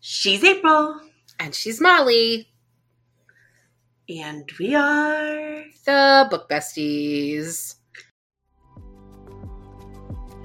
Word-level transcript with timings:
She's 0.00 0.42
April. 0.42 0.98
And 1.38 1.54
she's 1.54 1.80
Molly. 1.80 2.48
And 4.08 4.50
we 4.58 4.74
are 4.74 5.64
the 5.84 6.26
Book 6.30 6.48
Besties. 6.48 7.76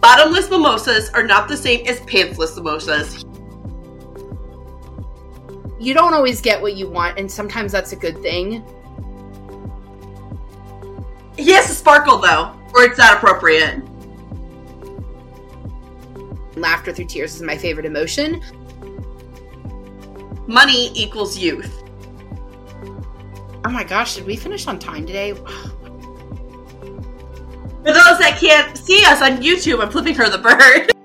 Bottomless 0.02 0.50
mimosas 0.50 1.10
are 1.10 1.24
not 1.24 1.48
the 1.48 1.56
same 1.58 1.88
as 1.88 2.00
pantsless 2.02 2.56
mimosas. 2.58 3.24
You 5.80 5.94
don't 5.94 6.14
always 6.14 6.42
get 6.42 6.62
what 6.62 6.76
you 6.76 6.90
want, 6.90 7.18
and 7.18 7.32
sometimes 7.32 7.72
that's 7.72 7.92
a 7.92 7.96
good 7.96 8.22
thing. 8.22 8.64
He 11.38 11.52
has 11.52 11.68
to 11.68 11.74
sparkle 11.74 12.18
though, 12.18 12.54
or 12.74 12.84
it's 12.84 12.98
not 12.98 13.16
appropriate. 13.16 13.82
Laughter 16.56 16.94
through 16.94 17.06
tears 17.06 17.36
is 17.36 17.42
my 17.42 17.58
favorite 17.58 17.86
emotion. 17.86 18.42
Money 20.48 20.92
equals 20.94 21.38
youth. 21.38 21.84
Oh 23.66 23.70
my 23.70 23.84
gosh, 23.84 24.16
did 24.16 24.26
we 24.26 24.36
finish 24.36 24.68
on 24.68 24.78
time 24.78 25.06
today? 25.08 25.34
For 27.86 27.94
those 27.94 28.20
that 28.20 28.38
can't 28.40 28.78
see 28.78 29.04
us 29.06 29.22
on 29.22 29.38
YouTube, 29.38 29.82
I'm 29.82 29.92
flipping 29.92 30.16
her 30.16 30.30
the 30.30 30.38
bird. 30.40 30.92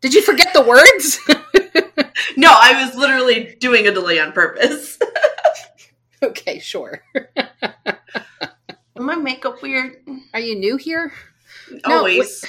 Did 0.00 0.14
you 0.14 0.22
forget 0.22 0.52
the 0.52 0.62
words? 0.62 1.20
no, 2.36 2.48
I 2.50 2.84
was 2.84 2.96
literally 2.96 3.56
doing 3.60 3.86
a 3.86 3.92
delay 3.92 4.18
on 4.18 4.32
purpose. 4.32 4.98
okay, 6.22 6.58
sure. 6.58 7.02
my 8.96 9.14
makeup 9.14 9.62
weird? 9.62 9.96
Are 10.34 10.40
you 10.40 10.56
new 10.56 10.76
here? 10.76 11.12
Always. 11.84 12.42
No, 12.42 12.48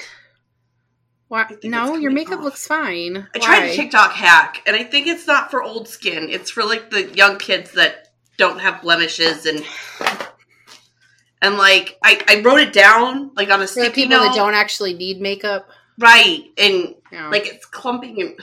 why? 1.34 1.48
No, 1.64 1.96
your 1.96 2.12
makeup 2.12 2.38
off. 2.38 2.44
looks 2.44 2.68
fine. 2.68 3.18
I 3.18 3.40
Why? 3.40 3.46
tried 3.46 3.64
a 3.64 3.76
TikTok 3.76 4.12
hack, 4.12 4.62
and 4.68 4.76
I 4.76 4.84
think 4.84 5.08
it's 5.08 5.26
not 5.26 5.50
for 5.50 5.64
old 5.64 5.88
skin. 5.88 6.28
It's 6.30 6.52
for 6.52 6.64
like 6.64 6.92
the 6.92 7.12
young 7.16 7.40
kids 7.40 7.72
that 7.72 8.10
don't 8.38 8.60
have 8.60 8.84
blemishes 8.84 9.48
and 9.48 9.66
and 11.42 11.58
like 11.58 11.98
I, 12.04 12.22
I 12.28 12.42
wrote 12.42 12.60
it 12.60 12.72
down 12.72 13.32
like 13.36 13.50
on 13.50 13.64
a 13.64 13.64
for 13.64 13.72
sticky 13.72 14.04
people 14.04 14.18
note. 14.18 14.26
that 14.26 14.36
don't 14.36 14.54
actually 14.54 14.94
need 14.94 15.22
makeup, 15.22 15.68
right? 15.98 16.44
And 16.56 16.94
yeah. 17.12 17.30
like 17.30 17.48
it's 17.48 17.66
clumping 17.66 18.22
and. 18.22 18.40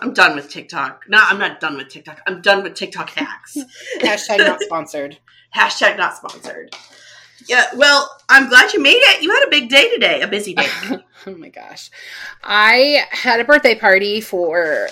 I'm 0.00 0.12
done 0.12 0.36
with 0.36 0.50
TikTok. 0.50 1.04
No, 1.08 1.18
I'm 1.20 1.38
not 1.38 1.60
done 1.60 1.76
with 1.76 1.88
TikTok. 1.88 2.20
I'm 2.26 2.42
done 2.42 2.62
with 2.62 2.74
TikTok 2.74 3.10
hacks. 3.10 3.56
Hashtag 4.00 4.38
not 4.38 4.60
sponsored. 4.62 5.18
Hashtag 5.54 5.96
not 5.96 6.14
sponsored. 6.14 6.74
Yeah, 7.48 7.66
well, 7.74 8.10
I'm 8.28 8.48
glad 8.48 8.72
you 8.72 8.82
made 8.82 8.98
it. 8.98 9.22
You 9.22 9.30
had 9.30 9.46
a 9.46 9.50
big 9.50 9.68
day 9.68 9.90
today, 9.90 10.20
a 10.22 10.28
busy 10.28 10.54
day. 10.54 10.68
oh 11.26 11.36
my 11.36 11.48
gosh. 11.48 11.90
I 12.42 13.04
had 13.10 13.40
a 13.40 13.44
birthday 13.44 13.74
party 13.74 14.20
for 14.20 14.88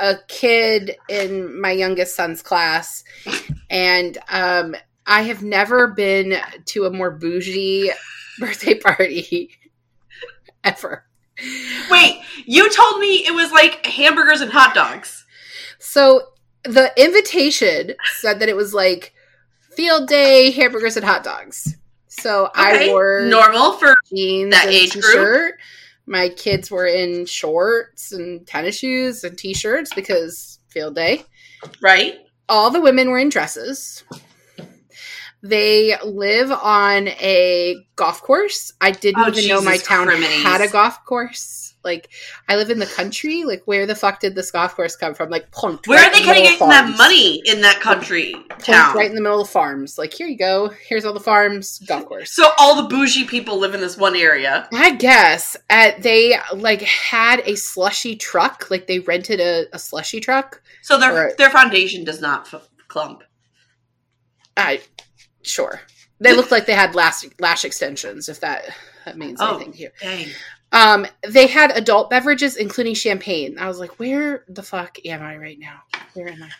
a 0.00 0.16
kid 0.28 0.96
in 1.08 1.60
my 1.60 1.70
youngest 1.70 2.16
son's 2.16 2.42
class 2.42 3.04
and 3.70 4.18
um, 4.28 4.74
I 5.06 5.22
have 5.22 5.42
never 5.42 5.88
been 5.88 6.36
to 6.66 6.84
a 6.84 6.90
more 6.90 7.10
bougie 7.10 7.90
birthday 8.38 8.74
party 8.74 9.50
ever. 10.64 11.04
Wait, 11.90 12.22
you 12.44 12.72
told 12.72 13.00
me 13.00 13.26
it 13.26 13.34
was 13.34 13.50
like 13.52 13.84
hamburgers 13.86 14.40
and 14.40 14.52
hot 14.52 14.74
dogs. 14.74 15.24
So 15.78 16.28
the 16.62 16.92
invitation 16.96 17.94
said 18.18 18.40
that 18.40 18.48
it 18.48 18.56
was 18.56 18.72
like 18.72 19.13
field 19.76 20.08
day, 20.08 20.50
hamburgers 20.50 20.96
and 20.96 21.04
hot 21.04 21.24
dogs. 21.24 21.76
So 22.08 22.46
okay. 22.46 22.88
I 22.88 22.92
wore 22.92 23.22
normal 23.22 23.72
for 23.72 23.96
jeans 24.08 24.50
that 24.50 24.68
age 24.68 24.92
t-shirt. 24.92 25.12
group. 25.12 25.54
My 26.06 26.28
kids 26.28 26.70
were 26.70 26.86
in 26.86 27.26
shorts 27.26 28.12
and 28.12 28.46
tennis 28.46 28.78
shoes 28.78 29.24
and 29.24 29.36
t-shirts 29.36 29.92
because 29.94 30.58
field 30.68 30.94
day. 30.94 31.24
Right. 31.82 32.18
All 32.48 32.70
the 32.70 32.80
women 32.80 33.10
were 33.10 33.18
in 33.18 33.30
dresses. 33.30 34.04
They 35.42 35.96
live 36.02 36.50
on 36.50 37.08
a 37.08 37.76
golf 37.96 38.22
course. 38.22 38.72
I 38.80 38.92
didn't 38.92 39.20
oh, 39.20 39.28
even 39.28 39.34
Jesus 39.34 39.50
know 39.50 39.60
my 39.60 39.76
town 39.76 40.06
criminies. 40.06 40.42
had 40.42 40.62
a 40.62 40.68
golf 40.68 41.04
course. 41.04 41.73
Like, 41.84 42.10
I 42.48 42.56
live 42.56 42.70
in 42.70 42.78
the 42.78 42.86
country. 42.86 43.44
Like, 43.44 43.62
where 43.66 43.86
the 43.86 43.94
fuck 43.94 44.20
did 44.20 44.34
this 44.34 44.50
golf 44.50 44.74
course 44.74 44.96
come 44.96 45.14
from? 45.14 45.30
Like, 45.30 45.50
Punt. 45.50 45.86
Where 45.86 45.98
right 45.98 46.08
are 46.08 46.18
they 46.18 46.24
getting 46.24 46.68
that 46.68 46.96
money 46.96 47.42
in 47.44 47.60
that 47.60 47.80
country 47.80 48.34
town? 48.58 48.96
Right 48.96 49.08
in 49.08 49.14
the 49.14 49.20
middle 49.20 49.40
of 49.40 49.48
farms. 49.48 49.98
Like, 49.98 50.12
here 50.12 50.26
you 50.26 50.38
go. 50.38 50.72
Here's 50.88 51.04
all 51.04 51.12
the 51.12 51.20
farms. 51.20 51.80
Golf 51.86 52.06
course. 52.06 52.30
So 52.32 52.50
all 52.58 52.82
the 52.82 52.88
bougie 52.88 53.24
people 53.24 53.58
live 53.58 53.74
in 53.74 53.80
this 53.80 53.96
one 53.96 54.16
area. 54.16 54.68
I 54.72 54.94
guess. 54.94 55.56
Uh, 55.70 55.92
they 55.98 56.36
like 56.54 56.82
had 56.82 57.40
a 57.40 57.56
slushy 57.56 58.16
truck. 58.16 58.70
Like, 58.70 58.86
they 58.86 59.00
rented 59.00 59.40
a, 59.40 59.66
a 59.72 59.78
slushy 59.78 60.20
truck. 60.20 60.62
So 60.82 60.98
their 60.98 61.28
or, 61.28 61.32
their 61.38 61.50
foundation 61.50 62.04
does 62.04 62.20
not 62.20 62.52
f- 62.52 62.68
clump. 62.88 63.22
I 64.56 64.80
sure. 65.42 65.80
They 66.20 66.34
looked 66.34 66.50
like 66.50 66.66
they 66.66 66.74
had 66.74 66.94
lash 66.94 67.24
lash 67.38 67.64
extensions. 67.64 68.28
If 68.28 68.40
that 68.40 68.64
that 69.04 69.18
means 69.18 69.40
oh, 69.40 69.56
anything 69.56 69.72
to 69.72 69.78
you. 69.78 69.90
Dang. 70.00 70.28
Um, 70.74 71.06
they 71.26 71.46
had 71.46 71.70
adult 71.70 72.10
beverages, 72.10 72.56
including 72.56 72.94
champagne. 72.94 73.58
I 73.60 73.68
was 73.68 73.78
like, 73.78 74.00
where 74.00 74.44
the 74.48 74.62
fuck 74.62 74.98
am 75.06 75.22
I 75.22 75.36
right 75.36 75.58
now? 75.58 75.82
Where 76.14 76.28
am 76.28 76.42
I? 76.42 76.50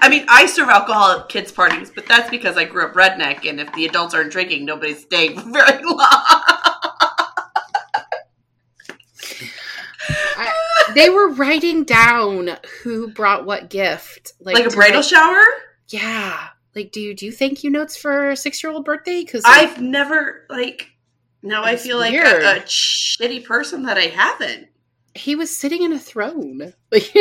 I 0.00 0.08
mean, 0.08 0.24
I 0.26 0.46
serve 0.46 0.70
alcohol 0.70 1.20
at 1.20 1.28
kids' 1.28 1.52
parties, 1.52 1.90
but 1.94 2.06
that's 2.06 2.30
because 2.30 2.56
I 2.56 2.64
grew 2.64 2.86
up 2.86 2.94
redneck, 2.94 3.48
and 3.48 3.60
if 3.60 3.70
the 3.74 3.84
adults 3.84 4.14
aren't 4.14 4.32
drinking, 4.32 4.64
nobody's 4.64 5.02
staying 5.02 5.38
for 5.38 5.50
very 5.52 5.84
long. 5.84 5.98
I, 10.40 10.52
they 10.94 11.10
were 11.10 11.28
writing 11.28 11.84
down 11.84 12.56
who 12.82 13.08
brought 13.12 13.44
what 13.44 13.68
gift, 13.68 14.32
like, 14.40 14.54
like 14.54 14.66
a 14.66 14.70
bridal 14.70 15.02
shower. 15.02 15.42
Yeah, 15.88 16.48
like 16.74 16.90
do 16.90 17.00
you 17.00 17.14
do 17.14 17.26
you 17.26 17.32
thank 17.32 17.62
you 17.62 17.70
notes 17.70 17.96
for 17.96 18.30
a 18.30 18.36
six 18.36 18.62
year 18.62 18.72
old 18.72 18.86
birthday? 18.86 19.20
Because 19.20 19.44
like, 19.44 19.68
I've 19.68 19.80
never 19.80 20.46
like 20.48 20.88
now 21.42 21.64
I 21.64 21.76
feel 21.76 21.98
weird. 21.98 22.42
like 22.42 22.60
a, 22.60 22.62
a, 22.62 22.64
shitty 22.64 23.44
person 23.44 23.84
that 23.84 23.96
I 23.96 24.06
haven't. 24.06 24.68
He 25.14 25.34
was 25.34 25.56
sitting 25.56 25.82
in 25.82 25.92
a 25.92 25.98
throne. 25.98 26.72
Like, 26.90 27.12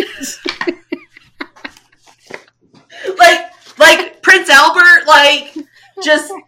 like, 3.17 3.51
like 3.77 4.21
Prince 4.21 4.49
Albert, 4.49 5.07
like 5.07 5.55
just 6.03 6.31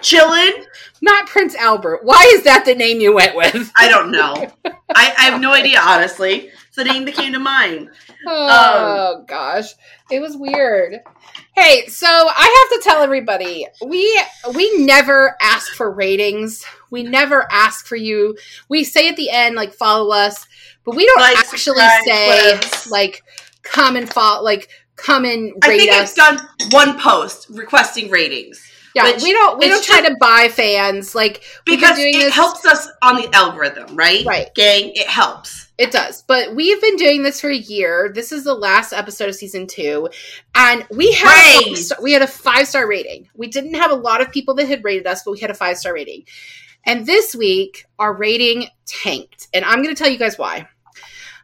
chilling. 0.00 0.64
Not 1.00 1.26
Prince 1.26 1.54
Albert. 1.54 2.00
Why 2.02 2.30
is 2.34 2.42
that 2.44 2.64
the 2.64 2.74
name 2.74 3.00
you 3.00 3.14
went 3.14 3.36
with? 3.36 3.70
I 3.76 3.88
don't 3.88 4.10
know. 4.10 4.50
I, 4.64 5.14
I 5.18 5.24
have 5.24 5.40
no 5.40 5.52
idea, 5.52 5.80
honestly. 5.80 6.50
It's 6.66 6.76
the 6.76 6.84
name 6.84 7.04
that 7.04 7.14
came 7.14 7.32
to 7.32 7.38
mind. 7.38 7.90
Oh 8.26 9.18
um, 9.18 9.26
gosh, 9.26 9.74
it 10.10 10.20
was 10.20 10.36
weird. 10.36 11.00
Hey, 11.54 11.86
so 11.86 12.06
I 12.06 12.68
have 12.70 12.78
to 12.78 12.88
tell 12.88 13.02
everybody 13.02 13.66
we 13.84 14.22
we 14.54 14.84
never 14.84 15.36
ask 15.40 15.72
for 15.74 15.90
ratings. 15.90 16.64
We 16.90 17.02
never 17.02 17.46
ask 17.50 17.86
for 17.86 17.96
you. 17.96 18.36
We 18.68 18.84
say 18.84 19.08
at 19.08 19.16
the 19.16 19.30
end 19.30 19.56
like 19.56 19.72
follow 19.72 20.10
us, 20.10 20.46
but 20.84 20.96
we 20.96 21.06
don't 21.06 21.20
like, 21.20 21.38
actually 21.38 21.86
say 22.04 22.60
like 22.90 23.22
come 23.62 23.96
and 23.96 24.08
follow 24.08 24.42
like 24.42 24.68
come 24.96 25.24
and 25.24 25.52
rate 25.66 25.74
I 25.74 25.78
think 25.78 25.92
us. 25.92 26.18
I've 26.18 26.38
done 26.38 26.48
one 26.70 26.98
post 26.98 27.48
requesting 27.50 28.10
ratings. 28.10 28.64
Yeah, 29.04 29.22
we 29.22 29.32
don't 29.32 29.58
we 29.58 29.68
don't 29.68 29.84
try 29.84 30.00
to 30.02 30.16
buy 30.20 30.48
fans 30.48 31.14
like 31.14 31.42
because 31.64 31.98
it 31.98 32.12
this. 32.12 32.34
helps 32.34 32.66
us 32.66 32.88
on 33.02 33.16
the 33.16 33.28
algorithm, 33.34 33.96
right? 33.96 34.24
Right, 34.26 34.54
gang, 34.54 34.92
it 34.94 35.06
helps. 35.06 35.68
It 35.78 35.92
does. 35.92 36.22
But 36.22 36.56
we've 36.56 36.80
been 36.80 36.96
doing 36.96 37.22
this 37.22 37.40
for 37.40 37.48
a 37.48 37.56
year. 37.56 38.10
This 38.12 38.32
is 38.32 38.42
the 38.42 38.54
last 38.54 38.92
episode 38.92 39.28
of 39.28 39.36
season 39.36 39.68
two. 39.68 40.08
And 40.56 40.84
we 40.90 41.12
had 41.12 41.62
a, 41.62 42.02
we 42.02 42.12
had 42.12 42.22
a 42.22 42.26
five 42.26 42.66
star 42.66 42.88
rating. 42.88 43.28
We 43.34 43.46
didn't 43.46 43.74
have 43.74 43.92
a 43.92 43.96
lot 43.96 44.20
of 44.20 44.32
people 44.32 44.54
that 44.54 44.66
had 44.66 44.82
rated 44.82 45.06
us, 45.06 45.22
but 45.22 45.32
we 45.32 45.38
had 45.38 45.50
a 45.50 45.54
five 45.54 45.78
star 45.78 45.94
rating. 45.94 46.24
And 46.84 47.06
this 47.06 47.34
week, 47.34 47.84
our 47.98 48.12
rating 48.12 48.68
tanked. 48.86 49.48
And 49.54 49.64
I'm 49.64 49.82
going 49.82 49.94
to 49.94 49.98
tell 50.02 50.10
you 50.10 50.18
guys 50.18 50.36
why. 50.36 50.68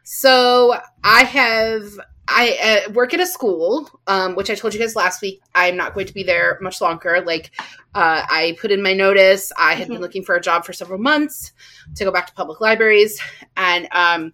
So 0.03 0.79
I 1.03 1.23
have 1.23 1.83
I 2.37 2.83
uh, 2.85 2.91
work 2.91 3.13
at 3.13 3.21
a 3.21 3.25
school, 3.25 3.89
um, 4.07 4.35
which 4.35 4.49
I 4.49 4.55
told 4.55 4.73
you 4.73 4.79
guys 4.79 4.93
last 4.93 5.21
week. 5.21 5.41
I'm 5.55 5.77
not 5.77 5.93
going 5.93 6.05
to 6.07 6.13
be 6.13 6.23
there 6.23 6.59
much 6.61 6.81
longer. 6.81 7.23
Like, 7.25 7.51
uh, 7.95 8.25
I 8.29 8.57
put 8.59 8.71
in 8.71 8.83
my 8.83 8.91
notice. 8.91 9.53
I 9.57 9.73
had 9.73 9.83
mm-hmm. 9.83 9.93
been 9.93 10.01
looking 10.01 10.23
for 10.23 10.35
a 10.35 10.41
job 10.41 10.65
for 10.65 10.73
several 10.73 10.99
months 10.99 11.53
to 11.95 12.03
go 12.03 12.11
back 12.11 12.27
to 12.27 12.33
public 12.33 12.59
libraries, 12.59 13.21
and 13.55 13.87
um, 13.93 14.33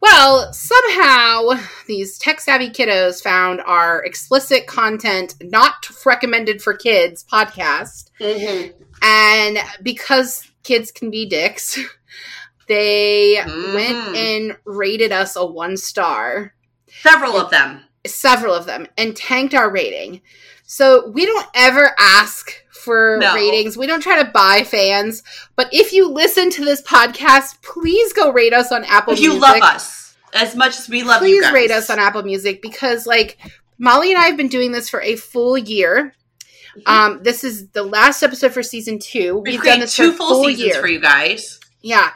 well, 0.00 0.52
somehow 0.52 1.50
these 1.86 2.18
tech 2.18 2.40
savvy 2.40 2.70
kiddos 2.70 3.22
found 3.22 3.60
our 3.60 4.04
explicit 4.04 4.66
content 4.66 5.36
not 5.40 5.88
recommended 6.04 6.60
for 6.60 6.74
kids 6.74 7.24
podcast, 7.30 8.10
mm-hmm. 8.18 8.82
and 9.00 9.58
because 9.80 10.50
kids 10.64 10.90
can 10.90 11.10
be 11.10 11.24
dicks. 11.26 11.78
They 12.68 13.36
mm. 13.36 13.74
went 13.74 14.16
and 14.16 14.56
rated 14.64 15.12
us 15.12 15.36
a 15.36 15.46
one 15.46 15.76
star 15.76 16.52
Several 17.02 17.36
of 17.36 17.50
them. 17.50 17.82
Several 18.06 18.54
of 18.54 18.66
them, 18.66 18.86
and 18.96 19.16
tanked 19.16 19.54
our 19.54 19.70
rating. 19.70 20.20
So 20.64 21.08
we 21.08 21.26
don't 21.26 21.46
ever 21.54 21.90
ask 21.98 22.52
for 22.70 23.18
no. 23.20 23.34
ratings. 23.34 23.76
We 23.76 23.86
don't 23.86 24.00
try 24.00 24.22
to 24.22 24.30
buy 24.30 24.62
fans. 24.64 25.22
But 25.56 25.68
if 25.72 25.92
you 25.92 26.08
listen 26.08 26.50
to 26.50 26.64
this 26.64 26.82
podcast, 26.82 27.60
please 27.62 28.12
go 28.12 28.32
rate 28.32 28.52
us 28.52 28.70
on 28.70 28.84
Apple. 28.84 29.14
If 29.14 29.20
you 29.20 29.38
love 29.38 29.60
us 29.60 30.06
as 30.36 30.54
much 30.54 30.78
as 30.78 30.88
we 30.88 31.02
love 31.02 31.22
you 31.26 31.40
please 31.40 31.52
rate 31.52 31.70
us 31.70 31.88
on 31.90 31.98
Apple 31.98 32.22
Music 32.22 32.60
because 32.60 33.06
like 33.06 33.38
Molly 33.78 34.12
and 34.12 34.20
I 34.20 34.26
have 34.26 34.36
been 34.36 34.48
doing 34.48 34.72
this 34.72 34.88
for 34.88 35.00
a 35.00 35.16
full 35.16 35.56
year. 35.56 36.14
Mhm. 36.78 36.82
Um, 36.86 37.22
this 37.22 37.42
is 37.42 37.68
the 37.68 37.82
last 37.82 38.22
episode 38.22 38.52
for 38.52 38.62
season 38.62 38.98
two. 38.98 39.38
We 39.38 39.52
We've 39.52 39.62
done 39.62 39.80
this 39.80 39.96
two 39.96 40.12
for 40.12 40.18
full, 40.18 40.28
full 40.28 40.44
seasons 40.44 40.66
year. 40.66 40.80
for 40.80 40.88
you 40.88 41.00
guys. 41.00 41.58
Yeah. 41.82 42.10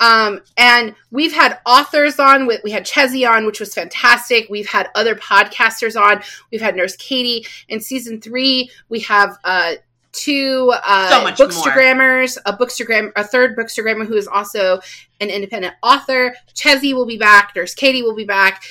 Um, 0.00 0.40
and 0.56 0.94
we've 1.10 1.32
had 1.32 1.58
authors 1.66 2.18
on. 2.18 2.46
We 2.46 2.58
we 2.62 2.70
had 2.70 2.84
Chezzy 2.84 3.28
on, 3.28 3.46
which 3.46 3.60
was 3.60 3.74
fantastic. 3.74 4.48
We've 4.48 4.68
had 4.68 4.88
other 4.94 5.14
podcasters 5.14 6.00
on. 6.00 6.22
We've 6.50 6.60
had 6.60 6.76
Nurse 6.76 6.96
Katie. 6.96 7.46
In 7.68 7.80
season 7.80 8.20
three, 8.20 8.70
we 8.88 9.00
have 9.00 9.38
uh, 9.44 9.74
two 10.12 10.72
uh, 10.84 11.10
So 11.10 11.22
much 11.22 11.38
bookstagrammers, 11.38 12.38
a 12.46 12.52
bookstagram, 12.52 13.12
a 13.16 13.24
third 13.24 13.56
bookstagrammer 13.56 14.06
who 14.06 14.14
is 14.14 14.28
also 14.28 14.80
an 15.20 15.30
independent 15.30 15.74
author. 15.82 16.34
Chezzy 16.54 16.94
will 16.94 17.06
be 17.06 17.18
back. 17.18 17.52
Nurse 17.54 17.74
Katie 17.74 18.02
will 18.02 18.16
be 18.16 18.24
back. 18.24 18.62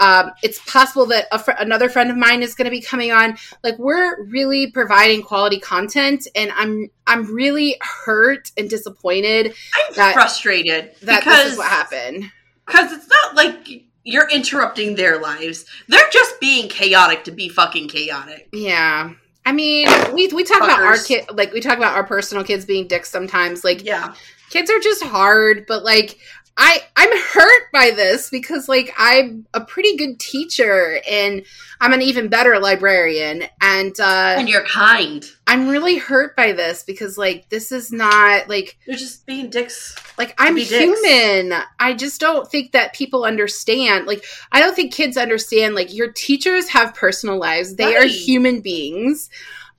Um, 0.00 0.32
it's 0.42 0.58
possible 0.70 1.06
that 1.06 1.26
a 1.30 1.38
fr- 1.38 1.52
another 1.58 1.88
friend 1.88 2.10
of 2.10 2.16
mine 2.16 2.42
is 2.42 2.54
going 2.54 2.64
to 2.64 2.70
be 2.70 2.80
coming 2.80 3.12
on. 3.12 3.36
Like 3.62 3.78
we're 3.78 4.24
really 4.24 4.70
providing 4.70 5.22
quality 5.22 5.60
content, 5.60 6.26
and 6.34 6.50
I'm 6.56 6.90
I'm 7.06 7.32
really 7.32 7.76
hurt 7.80 8.50
and 8.56 8.68
disappointed 8.68 9.54
I'm 9.76 9.94
That- 9.94 10.14
frustrated 10.14 10.92
that 11.02 11.20
because 11.20 11.44
this 11.44 11.52
is 11.52 11.58
what 11.58 11.68
happened. 11.68 12.30
Because 12.66 12.92
it's 12.92 13.08
not 13.08 13.36
like 13.36 13.84
you're 14.04 14.28
interrupting 14.30 14.96
their 14.96 15.18
lives. 15.20 15.64
They're 15.88 16.08
just 16.10 16.40
being 16.40 16.68
chaotic 16.68 17.24
to 17.24 17.30
be 17.30 17.48
fucking 17.48 17.88
chaotic. 17.88 18.48
Yeah. 18.52 19.10
I 19.46 19.52
mean, 19.52 19.86
we 20.14 20.26
we 20.28 20.42
talk 20.44 20.58
about 20.62 20.80
our 20.80 20.96
kid 20.96 21.26
like 21.32 21.52
we 21.52 21.60
talk 21.60 21.76
about 21.76 21.94
our 21.94 22.04
personal 22.04 22.42
kids 22.42 22.64
being 22.64 22.88
dicks 22.88 23.10
sometimes. 23.10 23.62
Like 23.62 23.84
Yeah. 23.84 24.14
kids 24.50 24.70
are 24.70 24.80
just 24.80 25.02
hard, 25.04 25.66
but 25.68 25.84
like 25.84 26.18
I 26.56 26.82
I'm 26.94 27.10
hurt 27.32 27.72
by 27.72 27.90
this 27.90 28.30
because 28.30 28.68
like 28.68 28.94
I'm 28.96 29.44
a 29.54 29.60
pretty 29.60 29.96
good 29.96 30.20
teacher 30.20 31.00
and 31.10 31.42
I'm 31.80 31.92
an 31.92 32.00
even 32.00 32.28
better 32.28 32.60
librarian 32.60 33.42
and 33.60 33.98
uh 33.98 34.36
And 34.38 34.48
you're 34.48 34.64
kind. 34.64 35.24
I'm 35.48 35.68
really 35.68 35.96
hurt 35.98 36.36
by 36.36 36.52
this 36.52 36.84
because 36.84 37.18
like 37.18 37.48
this 37.48 37.72
is 37.72 37.90
not 37.90 38.48
like 38.48 38.78
You're 38.86 38.96
just 38.96 39.26
being 39.26 39.50
dicks. 39.50 39.96
like 40.16 40.34
I'm 40.38 40.54
be 40.54 40.64
dicks. 40.64 41.00
human. 41.00 41.54
I 41.80 41.92
just 41.94 42.20
don't 42.20 42.48
think 42.48 42.70
that 42.70 42.94
people 42.94 43.24
understand. 43.24 44.06
Like 44.06 44.24
I 44.52 44.60
don't 44.60 44.76
think 44.76 44.92
kids 44.92 45.16
understand 45.16 45.74
like 45.74 45.92
your 45.92 46.12
teachers 46.12 46.68
have 46.68 46.94
personal 46.94 47.36
lives. 47.38 47.74
They 47.74 47.96
are 47.96 48.06
human 48.06 48.60
beings. 48.60 49.28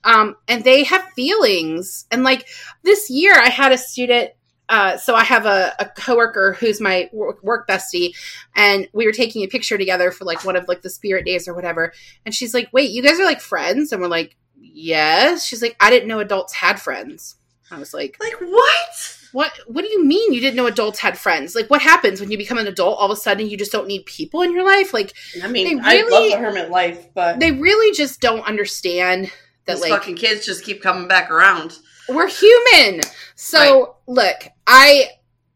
Um 0.04 0.36
and 0.46 0.62
they 0.62 0.84
have 0.84 1.04
feelings. 1.16 2.04
And 2.10 2.22
like 2.22 2.46
this 2.82 3.08
year 3.08 3.32
I 3.34 3.48
had 3.48 3.72
a 3.72 3.78
student 3.78 4.32
uh, 4.68 4.96
so 4.96 5.14
I 5.14 5.24
have 5.24 5.46
a, 5.46 5.72
a 5.78 5.86
coworker 5.86 6.54
who's 6.54 6.80
my 6.80 7.08
work, 7.12 7.42
work 7.42 7.68
bestie, 7.68 8.14
and 8.54 8.88
we 8.92 9.06
were 9.06 9.12
taking 9.12 9.42
a 9.44 9.48
picture 9.48 9.78
together 9.78 10.10
for 10.10 10.24
like 10.24 10.44
one 10.44 10.56
of 10.56 10.66
like 10.68 10.82
the 10.82 10.90
spirit 10.90 11.24
days 11.24 11.46
or 11.46 11.54
whatever. 11.54 11.92
And 12.24 12.34
she's 12.34 12.52
like, 12.54 12.68
"Wait, 12.72 12.90
you 12.90 13.02
guys 13.02 13.20
are 13.20 13.24
like 13.24 13.40
friends?" 13.40 13.92
And 13.92 14.02
we're 14.02 14.08
like, 14.08 14.36
"Yes." 14.60 15.44
She's 15.44 15.62
like, 15.62 15.76
"I 15.80 15.90
didn't 15.90 16.08
know 16.08 16.18
adults 16.20 16.52
had 16.54 16.80
friends." 16.80 17.36
I 17.70 17.78
was 17.78 17.92
like, 17.92 18.16
Like, 18.20 18.34
what? 18.40 19.18
what 19.32 19.52
what 19.66 19.82
do 19.84 19.90
you 19.90 20.04
mean 20.04 20.32
you 20.32 20.40
didn't 20.40 20.54
know 20.54 20.66
adults 20.66 21.00
had 21.00 21.18
friends 21.18 21.56
like 21.56 21.68
what 21.68 21.82
happens 21.82 22.20
when 22.20 22.30
you 22.30 22.38
become 22.38 22.58
an 22.58 22.66
adult 22.68 22.96
all 22.96 23.06
of 23.06 23.10
a 23.10 23.20
sudden 23.20 23.48
you 23.50 23.56
just 23.56 23.72
don't 23.72 23.88
need 23.88 24.06
people 24.06 24.40
in 24.42 24.52
your 24.54 24.64
life 24.64 24.94
like 24.94 25.12
I 25.42 25.48
mean, 25.48 25.82
They 25.82 25.82
I 25.82 26.02
love 26.02 26.06
really- 26.06 26.30
the 26.30 26.38
hermit 26.38 26.70
life, 26.70 27.12
but 27.12 27.40
they 27.40 27.50
really 27.50 27.92
just 27.94 28.20
don't 28.20 28.46
understand 28.46 29.32
that 29.64 29.74
these 29.74 29.80
like 29.82 29.90
fucking 29.90 30.14
kids 30.14 30.46
just 30.46 30.64
keep 30.64 30.80
coming 30.80 31.08
back 31.08 31.28
around. 31.30 31.76
we're 32.08 32.28
human 32.28 33.00
so 33.34 33.95
look 34.06 34.48
i 34.66 35.08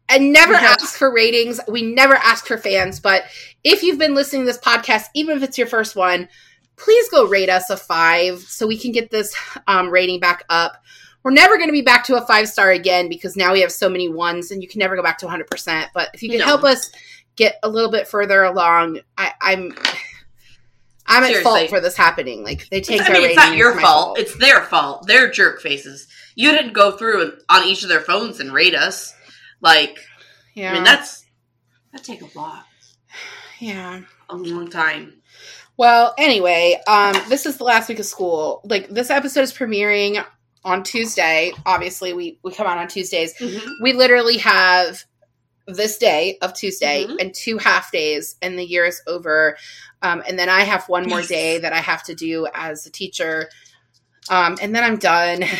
I 0.09 0.17
never 0.17 0.53
ask 0.53 0.97
for 0.97 1.09
ratings. 1.13 1.61
We 1.69 1.83
never 1.83 2.15
ask 2.15 2.45
for 2.45 2.57
fans. 2.57 2.99
But 2.99 3.23
if 3.63 3.81
you've 3.81 3.97
been 3.97 4.13
listening 4.13 4.41
to 4.41 4.47
this 4.47 4.57
podcast, 4.57 5.05
even 5.15 5.37
if 5.37 5.43
it's 5.43 5.57
your 5.57 5.67
first 5.67 5.95
one, 5.95 6.27
please 6.75 7.09
go 7.09 7.25
rate 7.27 7.47
us 7.49 7.69
a 7.69 7.77
five 7.77 8.39
so 8.39 8.67
we 8.67 8.77
can 8.77 8.91
get 8.91 9.09
this 9.09 9.33
um, 9.67 9.89
rating 9.89 10.19
back 10.19 10.43
up. 10.49 10.83
We're 11.23 11.31
never 11.31 11.55
going 11.55 11.69
to 11.69 11.73
be 11.73 11.81
back 11.83 12.03
to 12.05 12.21
a 12.21 12.25
five 12.27 12.49
star 12.49 12.71
again 12.71 13.07
because 13.07 13.37
now 13.37 13.53
we 13.53 13.61
have 13.61 13.71
so 13.71 13.87
many 13.87 14.09
ones 14.09 14.51
and 14.51 14.61
you 14.61 14.67
can 14.67 14.79
never 14.79 14.97
go 14.97 15.03
back 15.03 15.19
to 15.19 15.27
100%. 15.27 15.87
But 15.93 16.09
if 16.13 16.21
you 16.21 16.29
can 16.29 16.39
No. 16.39 16.45
help 16.45 16.65
us 16.65 16.91
get 17.37 17.57
a 17.63 17.69
little 17.69 17.91
bit 17.91 18.05
further 18.05 18.43
along, 18.43 18.99
I, 19.17 19.31
I'm. 19.39 19.73
I'm 21.11 21.23
at 21.23 21.43
fault 21.43 21.69
for 21.69 21.79
this 21.79 21.97
happening. 21.97 22.43
Like 22.43 22.67
they 22.69 22.81
take 22.81 23.01
I 23.01 23.07
our 23.07 23.13
mean, 23.13 23.23
it's 23.23 23.35
not 23.35 23.55
your 23.55 23.75
my 23.75 23.81
fault. 23.81 24.19
It's 24.19 24.35
their 24.37 24.63
fault. 24.63 25.07
They're 25.07 25.29
jerk 25.29 25.61
faces. 25.61 26.07
You 26.35 26.51
didn't 26.51 26.73
go 26.73 26.91
through 26.91 27.37
on 27.49 27.63
each 27.63 27.83
of 27.83 27.89
their 27.89 27.99
phones 27.99 28.39
and 28.39 28.53
rate 28.53 28.75
us. 28.75 29.13
Like, 29.61 29.99
yeah, 30.55 30.71
I 30.71 30.73
mean, 30.75 30.83
that's 30.83 31.25
that 31.91 32.03
take 32.03 32.21
a 32.21 32.37
lot, 32.37 32.65
yeah. 33.59 34.01
a 34.29 34.35
long 34.35 34.69
time. 34.69 35.21
Well, 35.77 36.13
anyway, 36.17 36.81
um, 36.87 37.15
this 37.29 37.45
is 37.45 37.57
the 37.57 37.63
last 37.63 37.89
week 37.89 37.99
of 37.99 38.05
school. 38.05 38.61
Like 38.63 38.89
this 38.89 39.09
episode 39.09 39.41
is 39.41 39.53
premiering 39.53 40.23
on 40.63 40.83
Tuesday. 40.83 41.51
Obviously, 41.65 42.13
we 42.13 42.39
we 42.43 42.51
come 42.51 42.67
out 42.67 42.77
on 42.77 42.87
Tuesdays. 42.87 43.33
We 43.81 43.93
literally 43.93 44.37
have 44.37 45.03
this 45.75 45.97
day 45.97 46.37
of 46.41 46.53
Tuesday 46.53 47.05
Mhm. 47.05 47.17
and 47.19 47.33
two 47.33 47.57
half 47.57 47.91
days, 47.91 48.35
and 48.41 48.57
the 48.57 48.65
year 48.65 48.85
is 48.85 49.01
over. 49.07 49.57
Um, 50.01 50.23
and 50.27 50.37
then 50.37 50.49
I 50.49 50.61
have 50.61 50.87
one 50.89 51.07
more 51.07 51.21
day 51.21 51.59
that 51.59 51.73
I 51.73 51.79
have 51.79 52.03
to 52.03 52.15
do 52.15 52.47
as 52.53 52.85
a 52.85 52.89
teacher, 52.91 53.49
um, 54.29 54.57
and 54.61 54.75
then 54.75 54.83
I'm 54.83 54.97
done. 54.97 55.43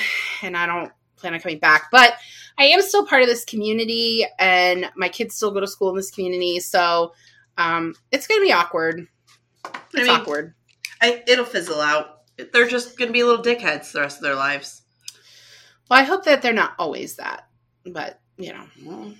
And 0.43 0.57
I 0.57 0.65
don't 0.65 0.91
plan 1.17 1.35
on 1.35 1.39
coming 1.39 1.59
back, 1.59 1.89
but 1.91 2.15
I 2.57 2.63
am 2.63 2.81
still 2.81 3.05
part 3.05 3.21
of 3.21 3.27
this 3.27 3.45
community, 3.45 4.25
and 4.39 4.89
my 4.95 5.07
kids 5.07 5.35
still 5.35 5.51
go 5.51 5.59
to 5.59 5.67
school 5.67 5.91
in 5.91 5.95
this 5.95 6.09
community. 6.09 6.59
So 6.59 7.13
um, 7.59 7.93
it's 8.11 8.25
going 8.25 8.41
to 8.41 8.45
be 8.45 8.51
awkward. 8.51 9.07
I 9.63 9.79
mean, 9.93 10.09
awkward. 10.09 10.55
I, 10.99 11.23
it'll 11.27 11.45
fizzle 11.45 11.79
out. 11.79 12.21
They're 12.51 12.67
just 12.67 12.97
going 12.97 13.09
to 13.09 13.13
be 13.13 13.23
little 13.23 13.43
dickheads 13.43 13.91
the 13.91 14.01
rest 14.01 14.17
of 14.17 14.23
their 14.23 14.33
lives. 14.33 14.81
Well, 15.89 15.99
I 15.99 16.03
hope 16.03 16.23
that 16.25 16.41
they're 16.41 16.51
not 16.53 16.73
always 16.79 17.17
that, 17.17 17.47
but 17.85 18.19
you 18.37 18.53
know. 18.53 18.65
Well, 18.83 19.13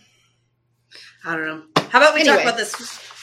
I 1.26 1.36
don't 1.36 1.46
know. 1.46 1.84
How 1.90 2.00
about 2.00 2.16
we 2.16 2.24
talk 2.24 2.42
about 2.42 2.58
this? 2.58 2.74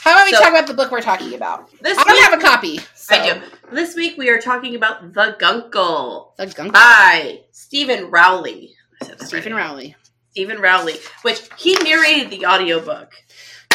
How 0.04 0.14
about 0.14 0.26
we 0.26 0.32
So- 0.32 0.38
talk 0.40 0.48
about 0.50 0.66
the 0.66 0.74
book 0.74 0.90
we're 0.90 1.00
talking 1.00 1.34
about? 1.34 1.70
This 1.80 1.98
I 1.98 2.04
don't 2.04 2.14
week, 2.14 2.22
have 2.24 2.38
a 2.38 2.42
copy. 2.42 2.80
So. 2.94 3.14
I 3.14 3.32
do. 3.34 3.42
This 3.72 3.94
week 3.94 4.16
we 4.16 4.28
are 4.30 4.40
talking 4.40 4.74
about 4.76 5.12
The 5.14 5.36
Guncle 5.38 6.34
The 6.36 6.46
Gunk. 6.46 6.72
by 6.72 7.40
Steven 7.52 8.10
Rowley. 8.10 8.74
I 9.00 9.06
said 9.06 9.18
that 9.18 9.26
Steven 9.26 9.54
right. 9.54 9.64
Rowley. 9.66 9.96
Steven 10.30 10.60
Rowley, 10.60 10.96
which 11.22 11.40
he 11.56 11.74
narrated 11.82 12.30
the 12.30 12.46
audiobook. 12.46 13.12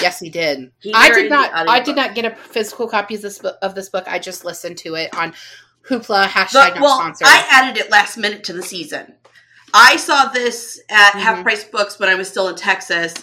Yes, 0.02 0.20
he 0.20 0.30
did. 0.30 0.72
He 0.80 0.94
I 0.94 1.12
did 1.12 1.30
not. 1.30 1.52
I 1.54 1.80
did 1.82 1.96
not 1.96 2.16
get 2.16 2.26
a 2.26 2.36
physical 2.36 2.88
copy 2.88 3.16
of 3.16 3.22
this 3.22 3.40
book. 3.40 3.58
Of 3.62 3.76
this 3.76 3.90
book, 3.90 4.06
I 4.08 4.20
just 4.20 4.46
listened 4.46 4.78
to 4.80 4.96
it 4.96 5.16
on 5.16 5.34
Hoopla 5.90 6.26
hashtag 6.28 6.76
not 6.76 6.82
well, 6.82 7.00
sponsored. 7.00 7.28
I 7.28 7.46
added 7.52 7.78
it 7.80 7.92
last 7.92 8.18
minute 8.18 8.44
to 8.46 8.54
the 8.54 8.64
season. 8.64 9.16
I 9.74 9.98
saw 9.98 10.26
this 10.28 10.80
at 10.90 11.14
Mhm. 11.14 11.20
Half 11.20 11.44
Price 11.44 11.64
Books 11.64 12.00
when 12.00 12.08
I 12.10 12.16
was 12.16 12.28
still 12.30 12.48
in 12.48 12.56
Texas, 12.56 13.14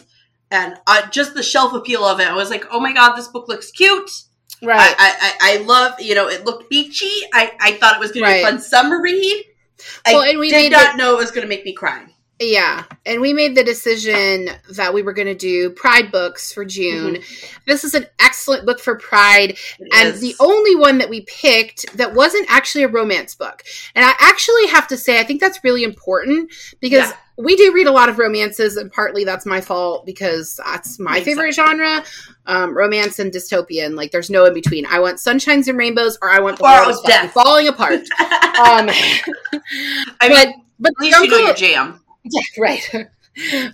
and 0.50 0.76
uh, 0.87 1.09
just 1.11 1.35
the 1.35 1.42
shelf 1.42 1.73
appeal 1.73 2.04
of 2.04 2.21
it, 2.21 2.28
I 2.28 2.35
was 2.35 2.50
like, 2.50 2.64
"Oh 2.71 2.80
my 2.80 2.92
god, 2.92 3.16
this 3.16 3.28
book 3.28 3.49
looks 3.49 3.71
cute." 3.71 4.11
right. 4.62 4.95
I, 4.99 5.37
I, 5.40 5.54
I 5.59 5.61
I 5.61 5.62
love, 5.62 6.00
you 6.00 6.14
know, 6.14 6.28
it 6.28 6.45
looked 6.45 6.69
beachy. 6.71 7.11
I, 7.33 7.52
I 7.61 7.73
thought 7.73 7.97
it 7.97 8.00
was 8.00 8.12
going 8.12 8.26
to 8.26 8.33
be 8.33 8.40
a 8.40 8.45
fun 8.45 8.61
summer 8.61 9.00
read. 9.00 9.45
I 10.07 10.12
Well, 10.12 10.23
and 10.23 10.38
we 10.38 10.50
did 10.50 10.73
not 10.73 10.97
know 10.97 11.14
it 11.14 11.19
was 11.19 11.30
going 11.30 11.42
to 11.42 11.49
make 11.49 11.64
me 11.64 11.73
cry. 11.73 12.07
Yeah, 12.42 12.85
and 13.04 13.21
we 13.21 13.35
made 13.35 13.54
the 13.54 13.62
decision 13.62 14.49
that 14.71 14.95
we 14.95 15.02
were 15.02 15.12
going 15.12 15.28
to 15.28 15.35
do 15.35 15.69
Pride 15.71 16.11
books 16.11 16.50
for 16.54 16.64
June. 16.64 17.19
This 17.66 17.85
is 17.85 17.92
an 17.92 18.07
excellent 18.19 18.64
book 18.64 18.80
for 18.80 18.97
Pride, 18.97 19.50
It 19.78 19.88
and 19.95 20.09
is. 20.09 20.23
the 20.23 20.35
only 20.40 20.75
one 20.75 20.97
that 20.99 21.11
we 21.11 21.21
picked 21.23 21.95
that 21.99 22.14
wasn't 22.14 22.50
actually 22.50 22.85
a 22.85 22.88
romance 22.88 23.35
book. 23.35 23.62
And 23.95 24.07
I 24.07 24.14
actually 24.21 24.69
have 24.69 24.88
to 24.88 24.97
say, 24.97 25.21
I 25.21 25.25
think 25.25 25.42
that's 25.42 25.62
really 25.62 25.85
important 25.85 26.50
because 26.80 27.11
Yeah. 27.11 27.16
We 27.42 27.56
do 27.56 27.73
read 27.73 27.87
a 27.87 27.92
lot 27.92 28.09
of 28.09 28.18
romances, 28.18 28.76
and 28.76 28.90
partly 28.92 29.25
that's 29.25 29.47
my 29.47 29.61
fault 29.61 30.06
because 30.06 30.59
that's 30.64 30.99
my 30.99 31.14
Makes 31.14 31.25
favorite 31.25 31.54
genre 31.54 32.04
um, 32.47 32.76
romance 32.76 33.18
and 33.18 33.32
dystopian. 33.32 33.94
Like, 33.94 34.11
there's 34.11 34.30
no 34.30 34.44
in 34.47 34.54
between. 34.54 34.87
I 34.87 35.00
want 35.00 35.18
sunshines 35.18 35.68
and 35.68 35.78
rainbows, 35.78 36.18
or 36.23 36.30
I 36.30 36.40
want 36.40 36.59
the 36.59 36.64
Or 36.64 36.87
world 36.87 36.97
death. 37.06 37.32
falling 37.32 37.68
apart. 37.68 38.00
Um, 38.61 38.90
I 40.20 40.28
mean, 40.28 40.62
but 40.78 40.90
at 40.90 41.00
least 41.00 41.18
you 41.23 41.28
know 41.30 41.37
your 41.38 41.54
jam. 41.54 42.02
yeah, 42.25 42.40
right. 42.59 42.82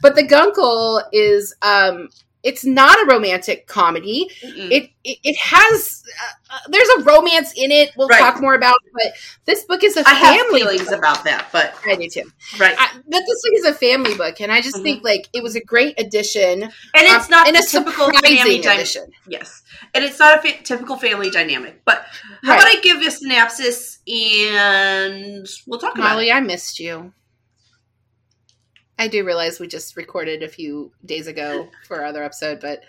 but 0.00 0.14
the 0.14 0.22
Guncle 0.22 1.02
is 1.12 1.52
um 1.62 2.08
it's 2.46 2.64
not 2.64 2.96
a 3.02 3.06
romantic 3.06 3.66
comedy. 3.66 4.30
It 4.42 4.90
it, 5.04 5.18
it 5.24 5.36
has 5.38 6.02
uh, 6.22 6.54
uh, 6.54 6.58
there's 6.68 6.88
a 6.98 7.00
romance 7.02 7.52
in 7.56 7.70
it. 7.72 7.90
We'll 7.96 8.08
Right. 8.08 8.18
talk 8.20 8.40
more 8.40 8.54
about, 8.54 8.76
it, 8.86 8.92
but 8.94 9.12
this 9.44 9.64
book 9.64 9.82
is 9.84 9.96
a 9.96 10.08
I 10.08 10.14
have 10.14 10.46
feelings 10.46 10.84
book. 10.88 10.98
about 10.98 11.24
that, 11.24 11.48
but 11.52 11.74
I 11.86 11.96
do 11.96 12.08
too. 12.08 12.22
right, 12.58 12.74
I, 12.78 12.88
but 12.94 13.22
this 13.28 13.42
book 13.44 13.54
is 13.60 13.64
a 13.64 13.74
family 13.74 14.14
book, 14.14 14.40
and 14.40 14.50
I 14.52 14.60
just 14.60 14.76
Mhm. 14.76 14.82
think 14.82 15.04
like 15.04 15.28
it 15.32 15.42
was 15.42 15.54
a 15.56 15.60
great 15.72 15.94
addition. 16.00 16.62
and 16.62 16.72
it's 16.94 17.24
um, 17.26 17.30
not 17.30 17.48
and 17.48 17.56
a 17.56 17.62
typical 17.62 18.10
family 18.12 18.60
addition. 18.60 19.12
Yes, 19.28 19.62
and 19.94 20.04
it's 20.04 20.18
not 20.18 20.38
a 20.38 20.42
fa- 20.42 20.62
typical 20.62 20.96
family 20.96 21.30
dynamic. 21.30 21.82
But 21.84 22.06
how 22.44 22.52
Right. 22.52 22.60
about 22.62 22.76
I 22.76 22.80
give 22.80 23.02
you 23.02 23.08
a 23.08 23.10
synopsis 23.10 23.98
and 24.08 25.46
we'll 25.66 25.80
talk 25.80 25.94
about 25.94 26.10
Molly, 26.14 26.28
it. 26.30 26.34
I 26.34 26.40
missed 26.40 26.78
you. 26.80 27.12
I 28.98 29.08
do 29.08 29.24
realize 29.24 29.60
we 29.60 29.68
just 29.68 29.96
recorded 29.96 30.42
a 30.42 30.48
few 30.48 30.92
days 31.04 31.26
ago 31.26 31.68
for 31.86 32.00
our 32.00 32.06
other 32.06 32.22
episode, 32.24 32.60
but 32.60 32.82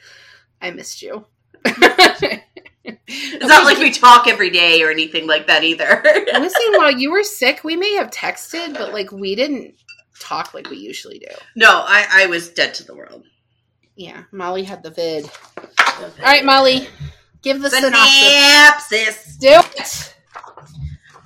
I 0.61 0.71
missed 0.71 1.01
you. 1.01 1.25
it's 1.65 3.45
not 3.45 3.65
like 3.65 3.77
we 3.77 3.91
talk 3.91 4.27
every 4.27 4.49
day 4.49 4.81
or 4.81 4.89
anything 4.89 5.27
like 5.27 5.47
that 5.47 5.63
either. 5.63 6.01
Listen, 6.05 6.61
while 6.73 6.91
you 6.91 7.11
were 7.11 7.23
sick, 7.23 7.63
we 7.63 7.75
may 7.75 7.93
have 7.95 8.09
texted, 8.09 8.73
but 8.73 8.93
like 8.93 9.11
we 9.11 9.35
didn't 9.35 9.75
talk 10.19 10.53
like 10.53 10.69
we 10.69 10.77
usually 10.77 11.19
do. 11.19 11.35
No, 11.55 11.83
I, 11.85 12.23
I 12.23 12.25
was 12.27 12.49
dead 12.49 12.73
to 12.75 12.85
the 12.85 12.95
world. 12.95 13.23
Yeah, 13.95 14.23
Molly 14.31 14.63
had 14.63 14.83
the 14.83 14.91
vid. 14.91 15.29
All 15.57 16.11
right, 16.21 16.45
Molly, 16.45 16.87
give 17.41 17.61
the 17.61 17.69
synopsis. 17.69 18.85
synopsis. 18.87 19.37
Do 19.37 19.47
it. 19.49 20.13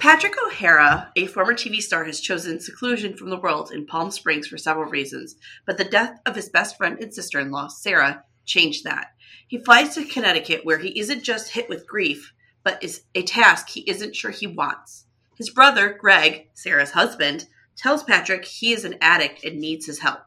Patrick 0.02 0.34
O'Hara, 0.44 1.12
a 1.16 1.28
former 1.28 1.54
TV 1.54 1.80
star, 1.80 2.06
has 2.06 2.20
chosen 2.20 2.60
seclusion 2.60 3.16
from 3.16 3.30
the 3.30 3.38
world 3.38 3.72
in 3.72 3.86
Palm 3.86 4.10
Springs 4.10 4.48
for 4.48 4.58
several 4.58 4.90
reasons, 4.90 5.36
but 5.68 5.78
the 5.78 5.84
death 5.84 6.20
of 6.26 6.36
his 6.36 6.50
best 6.50 6.76
friend 6.76 6.98
and 7.00 7.14
sister 7.14 7.40
in 7.40 7.52
law, 7.52 7.68
Sarah, 7.68 8.24
changed 8.44 8.84
that. 8.84 9.12
He 9.48 9.60
flies 9.60 9.94
to 9.94 10.04
Connecticut 10.04 10.66
where 10.66 10.80
he 10.80 11.00
isn't 11.00 11.22
just 11.22 11.52
hit 11.52 11.70
with 11.70 11.86
grief, 11.86 12.34
but 12.64 12.84
is 12.84 13.04
a 13.14 13.22
task 13.22 13.70
he 13.70 13.82
isn't 13.82 14.16
sure 14.16 14.32
he 14.32 14.48
wants. 14.48 15.06
His 15.36 15.52
brother, 15.52 15.94
Greg, 15.94 16.48
Sarah's 16.56 16.94
husband, 16.94 17.46
tells 17.78 18.02
Patrick 18.02 18.46
he 18.46 18.74
is 18.74 18.84
an 18.84 18.96
addict 19.02 19.44
and 19.44 19.60
needs 19.60 19.86
his 19.86 20.00
help. 20.00 20.22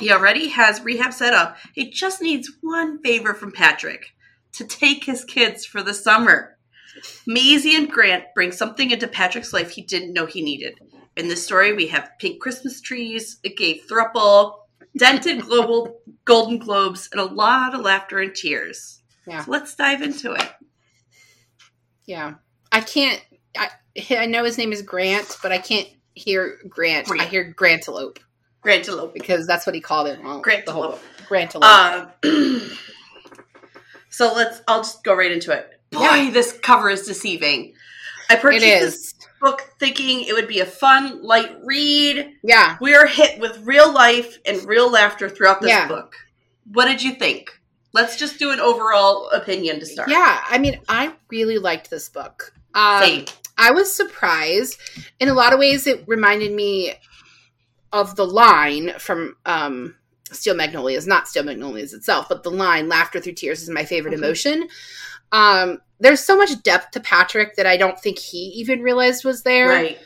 He 0.00 0.10
already 0.10 0.48
has 0.48 0.82
rehab 0.82 1.12
set 1.12 1.32
up. 1.32 1.58
He 1.76 1.90
just 1.90 2.20
needs 2.20 2.50
one 2.60 3.00
favor 3.04 3.34
from 3.34 3.52
Patrick 3.52 4.16
to 4.54 4.64
take 4.64 5.04
his 5.04 5.24
kids 5.24 5.64
for 5.64 5.80
the 5.80 5.94
summer. 5.94 6.58
Maisie 7.26 7.76
and 7.76 7.90
Grant 7.90 8.24
bring 8.34 8.52
something 8.52 8.90
into 8.90 9.08
Patrick's 9.08 9.52
life 9.52 9.70
he 9.70 9.82
didn't 9.82 10.12
know 10.12 10.26
he 10.26 10.42
needed. 10.42 10.78
In 11.16 11.28
this 11.28 11.44
story, 11.44 11.72
we 11.72 11.88
have 11.88 12.10
pink 12.18 12.40
Christmas 12.40 12.80
trees, 12.80 13.38
a 13.44 13.50
gay 13.50 13.78
thruple, 13.78 14.54
dented 14.96 15.42
global 15.42 16.00
golden 16.24 16.58
globes, 16.58 17.08
and 17.12 17.20
a 17.20 17.24
lot 17.24 17.74
of 17.74 17.82
laughter 17.82 18.18
and 18.18 18.34
tears. 18.34 19.02
Yeah. 19.26 19.44
So 19.44 19.50
let's 19.50 19.74
dive 19.74 20.02
into 20.02 20.32
it. 20.32 20.50
Yeah. 22.06 22.34
I 22.70 22.80
can't 22.80 23.22
I 23.56 23.70
I 24.10 24.26
know 24.26 24.44
his 24.44 24.58
name 24.58 24.72
is 24.72 24.82
Grant, 24.82 25.38
but 25.42 25.52
I 25.52 25.58
can't 25.58 25.88
hear 26.14 26.58
Grant. 26.68 27.06
Grant. 27.06 27.22
I 27.22 27.26
hear 27.26 27.44
Grantelope 27.44 28.18
Grantelope. 28.62 29.14
because 29.14 29.46
that's 29.46 29.66
what 29.66 29.74
he 29.74 29.80
called 29.80 30.08
it. 30.08 30.20
Grantelope. 30.22 30.64
the 30.64 30.72
whole 30.72 30.98
Grantelope. 31.28 32.14
Um, 32.24 32.70
so 34.10 34.32
let's. 34.34 34.62
I'll 34.66 34.82
just 34.82 35.04
go 35.04 35.14
right 35.14 35.30
into 35.32 35.52
it. 35.52 35.80
Boy, 35.92 36.30
this 36.32 36.58
cover 36.62 36.90
is 36.90 37.06
deceiving. 37.06 37.74
I 38.30 38.36
purchased 38.36 38.62
this 38.62 39.14
book 39.40 39.62
thinking 39.78 40.22
it 40.22 40.32
would 40.32 40.48
be 40.48 40.60
a 40.60 40.66
fun, 40.66 41.22
light 41.22 41.56
read. 41.64 42.34
Yeah. 42.42 42.76
We 42.80 42.94
are 42.94 43.06
hit 43.06 43.38
with 43.40 43.58
real 43.64 43.92
life 43.92 44.38
and 44.46 44.62
real 44.64 44.90
laughter 44.90 45.28
throughout 45.28 45.60
this 45.60 45.70
Yeah. 45.70 45.88
book. 45.88 46.14
What 46.72 46.86
did 46.86 47.02
you 47.02 47.14
think? 47.14 47.50
Let's 47.92 48.16
just 48.16 48.38
do 48.38 48.50
an 48.52 48.60
overall 48.60 49.28
opinion 49.30 49.80
to 49.80 49.86
start. 49.86 50.08
Yeah. 50.08 50.40
I 50.48 50.58
mean, 50.58 50.80
I 50.88 51.12
really 51.28 51.58
liked 51.58 51.90
this 51.90 52.08
book. 52.08 52.52
Um, 52.74 53.02
Same. 53.02 53.24
I 53.58 53.72
was 53.72 53.92
surprised. 53.94 54.78
In 55.20 55.28
a 55.28 55.34
lot 55.34 55.52
of 55.52 55.58
ways, 55.58 55.86
it 55.86 56.04
reminded 56.06 56.52
me 56.52 56.94
of 57.92 58.16
the 58.16 58.24
line 58.26 58.94
from 58.98 59.36
um, 59.44 59.94
Steel 60.30 60.54
Magnolias, 60.54 61.06
not 61.06 61.28
Steel 61.28 61.42
Magnolias 61.42 61.92
itself, 61.92 62.30
but 62.30 62.42
the 62.42 62.50
line 62.50 62.88
"Laughter 62.88 63.20
through 63.20 63.34
tears" 63.34 63.60
is 63.62 63.68
my 63.68 63.84
favorite 63.84 64.14
Mhm. 64.14 64.18
emotion. 64.24 64.68
Um, 65.32 65.80
there's 65.98 66.20
so 66.20 66.36
much 66.36 66.62
depth 66.62 66.92
to 66.92 67.00
Patrick 67.00 67.56
that 67.56 67.66
I 67.66 67.76
don't 67.76 67.98
think 67.98 68.18
he 68.18 68.38
even 68.56 68.82
realized 68.82 69.24
was 69.24 69.42
there. 69.42 69.68
Right. 69.68 69.98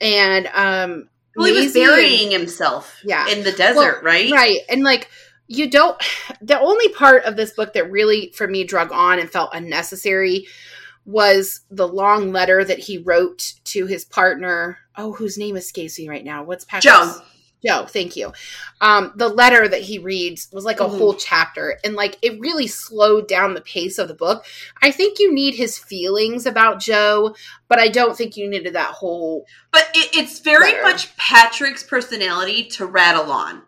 And 0.00 0.46
um, 0.48 1.08
Well, 1.36 1.46
he 1.46 1.52
was 1.52 1.74
and- 1.76 1.84
burying 1.86 2.30
himself 2.30 3.00
Yeah. 3.04 3.28
in 3.28 3.42
the 3.44 3.52
desert, 3.52 4.02
right? 4.02 4.30
Right. 4.30 4.60
And 4.68 4.82
like 4.84 5.08
you 5.46 5.68
don't 5.68 6.00
the 6.40 6.58
only 6.60 6.88
part 6.90 7.24
of 7.24 7.36
this 7.36 7.50
book 7.52 7.72
that 7.72 7.90
really 7.90 8.32
for 8.36 8.46
me 8.46 8.62
drug 8.64 8.92
on 8.92 9.18
and 9.18 9.28
felt 9.28 9.50
unnecessary 9.52 10.46
was 11.06 11.62
the 11.70 11.88
long 11.88 12.30
letter 12.30 12.62
that 12.64 12.78
he 12.78 12.98
wrote 12.98 13.54
to 13.64 13.86
his 13.86 14.04
partner. 14.04 14.78
Oh, 14.96 15.12
whose 15.12 15.38
name 15.38 15.56
escapes 15.56 15.98
me 15.98 16.08
right 16.08 16.24
now. 16.24 16.44
What's 16.44 16.64
Patrick's? 16.64 16.84
Joe. 16.96 17.20
Joe, 17.64 17.84
thank 17.86 18.16
you. 18.16 18.32
Um, 18.80 19.12
the 19.16 19.28
letter 19.28 19.68
that 19.68 19.82
he 19.82 19.98
reads 19.98 20.48
was 20.50 20.64
like 20.64 20.80
a 20.80 20.84
Mhm. 20.84 20.96
whole 20.98 21.14
chapter, 21.14 21.78
and 21.84 21.94
like 21.94 22.16
it 22.22 22.40
really 22.40 22.66
slowed 22.66 23.28
down 23.28 23.52
the 23.54 23.60
pace 23.60 23.98
of 23.98 24.08
the 24.08 24.14
book. 24.14 24.44
I 24.80 24.90
think 24.90 25.18
you 25.18 25.32
need 25.32 25.54
his 25.54 25.76
feelings 25.78 26.46
about 26.46 26.80
Joe, 26.80 27.34
but 27.68 27.78
I 27.78 27.88
don't 27.88 28.16
think 28.16 28.36
you 28.36 28.48
needed 28.48 28.74
that 28.74 28.94
whole. 28.94 29.44
But 29.72 29.88
it, 29.94 30.16
it's 30.16 30.38
very 30.40 30.72
Letter. 30.72 30.82
much 30.82 31.14
Patrick's 31.16 31.82
personality 31.82 32.64
to 32.70 32.86
rattle 32.86 33.30
on, 33.30 33.62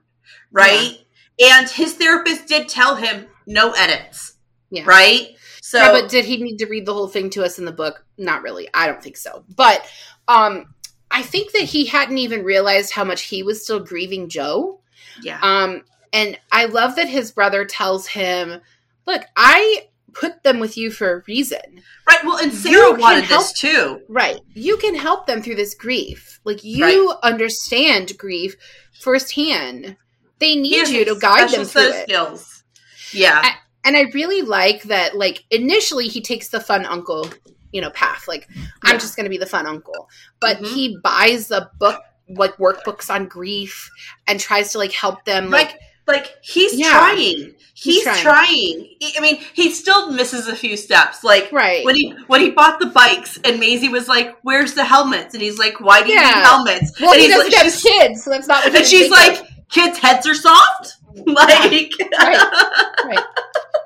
right? 0.50 0.98
And 1.38 1.68
his 1.68 1.94
therapist 1.94 2.46
did 2.46 2.68
tell 2.68 2.96
him 2.96 3.26
no 3.46 3.72
edits, 3.72 4.34
Yeah. 4.70 4.84
right? 4.86 5.36
So, 5.60 5.78
yeah, 5.78 5.92
but 5.92 6.10
did 6.10 6.24
he 6.24 6.36
need 6.42 6.58
to 6.58 6.66
read 6.66 6.86
the 6.86 6.92
whole 6.94 7.08
thing 7.08 7.30
to 7.30 7.44
us 7.44 7.58
in 7.58 7.64
the 7.64 7.72
book? 7.72 8.04
Not 8.18 8.42
really. 8.42 8.68
I 8.74 8.86
don't 8.86 9.02
think 9.02 9.16
so. 9.16 9.44
But 9.54 9.84
um, 10.28 10.74
I 11.12 11.22
think 11.22 11.52
that 11.52 11.62
he 11.64 11.86
hadn't 11.86 12.18
even 12.18 12.42
realized 12.42 12.92
how 12.92 13.04
much 13.04 13.22
he 13.22 13.42
was 13.42 13.62
still 13.62 13.80
grieving 13.80 14.28
Joe. 14.28 14.80
yeah, 15.22 15.38
Um, 15.42 15.82
and 16.12 16.38
I 16.50 16.64
love 16.64 16.96
that 16.96 17.08
his 17.08 17.30
brother 17.32 17.64
tells 17.64 18.06
him, 18.06 18.60
"Look, 19.06 19.22
I 19.36 19.88
put 20.14 20.42
them 20.42 20.58
with 20.58 20.76
you 20.76 20.90
for 20.90 21.12
a 21.18 21.22
reason. 21.26 21.82
right. 22.08 22.24
Well, 22.24 22.38
and 22.38 22.52
you 22.52 22.58
Sarah 22.58 22.90
can 22.92 23.00
wanted 23.00 23.24
help- 23.24 23.42
this 23.42 23.52
too. 23.52 24.00
Right? 24.08 24.38
You 24.54 24.76
can 24.78 24.94
help 24.94 25.26
them 25.26 25.42
through 25.42 25.54
this 25.56 25.74
grief. 25.74 26.40
Like 26.44 26.64
you 26.64 27.14
understand 27.22 28.16
grief 28.18 28.56
firsthand. 29.00 29.96
They 30.38 30.56
need 30.56 30.88
you 30.88 31.04
to 31.04 31.18
guide 31.18 31.50
them 31.50 31.64
through 31.64 31.82
it." 31.92 32.02
skills. 32.04 32.64
Yeah, 33.12 33.42
and 33.84 33.96
I 33.96 34.02
really 34.14 34.42
like 34.42 34.82
that. 34.84 35.16
Like 35.16 35.44
initially, 35.50 36.08
he 36.08 36.20
takes 36.22 36.48
the 36.48 36.60
fun 36.60 36.84
uncle, 36.86 37.28
you 37.72 37.80
know, 37.80 37.90
path. 37.90 38.26
Like 38.28 38.48
I'm 38.84 38.98
just 38.98 39.16
going 39.16 39.24
to 39.24 39.30
be 39.30 39.38
the 39.38 39.46
fun 39.46 39.66
uncle, 39.66 40.08
but 40.40 40.58
Mhm. 40.58 40.74
he 40.74 40.98
buys 41.02 41.50
a 41.50 41.70
book, 41.78 42.00
like 42.28 42.56
workbooks 42.56 43.08
on 43.12 43.26
grief, 43.26 43.90
and 44.26 44.38
tries 44.38 44.72
to 44.72 44.78
like 44.78 44.92
help 44.92 45.24
them. 45.24 45.50
Like, 45.50 45.68
like 45.72 45.78
like 46.06 46.34
he's 46.42 46.74
Yeah. 46.74 46.90
trying. 46.90 47.54
He's, 47.74 47.94
He's 47.96 48.02
trying. 48.04 48.22
trying. 48.22 48.88
I 49.16 49.20
mean, 49.20 49.40
he 49.54 49.70
still 49.70 50.10
misses 50.12 50.46
a 50.46 50.54
few 50.54 50.76
steps. 50.76 51.24
Like 51.24 51.50
right? 51.52 51.84
when 51.84 51.94
he 51.96 52.10
when 52.26 52.40
he 52.40 52.50
bought 52.50 52.78
the 52.80 52.86
bikes, 52.86 53.38
and 53.44 53.58
Maisie 53.58 53.88
was 53.88 54.08
like, 54.08 54.36
"Where's 54.42 54.74
the 54.74 54.84
helmets?" 54.84 55.34
And 55.34 55.42
he's 55.42 55.58
like, 55.58 55.80
"Why 55.80 56.02
do 56.02 56.08
you 56.08 56.14
Yeah. 56.14 56.26
need 56.26 56.42
helmets?" 56.44 56.92
well, 57.00 57.12
and 57.12 57.20
he 57.20 57.26
he's 57.28 57.34
doesn't 57.36 57.52
like, 57.52 57.62
have 57.62 57.82
kids, 57.82 58.24
so 58.24 58.30
that's 58.30 58.46
not 58.46 58.62
what. 58.64 58.72
he 58.72 58.78
and 58.78 58.86
she's 58.86 59.10
like, 59.10 59.42
"Kids' 59.70 59.98
heads 59.98 60.26
are 60.26 60.34
soft." 60.34 60.96
Like, 61.26 61.90
of. 62.00 63.06
right. 63.06 63.18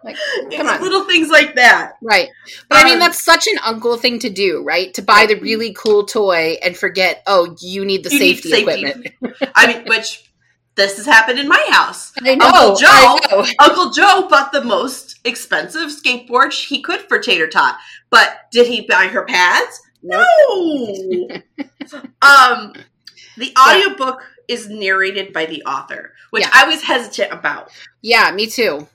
Like, 0.06 0.16
come 0.56 0.66
on. 0.68 0.80
little 0.80 1.04
things 1.04 1.28
like 1.28 1.56
that. 1.56 1.94
Right. 2.02 2.28
But 2.68 2.78
I 2.78 2.84
mean, 2.84 2.94
Um, 2.94 3.00
that's 3.00 3.22
such 3.22 3.46
an 3.46 3.58
uncle 3.64 3.96
thing 3.98 4.18
to 4.20 4.30
do, 4.30 4.62
right? 4.64 4.94
To 4.94 5.02
buy 5.02 5.26
the 5.26 5.34
really 5.34 5.74
cool 5.74 6.04
toy 6.06 6.56
and 6.62 6.76
forget, 6.76 7.22
oh, 7.26 7.54
you 7.60 7.84
need 7.84 8.04
the 8.04 8.10
You 8.12 8.18
need 8.20 8.34
safety, 8.36 8.50
safety. 8.50 8.84
equipment. 8.86 9.52
I 9.54 9.66
mean, 9.66 9.84
which 9.86 10.22
this 10.76 10.96
has 10.98 11.06
happened 11.06 11.38
in 11.38 11.48
my 11.48 11.66
house. 11.70 12.12
I 12.22 12.34
know. 12.36 12.46
Uncle 12.46 12.76
Joe- 12.76 13.18
know. 13.30 13.46
Uncle 13.58 13.90
Joe 13.90 14.28
bought 14.30 14.52
the 14.52 14.62
most 14.64 15.18
expensive 15.24 15.88
skateboard 15.90 16.52
he 16.52 16.80
could 16.82 17.00
for 17.02 17.18
Tater 17.18 17.48
Tot, 17.48 17.76
but 18.10 18.42
did 18.52 18.66
he 18.68 18.82
buy 18.82 19.08
her 19.08 19.24
pads? 19.24 19.80
No. 20.02 20.24
um, 22.22 22.72
the 23.36 23.52
audiobook 23.58 24.22
is 24.48 24.68
narrated 24.68 25.32
by 25.32 25.46
the 25.46 25.62
author, 25.64 26.12
which 26.30 26.42
Yeah. 26.44 26.50
I 26.52 26.64
was 26.66 26.82
hesitant 26.82 27.32
about. 27.32 27.70
Yeah, 28.02 28.30
me 28.32 28.46
too. 28.46 28.86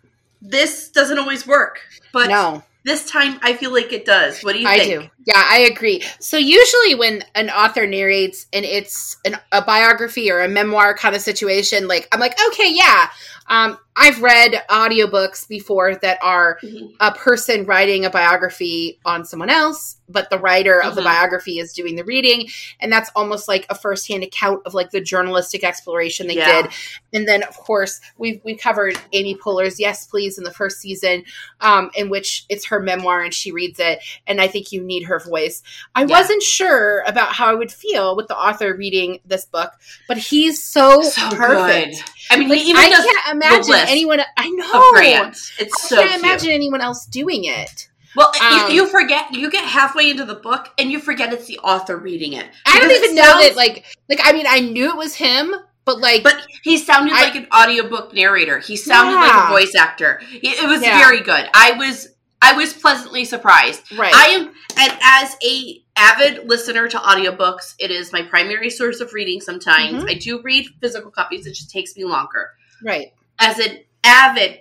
This 0.42 0.90
doesn't 0.90 1.20
always 1.20 1.46
work, 1.46 1.82
but 2.12 2.30
no. 2.30 2.64
this 2.84 3.10
time 3.10 3.40
I 3.44 3.54
feel 3.54 3.72
like 3.72 3.94
it 3.94 4.06
does. 4.06 4.42
What 4.42 4.54
do 4.54 4.60
you 4.60 4.68
I 4.68 4.80
think? 4.80 5.02
do. 5.02 5.10
Yeah, 5.26 5.44
I 5.46 5.70
agree. 5.72 6.04
So 6.20 6.38
usually 6.38 6.96
when 6.96 7.24
an 7.36 7.50
author 7.50 7.86
narrates 7.86 8.48
and 8.52 8.66
it's 8.66 9.18
an, 9.24 9.38
a 9.52 9.62
biography 9.62 10.32
or 10.32 10.42
a 10.42 10.48
memoir 10.48 10.96
kind 10.96 11.16
of 11.16 11.22
situation, 11.22 11.88
like 11.88 12.08
I'm 12.12 12.20
like, 12.20 12.36
okay, 12.48 12.72
yeah. 12.74 13.10
Um, 13.48 13.78
I've 13.96 14.22
read 14.22 14.64
audiobooks 14.70 15.48
before 15.48 15.96
that 15.96 16.18
are 16.22 16.58
Mhm. 16.64 16.94
a 17.00 17.12
person 17.12 17.66
writing 17.66 18.06
a 18.06 18.10
biography 18.10 19.00
on 19.06 19.26
someone 19.26 19.50
else, 19.50 19.98
but 20.08 20.30
the 20.30 20.40
writer 20.40 20.82
of 20.82 20.96
the 20.96 21.02
Mhm. 21.02 21.06
biography 21.06 21.60
is 21.60 21.74
doing 21.74 21.96
the 21.96 22.04
reading, 22.04 22.50
and 22.80 22.92
that's 22.92 23.10
almost 23.16 23.48
like 23.48 23.66
a 23.70 23.76
firsthand 23.76 24.24
account 24.24 24.62
of 24.66 24.74
like 24.74 24.92
the 24.92 25.02
journalistic 25.02 25.64
exploration 25.64 26.28
they 26.28 26.36
Yeah. 26.36 26.62
did. 26.64 26.72
And 27.14 27.28
then 27.28 27.44
of 27.44 27.56
course 27.58 28.00
we 28.18 28.42
we 28.46 28.56
covered 28.56 28.98
Amy 29.14 29.36
Poehler's 29.36 29.80
Yes 29.80 30.06
Please 30.06 30.38
in 30.38 30.44
the 30.46 30.54
first 30.54 30.80
season, 30.80 31.24
um, 31.60 31.92
in 31.94 32.10
which 32.10 32.46
it's 32.50 32.66
her 32.68 32.80
memoir 32.80 33.22
and 33.22 33.34
she 33.34 33.52
reads 33.52 33.80
it, 33.80 34.00
and 34.26 34.42
I 34.42 34.48
think 34.48 34.72
you 34.72 34.82
need 34.82 35.04
her 35.04 35.20
voice. 35.20 35.64
I 35.96 36.02
Yeah. 36.02 36.08
wasn't 36.08 36.44
sure 36.44 37.04
about 37.08 37.34
how 37.34 37.48
I 37.48 37.54
would 37.54 37.72
feel 37.72 38.16
with 38.16 38.28
the 38.28 38.38
author 38.38 38.74
reading 38.74 39.20
this 39.26 39.46
book, 39.46 39.72
but 40.08 40.18
he's 40.18 40.64
so, 40.64 41.02
So 41.02 41.30
perfect. 41.32 41.96
good. 41.96 42.04
I 42.30 42.38
mean, 42.38 42.50
Like, 42.50 42.60
he 42.60 42.70
even 42.70 42.82
I 42.82 42.90
does 42.90 43.06
can't 43.06 43.28
imagine 43.36 43.81
anyone. 43.90 44.20
I 44.38 44.50
know. 44.50 44.92
Grant. 44.94 45.38
It's 45.60 45.86
I 45.86 45.88
so 45.88 45.96
can't 45.98 46.10
cute. 46.12 46.24
imagine 46.24 46.50
anyone 46.52 46.82
else 46.82 47.06
doing 47.06 47.46
it. 47.46 47.90
Well, 48.16 48.32
Um, 48.42 48.70
you, 48.72 48.76
you 48.84 48.88
forget. 48.88 49.34
You 49.34 49.50
get 49.50 49.64
halfway 49.64 50.10
into 50.12 50.26
the 50.26 50.36
book 50.36 50.68
and 50.78 50.92
you 50.92 51.00
forget 51.00 51.32
it's 51.32 51.46
the 51.48 51.60
author 51.60 51.96
reading 51.98 52.34
it. 52.34 52.46
I 52.66 52.80
don't 52.80 52.92
it 52.92 52.98
even 53.04 53.16
know 53.16 53.24
sounds- 53.24 53.48
that. 53.50 53.56
Like, 53.56 53.86
like 54.10 54.20
I 54.24 54.34
mean, 54.34 54.46
I 54.48 54.60
knew 54.60 54.90
it 54.90 54.98
was 54.98 55.16
him, 55.16 55.54
But 55.86 56.00
like, 56.00 56.22
but 56.24 56.36
he 56.64 56.78
sounded 56.78 57.14
I, 57.14 57.24
like 57.24 57.36
an 57.36 57.48
audiobook 57.56 58.14
narrator. 58.14 58.60
He 58.60 58.76
sounded 58.76 59.14
yeah. 59.14 59.22
like 59.28 59.46
a 59.46 59.54
voice 59.54 59.76
actor. 59.76 60.22
It, 60.32 60.68
was 60.68 60.82
yeah. 60.82 61.00
very 61.00 61.22
good. 61.22 61.50
I 61.54 61.72
was 61.74 62.10
I 62.42 62.54
was 62.54 62.74
pleasantly 62.74 63.24
surprised. 63.26 63.82
Right. 63.98 64.14
I 64.14 64.26
am 64.28 64.54
and 64.78 65.00
as 65.04 65.38
a 65.44 65.82
avid 65.96 66.48
listener 66.48 66.88
to 66.90 66.98
audiobooks, 66.98 67.76
it 67.80 67.92
is 67.92 68.12
my 68.12 68.22
primary 68.24 68.70
source 68.70 69.00
of 69.00 69.14
reading 69.14 69.40
sometimes. 69.42 70.00
Mm-hmm. 70.00 70.08
I 70.10 70.14
do 70.16 70.42
read 70.42 70.68
physical 70.82 71.12
copies, 71.12 71.46
it 71.46 71.54
just 71.54 71.72
takes 71.72 71.96
me 71.96 72.04
longer. 72.06 72.50
Right. 72.84 73.14
As 73.42 73.60
an 73.60 73.80
avid 74.04 74.60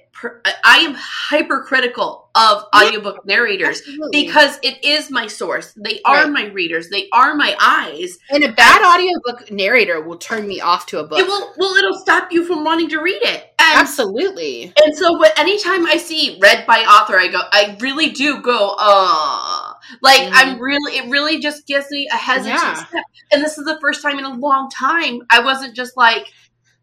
I 0.65 0.79
am 0.79 0.95
hypercritical 0.97 2.31
of 2.35 2.65
audiobook 2.75 3.21
yeah, 3.25 3.37
narrators 3.37 3.81
absolutely. 3.81 4.25
because 4.25 4.59
it 4.63 4.85
is 4.85 5.11
my 5.11 5.27
source. 5.27 5.73
They 5.77 6.01
are 6.05 6.25
right. 6.25 6.33
my 6.33 6.45
readers. 6.47 6.89
They 6.91 7.09
are 7.13 7.35
my 7.35 7.57
eyes. 7.61 8.19
And 8.31 8.45
a 8.45 8.53
bad 8.53 8.83
audiobook 8.83 9.51
narrator 9.51 10.03
will 10.03 10.19
turn 10.19 10.47
me 10.47 10.61
off 10.61 10.87
to 10.87 11.01
a 11.01 11.07
book. 11.07 11.19
It 11.19 11.27
will 11.27 11.53
well 11.57 11.75
it'll 11.75 11.99
stop 11.99 12.33
you 12.33 12.45
from 12.45 12.65
wanting 12.65 12.89
to 12.91 13.01
read 13.01 13.23
it. 13.23 13.55
And, 13.59 13.81
absolutely. 13.81 14.73
And 14.85 14.97
so 14.97 15.13
what 15.13 15.39
anytime 15.39 15.87
I 15.87 15.97
see 15.97 16.39
read 16.41 16.67
by 16.67 16.81
author, 16.81 17.19
I 17.19 17.29
go 17.29 17.41
I 17.51 17.77
really 17.81 18.11
do 18.11 18.43
go, 18.43 18.77
uh 18.79 19.73
like 20.03 20.21
mm-hmm. 20.21 20.35
I'm 20.35 20.61
really 20.61 20.99
it 20.99 21.11
really 21.11 21.41
just 21.41 21.67
gives 21.67 21.91
me 21.91 22.09
a 22.13 22.17
hesitant 22.17 22.61
yeah. 22.61 22.75
step. 22.75 23.05
And 23.33 23.43
this 23.43 23.59
is 23.59 23.65
the 23.65 23.79
first 23.81 24.03
time 24.03 24.19
in 24.19 24.25
a 24.25 24.35
long 24.35 24.71
time 24.71 25.23
I 25.31 25.43
wasn't 25.43 25.75
just 25.75 25.97
like 25.97 26.27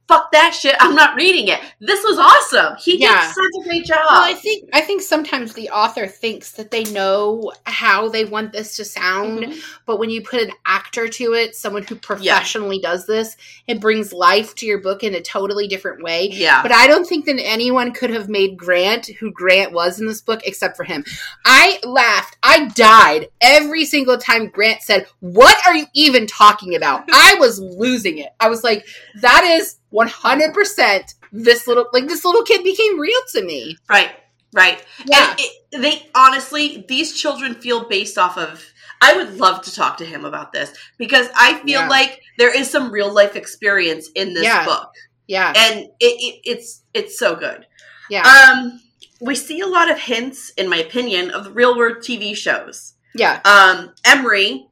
fuck 0.08 0.32
that 0.32 0.54
shit. 0.54 0.76
I'm 0.80 0.96
not 0.96 1.16
reading 1.16 1.50
it. 1.50 1.60
This 1.80 2.04
was 2.04 2.18
awesome. 2.18 2.78
He 2.80 2.98
yeah. 2.98 3.22
did 3.22 3.36
such 3.36 3.62
a 3.62 3.64
great 3.64 3.86
job. 3.86 4.00
Well, 4.10 4.24
I 4.24 4.34
think 4.34 4.70
I 4.74 4.82
think 4.82 5.02
sometimes 5.02 5.54
the 5.54 5.70
author 5.70 6.08
thinks 6.08 6.52
that 6.54 6.72
they 6.72 6.86
know 6.86 7.52
how 7.66 8.10
they 8.10 8.26
want 8.26 8.54
this 8.54 8.76
to 8.78 8.86
sound, 8.86 9.40
mm-hmm. 9.40 9.60
but 9.86 10.00
when 10.00 10.10
you 10.10 10.22
put 10.22 10.42
an 10.42 10.52
actor 10.66 11.08
to 11.08 11.34
it, 11.34 11.56
someone 11.56 11.84
who 11.84 11.96
professionally 11.96 12.80
yeah. 12.82 12.90
does 12.90 13.06
this, 13.06 13.36
it 13.68 13.82
brings 13.82 14.14
life 14.14 14.56
to 14.56 14.66
your 14.66 14.80
book 14.80 15.04
in 15.04 15.14
a 15.14 15.22
totally 15.22 15.68
different 15.68 16.04
way. 16.04 16.30
Yeah. 16.32 16.62
But 16.62 16.72
I 16.72 16.88
don't 16.88 17.06
think 17.06 17.26
that 17.26 17.40
anyone 17.40 17.92
could 17.92 18.10
have 18.10 18.30
made 18.30 18.58
Grant 18.58 19.08
who 19.20 19.32
Grant 19.32 19.74
was 19.74 20.00
in 20.00 20.08
this 20.08 20.22
book 20.22 20.42
except 20.46 20.78
for 20.78 20.84
him. 20.84 21.04
I 21.46 21.80
laughed. 21.84 22.38
I 22.44 22.68
died 22.70 23.28
every 23.42 23.86
single 23.86 24.18
time 24.18 24.48
Grant 24.48 24.82
said, 24.82 25.08
"What 25.20 25.58
are 25.68 25.76
you 25.76 25.86
even 25.94 26.28
talking 26.28 26.76
about?" 26.76 27.06
I 27.12 27.36
was 27.40 27.60
losing 27.60 28.20
it. 28.20 28.30
I 28.40 28.50
was 28.50 28.64
like, 28.64 28.86
"That 29.22 29.44
is 29.44 29.77
100% 29.94 31.13
this 31.32 31.67
little 31.67 31.88
like 31.94 32.08
this 32.08 32.24
little 32.24 32.44
kid 32.44 32.63
became 32.63 33.00
real 33.00 33.20
to 33.34 33.44
me. 33.44 33.77
Right 33.89 34.12
right. 34.53 34.84
Yeah. 35.06 35.36
it, 35.38 35.82
they 35.82 36.10
honestly 36.15 36.86
these 36.88 37.13
children 37.13 37.56
feel 37.56 37.88
based 37.88 38.17
off 38.17 38.38
of 38.38 38.63
i 39.01 39.15
would 39.15 39.38
love 39.38 39.62
to 39.63 39.74
talk 39.74 39.98
to 39.98 40.06
him 40.06 40.25
about 40.25 40.53
this 40.53 40.74
because 40.98 41.27
i 41.36 41.53
feel 41.60 41.82
yeah. 41.82 41.89
like 41.89 42.22
there 42.38 42.56
is 42.58 42.70
some 42.70 42.91
real 42.91 43.13
life 43.13 43.36
experience 43.36 44.10
in 44.15 44.34
this 44.34 44.44
yeah. 44.44 44.65
book. 44.65 44.94
Yeah. 45.27 45.53
And 45.56 45.79
it, 45.79 45.91
it, 46.00 46.41
it's 46.46 46.84
it's 46.94 47.20
so 47.20 47.36
good. 47.36 47.65
Yeah. 48.10 48.24
Um 48.24 48.79
we 49.20 49.36
see 49.36 49.60
a 49.60 49.67
lot 49.67 49.91
of 49.91 50.00
hints 50.00 50.51
in 50.51 50.70
my 50.70 50.77
opinion 50.77 51.32
of 51.32 51.44
the 51.44 51.51
real 51.51 51.77
world 51.77 51.98
tv 51.98 52.36
shows. 52.36 52.94
Yeah. 53.13 53.41
Um 53.44 53.94
emery 54.06 54.67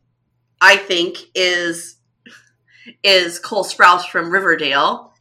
i 0.62 0.78
think 0.78 1.18
is 1.34 1.98
is 3.04 3.40
Cole 3.40 3.64
Sprouse 3.64 4.08
from 4.08 4.32
Riverdale. 4.32 5.14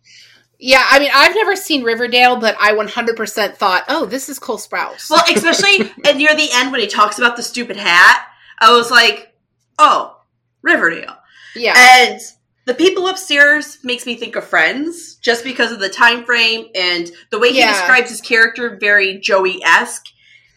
Yeah, 0.58 0.84
I 0.88 0.98
mean, 0.98 1.10
I've 1.12 1.34
never 1.34 1.56
seen 1.56 1.82
Riverdale, 1.82 2.36
but 2.36 2.56
I 2.60 2.72
100% 2.72 3.54
thought, 3.54 3.84
oh, 3.88 4.06
this 4.06 4.28
is 4.28 4.38
Cole 4.38 4.58
Sprouse. 4.58 5.10
Well, 5.10 5.24
especially 5.34 5.78
near 6.16 6.34
the 6.34 6.48
end 6.54 6.72
when 6.72 6.80
he 6.80 6.86
talks 6.86 7.18
about 7.18 7.36
the 7.36 7.42
stupid 7.42 7.76
hat, 7.76 8.26
I 8.58 8.74
was 8.74 8.90
like, 8.90 9.34
oh, 9.78 10.20
Riverdale. 10.62 11.16
Yeah. 11.54 11.74
And 11.76 12.20
the 12.66 12.74
people 12.74 13.08
upstairs 13.08 13.78
makes 13.82 14.06
me 14.06 14.14
think 14.16 14.36
of 14.36 14.44
Friends 14.44 15.16
just 15.16 15.44
because 15.44 15.70
of 15.70 15.80
the 15.80 15.88
time 15.88 16.24
frame 16.24 16.68
and 16.74 17.10
the 17.30 17.38
way 17.38 17.52
he 17.52 17.58
yeah. 17.58 17.72
describes 17.72 18.10
his 18.10 18.20
character, 18.20 18.78
very 18.80 19.18
Joey 19.18 19.62
esque. 19.64 20.06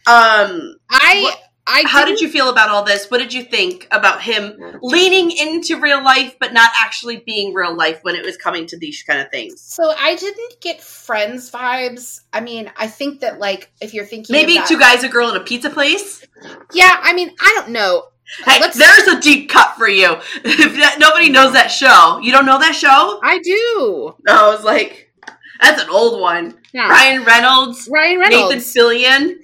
Um, 0.06 0.76
I. 0.90 1.20
What, 1.22 1.42
I 1.68 1.84
How 1.86 2.04
did 2.04 2.20
you 2.20 2.30
feel 2.30 2.48
about 2.48 2.70
all 2.70 2.82
this? 2.82 3.10
What 3.10 3.18
did 3.18 3.34
you 3.34 3.44
think 3.44 3.86
about 3.90 4.22
him 4.22 4.56
leaning 4.82 5.30
into 5.30 5.78
real 5.78 6.02
life 6.02 6.36
but 6.40 6.54
not 6.54 6.70
actually 6.80 7.18
being 7.18 7.52
real 7.52 7.76
life 7.76 7.98
when 8.02 8.14
it 8.14 8.24
was 8.24 8.38
coming 8.38 8.66
to 8.68 8.78
these 8.78 9.02
kind 9.02 9.20
of 9.20 9.30
things? 9.30 9.60
So 9.60 9.92
I 9.96 10.14
didn't 10.14 10.60
get 10.62 10.80
friends 10.80 11.50
vibes. 11.50 12.22
I 12.32 12.40
mean, 12.40 12.72
I 12.76 12.86
think 12.86 13.20
that 13.20 13.38
like 13.38 13.70
if 13.82 13.92
you're 13.92 14.06
thinking 14.06 14.32
maybe 14.32 14.54
that, 14.54 14.66
two 14.66 14.78
guys, 14.78 15.04
a 15.04 15.08
girl 15.08 15.28
in 15.28 15.36
a 15.36 15.44
pizza 15.44 15.68
place. 15.68 16.26
Yeah, 16.72 16.98
I 17.02 17.12
mean, 17.12 17.34
I 17.38 17.52
don't 17.56 17.70
know. 17.70 18.08
Hey, 18.44 18.60
Let's, 18.60 18.78
there's 18.78 19.08
a 19.08 19.20
deep 19.20 19.50
cut 19.50 19.76
for 19.76 19.88
you. 19.88 20.16
if 20.44 20.98
nobody 20.98 21.28
knows 21.28 21.52
that 21.52 21.68
show, 21.68 22.18
you 22.22 22.32
don't 22.32 22.46
know 22.46 22.58
that 22.58 22.74
show? 22.74 23.20
I 23.22 23.38
do. 23.40 24.14
I 24.28 24.48
was 24.48 24.64
like, 24.64 25.12
that's 25.60 25.82
an 25.82 25.90
old 25.90 26.20
one. 26.20 26.58
Yeah. 26.72 26.88
Ryan 26.88 27.24
Reynolds, 27.24 27.88
Ryan 27.90 28.20
Reynolds, 28.20 28.54
Nathan 28.54 28.58
Fillion 28.58 29.38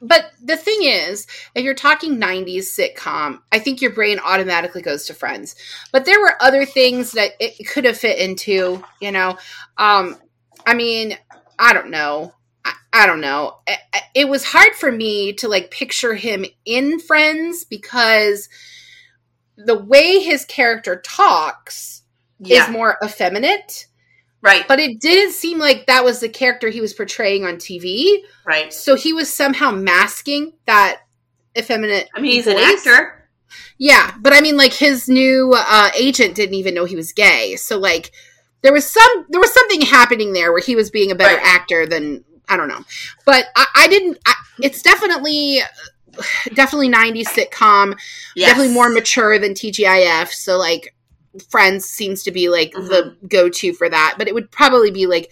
but 0.00 0.32
the 0.42 0.56
thing 0.56 0.78
is, 0.82 1.26
if 1.54 1.64
you're 1.64 1.74
talking 1.74 2.18
90s 2.18 2.64
sitcom, 2.64 3.40
I 3.52 3.58
think 3.58 3.80
your 3.80 3.92
brain 3.92 4.18
automatically 4.24 4.82
goes 4.82 5.06
to 5.06 5.14
Friends. 5.14 5.54
But 5.92 6.04
there 6.04 6.20
were 6.20 6.34
other 6.40 6.64
things 6.64 7.12
that 7.12 7.32
it 7.40 7.66
could 7.68 7.84
have 7.84 7.98
fit 7.98 8.18
into, 8.18 8.82
you 9.00 9.12
know. 9.12 9.38
Um, 9.76 10.16
I 10.66 10.74
mean, 10.74 11.16
I 11.58 11.72
don't 11.72 11.90
know. 11.90 12.34
I, 12.64 12.72
I 12.92 13.06
don't 13.06 13.20
know. 13.20 13.58
It, 13.66 13.78
it, 14.14 14.28
was 14.28 14.44
hard 14.44 14.74
for 14.74 14.90
me 14.90 15.32
to 15.34 15.48
like 15.48 15.70
picture 15.70 16.14
him 16.14 16.44
in 16.64 16.98
Friends 17.00 17.64
because 17.64 18.48
the 19.56 19.78
way 19.78 20.20
his 20.20 20.44
character 20.44 21.00
talks 21.04 22.02
yeah. 22.38 22.64
is 22.64 22.70
more 22.70 22.96
effeminate 23.04 23.86
Right. 24.40 24.66
But 24.68 24.78
it 24.78 25.00
didn't 25.00 25.32
seem 25.32 25.58
like 25.58 25.86
that 25.86 26.04
was 26.04 26.20
the 26.20 26.28
character 26.28 26.68
he 26.68 26.80
was 26.80 26.94
portraying 26.94 27.44
on 27.44 27.56
TV. 27.56 28.18
Right. 28.44 28.72
So 28.72 28.94
he 28.94 29.12
was 29.12 29.32
somehow 29.32 29.70
masking 29.72 30.52
that 30.66 31.00
effeminate. 31.56 32.08
I 32.14 32.20
mean, 32.20 32.32
he's 32.32 32.44
voice. 32.44 32.54
an 32.54 32.60
actor. 32.60 33.28
Yeah, 33.78 34.12
but 34.20 34.32
I 34.32 34.40
mean, 34.40 34.56
like 34.56 34.72
his 34.72 35.08
new 35.08 35.54
uh, 35.56 35.90
agent 35.96 36.34
didn't 36.34 36.54
even 36.54 36.74
know 36.74 36.84
he 36.84 36.96
was 36.96 37.12
gay. 37.12 37.56
So 37.56 37.78
like, 37.78 38.12
there 38.62 38.72
was 38.72 38.84
some 38.84 39.26
there 39.28 39.40
was 39.40 39.52
something 39.52 39.80
happening 39.82 40.32
there 40.32 40.52
where 40.52 40.60
he 40.60 40.76
was 40.76 40.90
being 40.90 41.10
a 41.10 41.14
better 41.14 41.36
right. 41.36 41.46
actor 41.46 41.86
than 41.86 42.24
I 42.48 42.56
don't 42.56 42.68
know. 42.68 42.84
But 43.24 43.46
I, 43.56 43.66
I 43.76 43.88
didn't. 43.88 44.18
I, 44.26 44.34
it's 44.60 44.82
definitely 44.82 45.60
definitely 46.54 46.90
90s 46.90 47.28
sitcom. 47.28 47.98
Yes. 48.34 48.50
Definitely 48.50 48.74
more 48.74 48.90
mature 48.90 49.38
than 49.38 49.52
TGIF. 49.52 50.28
So 50.28 50.58
like 50.58 50.94
Friends 51.50 51.84
seems 51.84 52.22
to 52.24 52.30
be 52.30 52.48
like 52.48 52.72
mm-hmm. 52.72 52.86
the 52.86 53.16
go 53.28 53.48
to 53.48 53.72
for 53.72 53.88
that, 53.88 54.14
but 54.18 54.28
it 54.28 54.34
would 54.34 54.50
probably 54.50 54.90
be 54.90 55.06
like 55.06 55.30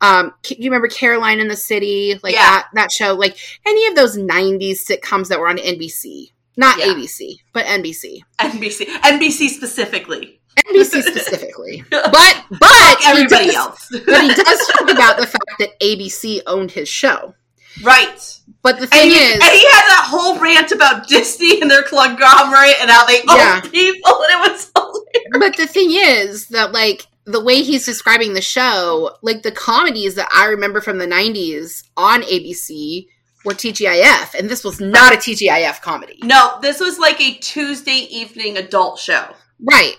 um 0.00 0.32
you 0.48 0.70
remember 0.70 0.88
Caroline 0.88 1.40
in 1.40 1.48
the 1.48 1.56
City? 1.56 2.18
Like 2.22 2.34
yeah. 2.34 2.40
that 2.40 2.68
that 2.74 2.92
show 2.92 3.14
like 3.14 3.36
any 3.66 3.86
of 3.86 3.94
those 3.94 4.16
90s 4.16 4.84
sitcoms 4.84 5.28
that 5.28 5.40
were 5.40 5.48
on 5.48 5.58
NBC 5.58 6.32
not 6.56 6.78
yeah. 6.78 6.86
ABC 6.86 7.38
but 7.52 7.66
NBC 7.66 8.20
NBC 8.40 8.86
NBC 8.86 9.48
specifically. 9.48 10.40
NBC 10.56 11.02
specifically. 11.02 11.84
But 11.90 12.44
but 12.50 12.96
everybody 13.04 13.46
does, 13.46 13.54
else. 13.54 13.88
but 13.90 14.22
he 14.22 14.34
does 14.34 14.66
talk 14.78 14.90
about 14.90 15.18
the 15.18 15.26
fact 15.26 15.58
that 15.58 15.78
ABC 15.80 16.40
owned 16.46 16.70
his 16.70 16.88
show. 16.88 17.34
Right 17.82 18.40
but 18.66 18.80
the 18.80 18.88
thing 18.88 19.02
and 19.02 19.10
he, 19.12 19.16
is, 19.16 19.34
and 19.34 19.44
he 19.44 19.64
had 19.64 19.86
that 19.86 20.06
whole 20.08 20.40
rant 20.40 20.72
about 20.72 21.06
Disney 21.06 21.60
and 21.62 21.70
their 21.70 21.84
conglomerate 21.84 22.74
and 22.80 22.90
how 22.90 23.06
they 23.06 23.22
yeah. 23.24 23.60
own 23.62 23.70
people, 23.70 24.10
and 24.10 24.32
it 24.32 24.50
was 24.50 24.72
hilarious. 24.74 25.38
But 25.38 25.56
the 25.56 25.68
thing 25.68 25.90
is 25.92 26.48
that, 26.48 26.72
like, 26.72 27.06
the 27.26 27.40
way 27.40 27.62
he's 27.62 27.86
describing 27.86 28.34
the 28.34 28.40
show, 28.40 29.18
like 29.22 29.44
the 29.44 29.52
comedies 29.52 30.16
that 30.16 30.28
I 30.34 30.46
remember 30.46 30.80
from 30.80 30.98
the 30.98 31.06
'90s 31.06 31.84
on 31.96 32.22
ABC 32.22 33.06
were 33.44 33.52
TGIF, 33.54 34.34
and 34.34 34.50
this 34.50 34.64
was 34.64 34.80
not 34.80 35.14
a 35.14 35.16
TGIF 35.16 35.80
comedy. 35.80 36.18
No, 36.24 36.58
this 36.60 36.80
was 36.80 36.98
like 36.98 37.20
a 37.20 37.34
Tuesday 37.34 38.08
evening 38.10 38.56
adult 38.56 38.98
show. 38.98 39.32
Right. 39.60 39.96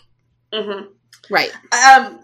Mm-hmm. 0.51 0.87
Right. 1.29 1.53
Um. 1.73 2.19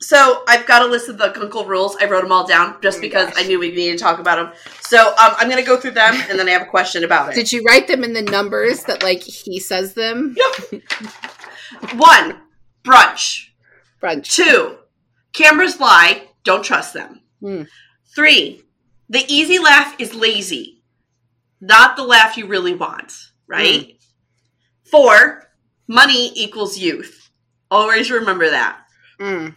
So 0.00 0.42
I've 0.46 0.66
got 0.66 0.82
a 0.82 0.86
list 0.86 1.08
of 1.08 1.18
the 1.18 1.28
Guncle 1.28 1.66
rules. 1.66 1.96
I 1.96 2.06
wrote 2.06 2.22
them 2.22 2.32
all 2.32 2.46
down 2.46 2.76
just 2.82 2.98
oh 2.98 3.00
because 3.00 3.30
gosh. 3.30 3.44
I 3.44 3.46
knew 3.46 3.58
we 3.58 3.70
needed 3.70 3.98
to 3.98 4.04
talk 4.04 4.18
about 4.18 4.36
them. 4.36 4.52
So 4.80 5.08
um, 5.08 5.34
I'm 5.38 5.48
going 5.48 5.62
to 5.62 5.66
go 5.66 5.78
through 5.78 5.92
them, 5.92 6.14
and 6.30 6.38
then 6.38 6.48
I 6.48 6.52
have 6.52 6.62
a 6.62 6.66
question 6.66 7.04
about 7.04 7.30
it. 7.30 7.34
Did 7.34 7.52
you 7.52 7.62
write 7.66 7.88
them 7.88 8.04
in 8.04 8.12
the 8.12 8.22
numbers 8.22 8.84
that 8.84 9.02
like 9.02 9.22
he 9.22 9.58
says 9.58 9.94
them? 9.94 10.36
Yep. 10.36 10.82
One, 11.96 12.40
brunch. 12.84 13.48
Brunch. 14.02 14.34
Two, 14.34 14.76
cameras 15.32 15.80
lie. 15.80 16.28
Don't 16.44 16.62
trust 16.62 16.94
them. 16.94 17.22
Hmm. 17.40 17.62
Three, 18.14 18.62
the 19.08 19.24
easy 19.28 19.58
laugh 19.58 19.94
is 19.98 20.14
lazy, 20.14 20.82
not 21.60 21.96
the 21.96 22.04
laugh 22.04 22.36
you 22.36 22.46
really 22.46 22.74
want. 22.74 23.12
Right. 23.48 23.84
Hmm. 23.84 23.90
Four, 24.90 25.50
money 25.88 26.32
equals 26.34 26.78
youth. 26.78 27.30
Always 27.70 28.10
remember 28.10 28.50
that. 28.50 28.78
Hmm. 29.18 29.48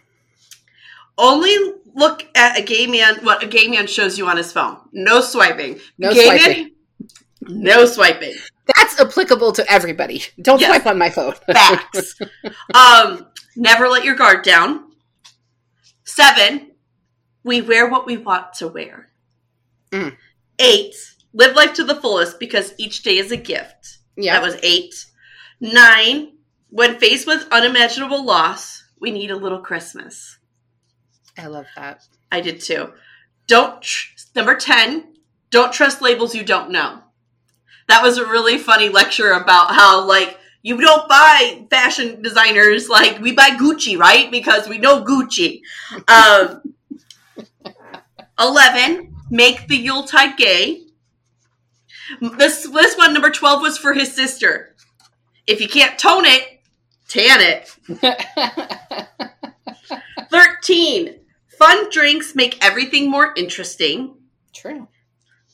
Only 1.20 1.54
look 1.94 2.26
at 2.34 2.58
a 2.58 2.62
gay 2.62 2.86
man 2.86 3.16
what 3.22 3.42
a 3.42 3.46
gay 3.46 3.68
man 3.68 3.86
shows 3.86 4.16
you 4.16 4.26
on 4.26 4.38
his 4.38 4.52
phone. 4.52 4.78
No 4.92 5.20
swiping. 5.20 5.78
No 5.98 6.14
gay 6.14 6.24
swiping. 6.24 6.62
Man, 7.42 7.62
no 7.62 7.84
swiping. 7.84 8.34
That's 8.74 8.98
applicable 8.98 9.52
to 9.52 9.70
everybody. 9.70 10.22
Don't 10.40 10.60
yes. 10.60 10.70
swipe 10.70 10.86
on 10.86 10.98
my 10.98 11.10
phone. 11.10 11.34
Facts. 11.52 12.18
um, 12.74 13.26
never 13.54 13.88
let 13.88 14.04
your 14.04 14.14
guard 14.14 14.44
down. 14.44 14.92
Seven, 16.04 16.70
we 17.44 17.60
wear 17.60 17.88
what 17.88 18.06
we 18.06 18.16
want 18.16 18.54
to 18.54 18.68
wear. 18.68 19.10
Mm. 19.90 20.16
Eight, 20.58 20.94
live 21.34 21.54
life 21.54 21.74
to 21.74 21.84
the 21.84 21.94
fullest 21.94 22.40
because 22.40 22.74
each 22.78 23.02
day 23.02 23.18
is 23.18 23.30
a 23.30 23.36
gift. 23.36 23.98
Yeah. 24.16 24.34
That 24.34 24.46
was 24.46 24.56
eight. 24.62 25.06
Nine, 25.60 26.32
when 26.70 26.98
faced 26.98 27.26
with 27.26 27.46
unimaginable 27.50 28.24
loss, 28.24 28.84
we 29.00 29.10
need 29.10 29.30
a 29.30 29.36
little 29.36 29.60
Christmas. 29.60 30.38
I 31.38 31.46
love 31.46 31.66
that. 31.76 32.02
I 32.30 32.40
did 32.40 32.60
too. 32.60 32.92
Don't 33.46 33.80
tr- 33.82 34.08
number 34.34 34.54
10, 34.54 35.14
don't 35.50 35.72
trust 35.72 36.02
labels 36.02 36.34
you 36.34 36.44
don't 36.44 36.70
know. 36.70 37.00
That 37.88 38.02
was 38.02 38.18
a 38.18 38.26
really 38.26 38.58
funny 38.58 38.88
lecture 38.88 39.32
about 39.32 39.74
how 39.74 40.06
like 40.06 40.38
you 40.62 40.80
don't 40.80 41.08
buy 41.08 41.66
fashion 41.70 42.22
designers 42.22 42.88
like 42.88 43.20
we 43.20 43.32
buy 43.32 43.50
Gucci, 43.50 43.98
right? 43.98 44.30
Because 44.30 44.68
we 44.68 44.78
know 44.78 45.04
Gucci. 45.04 45.62
Um 46.06 46.62
11, 48.38 49.14
make 49.30 49.66
the 49.68 49.76
Yuletide 49.76 50.36
gay. 50.36 50.84
This 52.20 52.68
this 52.68 52.96
one 52.96 53.12
number 53.12 53.30
12 53.30 53.62
was 53.62 53.78
for 53.78 53.92
his 53.92 54.14
sister. 54.14 54.74
If 55.46 55.60
you 55.60 55.68
can't 55.68 55.98
tone 55.98 56.24
it, 56.26 56.60
tan 57.08 57.40
it. 57.40 57.76
13. 60.30 61.19
Fun 61.60 61.90
drinks 61.90 62.34
make 62.34 62.58
everything 62.64 63.08
more 63.10 63.32
interesting. 63.36 64.16
True. 64.54 64.88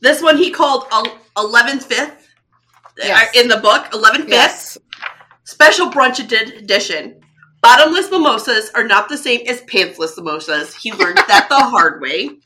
This 0.00 0.22
one 0.22 0.36
he 0.38 0.50
called 0.50 0.84
el- 0.92 1.18
11th 1.36 1.82
Fifth 1.82 2.28
Yes. 2.96 3.28
uh, 3.36 3.40
in 3.40 3.48
the 3.48 3.56
book, 3.58 3.84
11th 3.92 4.20
Fifth. 4.20 4.28
Yes. 4.30 4.78
Special 5.44 5.90
brunch 5.90 6.18
edition. 6.20 7.20
Bottomless 7.60 8.10
mimosas 8.10 8.70
are 8.74 8.84
not 8.84 9.08
the 9.08 9.16
same 9.18 9.40
as 9.48 9.60
pantsless 9.62 10.16
mimosas. 10.16 10.74
He 10.76 10.92
learned 10.92 11.18
that 11.18 11.48
the 11.50 11.58
hard 11.60 12.00
way. 12.00 12.38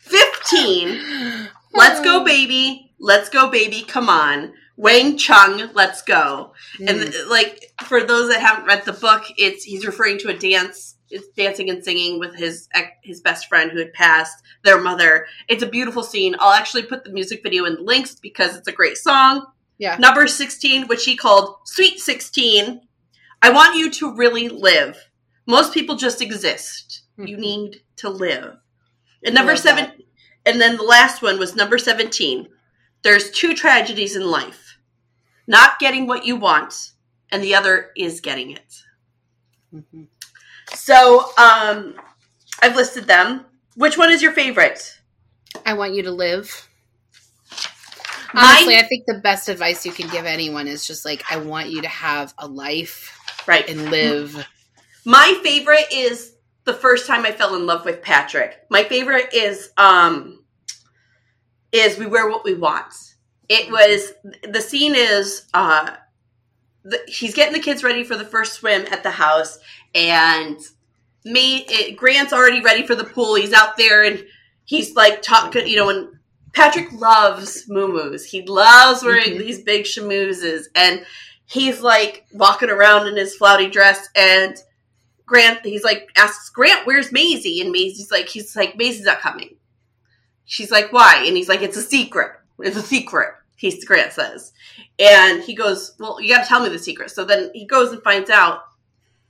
15. 0.00 1.48
Let's 1.74 2.00
go, 2.00 2.24
baby. 2.24 2.92
Let's 3.00 3.28
go, 3.28 3.50
baby. 3.50 3.82
Come 3.82 4.08
on. 4.08 4.52
Wang 4.76 5.16
Chung, 5.16 5.70
let's 5.74 6.02
go. 6.02 6.52
And 6.78 6.88
Mm. 7.00 7.10
th- 7.12 7.26
like 7.26 7.72
for 7.84 8.02
those 8.04 8.28
that 8.28 8.40
haven't 8.40 8.66
read 8.66 8.84
the 8.84 8.92
book, 8.92 9.24
it's 9.38 9.64
he's 9.64 9.86
referring 9.86 10.18
to 10.18 10.28
a 10.28 10.38
dance. 10.38 10.96
It's 11.08 11.28
dancing 11.28 11.70
and 11.70 11.82
singing 11.84 12.18
with 12.18 12.34
his 12.34 12.68
his 13.02 13.20
best 13.20 13.48
friend 13.48 13.70
who 13.70 13.78
had 13.78 13.92
passed 13.94 14.42
their 14.64 14.80
mother. 14.80 15.26
It's 15.48 15.62
a 15.62 15.66
beautiful 15.66 16.02
scene. 16.02 16.36
I'll 16.38 16.52
actually 16.52 16.82
put 16.82 17.04
the 17.04 17.10
music 17.12 17.42
video 17.42 17.64
in 17.64 17.76
the 17.76 17.82
links 17.82 18.14
because 18.16 18.56
it's 18.56 18.68
a 18.68 18.72
great 18.72 18.98
song. 18.98 19.46
Yeah. 19.78 19.96
Number 19.98 20.26
16, 20.26 20.86
which 20.88 21.04
he 21.04 21.16
called 21.16 21.56
Sweet 21.64 22.00
16. 22.00 22.80
I 23.42 23.50
want 23.50 23.76
you 23.76 23.90
to 23.92 24.14
really 24.14 24.48
live. 24.48 24.98
Most 25.46 25.72
people 25.72 25.96
just 25.96 26.20
exist. 26.20 27.02
You 27.18 27.36
Mhm. 27.36 27.40
need 27.40 27.82
to 27.96 28.08
live. 28.10 28.56
And 29.24 29.34
number 29.34 29.54
seven, 29.56 29.92
and 30.44 30.60
then 30.60 30.76
the 30.76 30.82
last 30.82 31.22
one 31.22 31.38
was 31.38 31.54
number 31.56 31.78
17. 31.78 32.48
There's 33.02 33.30
two 33.30 33.54
tragedies 33.54 34.16
in 34.16 34.26
life 34.26 34.65
not 35.46 35.78
getting 35.78 36.06
what 36.06 36.24
you 36.24 36.36
want, 36.36 36.90
and 37.30 37.42
the 37.42 37.54
other 37.54 37.90
is 37.96 38.20
getting 38.20 38.50
it. 38.50 38.74
Mhm. 39.74 40.08
So, 40.74 41.32
um, 41.38 41.94
I've 42.62 42.76
listed 42.76 43.06
them. 43.06 43.46
Which 43.74 43.96
one 43.98 44.10
is 44.10 44.22
your 44.22 44.32
favorite? 44.32 44.98
I 45.64 45.74
want 45.74 45.94
you 45.94 46.02
to 46.02 46.10
live. 46.10 46.68
Mine- 48.34 48.44
Honestly, 48.44 48.76
I 48.76 48.82
think 48.82 49.04
the 49.06 49.20
best 49.22 49.48
advice 49.48 49.86
you 49.86 49.92
can 49.92 50.08
give 50.08 50.26
anyone 50.26 50.68
is 50.68 50.86
just 50.86 51.04
like, 51.04 51.24
I 51.30 51.36
want 51.36 51.70
you 51.70 51.82
to 51.82 51.88
have 51.88 52.34
a 52.38 52.46
life 52.46 53.12
Right. 53.46 53.68
and 53.68 53.90
live. 53.90 54.46
My 55.04 55.38
favorite 55.42 55.86
is 55.92 56.32
the 56.64 56.74
first 56.74 57.06
time 57.06 57.24
I 57.24 57.32
fell 57.32 57.54
in 57.54 57.64
love 57.64 57.84
with 57.84 58.02
Patrick. 58.02 58.58
My 58.70 58.82
favorite 58.84 59.32
is 59.32 59.70
um 59.76 60.44
is 61.72 61.98
we 61.98 62.06
wear 62.06 62.28
what 62.28 62.44
we 62.44 62.54
want. 62.54 62.92
It 63.48 63.70
was 63.70 64.12
the 64.50 64.60
scene 64.60 64.94
is 64.96 65.46
uh 65.54 65.96
the, 66.84 67.00
he's 67.08 67.34
getting 67.34 67.52
the 67.52 67.60
kids 67.60 67.82
ready 67.82 68.04
for 68.04 68.16
the 68.16 68.24
first 68.24 68.54
swim 68.54 68.86
at 68.92 69.02
the 69.02 69.10
house 69.10 69.58
and 69.94 70.58
me 71.24 71.64
it, 71.68 71.96
Grant's 71.96 72.32
already 72.32 72.60
ready 72.60 72.86
for 72.86 72.94
the 72.94 73.04
pool. 73.04 73.34
He's 73.34 73.52
out 73.52 73.76
there 73.76 74.04
and 74.04 74.24
he's 74.64 74.94
like 74.94 75.22
talking, 75.22 75.66
you 75.66 75.76
know, 75.76 75.88
and 75.90 76.08
Patrick 76.52 76.92
loves 76.92 77.64
moo 77.68 78.16
He 78.18 78.42
loves 78.46 79.02
wearing 79.04 79.34
Mhm. 79.34 79.38
these 79.38 79.62
big 79.62 79.84
shamoozes 79.84 80.64
and 80.74 81.04
he's 81.46 81.80
like 81.80 82.26
walking 82.32 82.70
around 82.70 83.06
in 83.08 83.16
his 83.16 83.36
flouty 83.36 83.68
dress 83.68 84.08
and 84.16 84.56
Grant 85.26 85.64
he's 85.66 85.82
like 85.84 86.08
asks 86.16 86.50
Grant 86.50 86.86
where's 86.86 87.10
Maisie 87.12 87.60
and 87.60 87.72
Maisie's 87.72 88.10
like 88.12 88.28
he's 88.28 88.54
like 88.56 88.76
Maisie's 88.76 89.06
not 89.06 89.20
coming. 89.20 89.56
She's 90.44 90.70
like 90.70 90.92
why 90.92 91.24
and 91.26 91.36
he's 91.36 91.48
like 91.48 91.62
it's 91.62 91.76
a 91.76 91.82
secret. 91.82 92.32
It's 92.60 92.76
a 92.76 92.82
secret. 92.82 93.34
He 93.56 93.84
Grant 93.84 94.12
says. 94.12 94.52
And 94.98 95.42
he 95.42 95.54
goes, 95.54 95.94
"Well, 95.98 96.20
you 96.20 96.34
got 96.34 96.42
to 96.42 96.48
tell 96.48 96.62
me 96.62 96.68
the 96.68 96.78
secret." 96.78 97.10
So 97.10 97.24
then 97.24 97.50
he 97.54 97.66
goes 97.66 97.92
and 97.92 98.02
finds 98.02 98.30
out. 98.30 98.60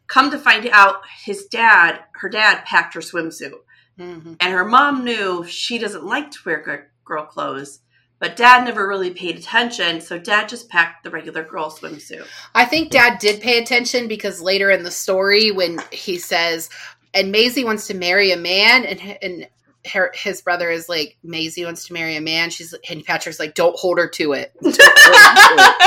Come 0.08 0.30
to 0.30 0.38
find 0.38 0.68
out 0.68 1.02
his 1.24 1.46
dad, 1.46 1.98
her 2.12 2.28
dad 2.28 2.64
packed 2.64 2.94
her 2.94 3.00
swimsuit. 3.00 3.54
Mhm. 3.98 4.36
And 4.38 4.52
her 4.52 4.64
mom 4.64 5.04
knew 5.04 5.44
she 5.44 5.78
doesn't 5.78 6.04
like 6.04 6.30
to 6.30 6.38
wear 6.44 6.90
girl 7.04 7.24
clothes, 7.24 7.80
but 8.20 8.36
dad 8.36 8.64
never 8.64 8.86
really 8.86 9.10
paid 9.10 9.36
attention, 9.36 10.00
so 10.00 10.18
dad 10.18 10.48
just 10.48 10.68
packed 10.68 11.02
the 11.02 11.10
regular 11.10 11.42
girl 11.42 11.70
swimsuit. 11.70 12.26
I 12.54 12.66
think 12.66 12.90
dad 12.90 13.18
did 13.18 13.40
pay 13.40 13.58
attention 13.58 14.06
because 14.06 14.40
later 14.40 14.70
in 14.70 14.84
the 14.84 14.90
story, 14.90 15.50
when 15.50 15.80
he 15.90 16.18
says, 16.18 16.68
and 17.12 17.32
Maisie 17.32 17.64
wants 17.64 17.86
to 17.88 17.94
marry 17.94 18.30
a 18.30 18.36
man, 18.36 18.84
and, 18.84 19.18
and 19.22 19.48
her, 19.92 20.12
his 20.14 20.42
brother 20.42 20.70
is 20.70 20.88
like, 20.88 21.16
Maisie 21.22 21.64
wants 21.64 21.86
to 21.86 21.92
marry 21.92 22.16
a 22.16 22.20
man. 22.20 22.50
She's 22.50 22.74
and 22.88 23.04
Patrick's 23.04 23.38
like, 23.40 23.54
don't 23.54 23.76
hold 23.78 23.98
her 23.98 24.08
to 24.08 24.32
it. 24.32 24.52
Her 24.62 24.70
to 24.72 24.78
it. 24.78 25.86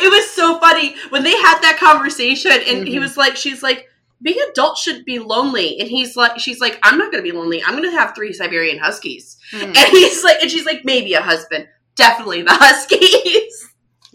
it 0.00 0.10
was 0.10 0.30
so 0.30 0.58
funny 0.60 0.94
when 1.10 1.22
they 1.24 1.32
had 1.36 1.60
that 1.60 1.76
conversation 1.78 2.50
and 2.52 2.86
he 2.88 2.96
Mhm. 2.96 3.00
was 3.00 3.16
like 3.16 3.36
she's 3.36 3.62
like 3.62 3.86
being 4.20 4.38
adult 4.50 4.76
should 4.78 5.04
be 5.04 5.18
lonely 5.18 5.78
and 5.78 5.88
he's 5.88 6.16
like 6.16 6.38
she's 6.38 6.60
like 6.60 6.78
i'm 6.82 6.98
not 6.98 7.10
gonna 7.12 7.22
be 7.22 7.32
lonely 7.32 7.62
i'm 7.64 7.74
gonna 7.76 7.90
have 7.90 8.14
three 8.14 8.32
siberian 8.32 8.78
huskies 8.78 9.36
Hmm. 9.52 9.62
and 9.66 9.76
he's 9.76 10.24
like 10.24 10.38
and 10.42 10.50
she's 10.50 10.64
like 10.66 10.84
maybe 10.84 11.14
a 11.14 11.20
husband 11.22 11.68
definitely 11.96 12.42
the 12.42 12.50
huskies 12.54 13.68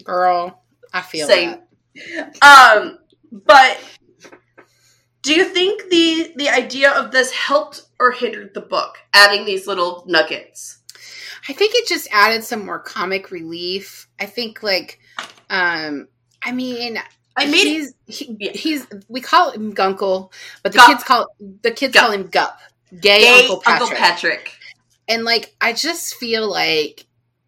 Girl, 0.04 0.62
I 0.92 1.00
feel 1.00 1.26
Same. 1.26 1.56
that. 1.94 2.36
um 2.42 2.98
but 3.32 3.78
do 5.22 5.32
you 5.34 5.44
think 5.44 5.88
the 5.90 6.32
the 6.36 6.48
idea 6.50 6.90
of 6.92 7.10
this 7.10 7.32
helped 7.32 7.82
or 8.04 8.12
hindered 8.12 8.52
the 8.54 8.60
book 8.60 8.96
adding 9.12 9.44
these 9.44 9.66
little 9.66 10.04
nuggets 10.06 10.78
I 11.48 11.52
think 11.52 11.74
it 11.74 11.86
just 11.86 12.08
added 12.10 12.42
some 12.42 12.64
more 12.64 12.78
comic 12.78 13.30
relief. 13.30 14.08
I 14.18 14.24
think 14.26 14.62
like 14.62 14.98
um 15.50 16.08
I 16.42 16.52
mean 16.52 16.98
i 17.36 17.44
made 17.44 17.66
he's 17.66 17.94
he, 18.06 18.36
Yeah. 18.40 18.52
he's 18.52 18.86
we 19.08 19.20
call 19.20 19.50
him 19.50 19.74
Guncle, 19.74 20.32
but 20.62 20.72
the 20.72 20.78
Gup. 20.78 20.86
kids 20.88 21.04
call 21.04 21.26
the 21.62 21.70
kids 21.70 21.92
Gup. 21.92 22.02
call 22.04 22.12
him 22.12 22.28
Gup. 22.28 22.58
Gay, 22.98 23.18
gay 23.20 23.40
Uncle 23.42 23.60
Patrick. 23.60 23.98
patrick 23.98 24.52
And 25.06 25.24
like 25.24 25.54
I 25.60 25.74
just 25.74 26.14
feel 26.14 26.48
like 26.50 27.04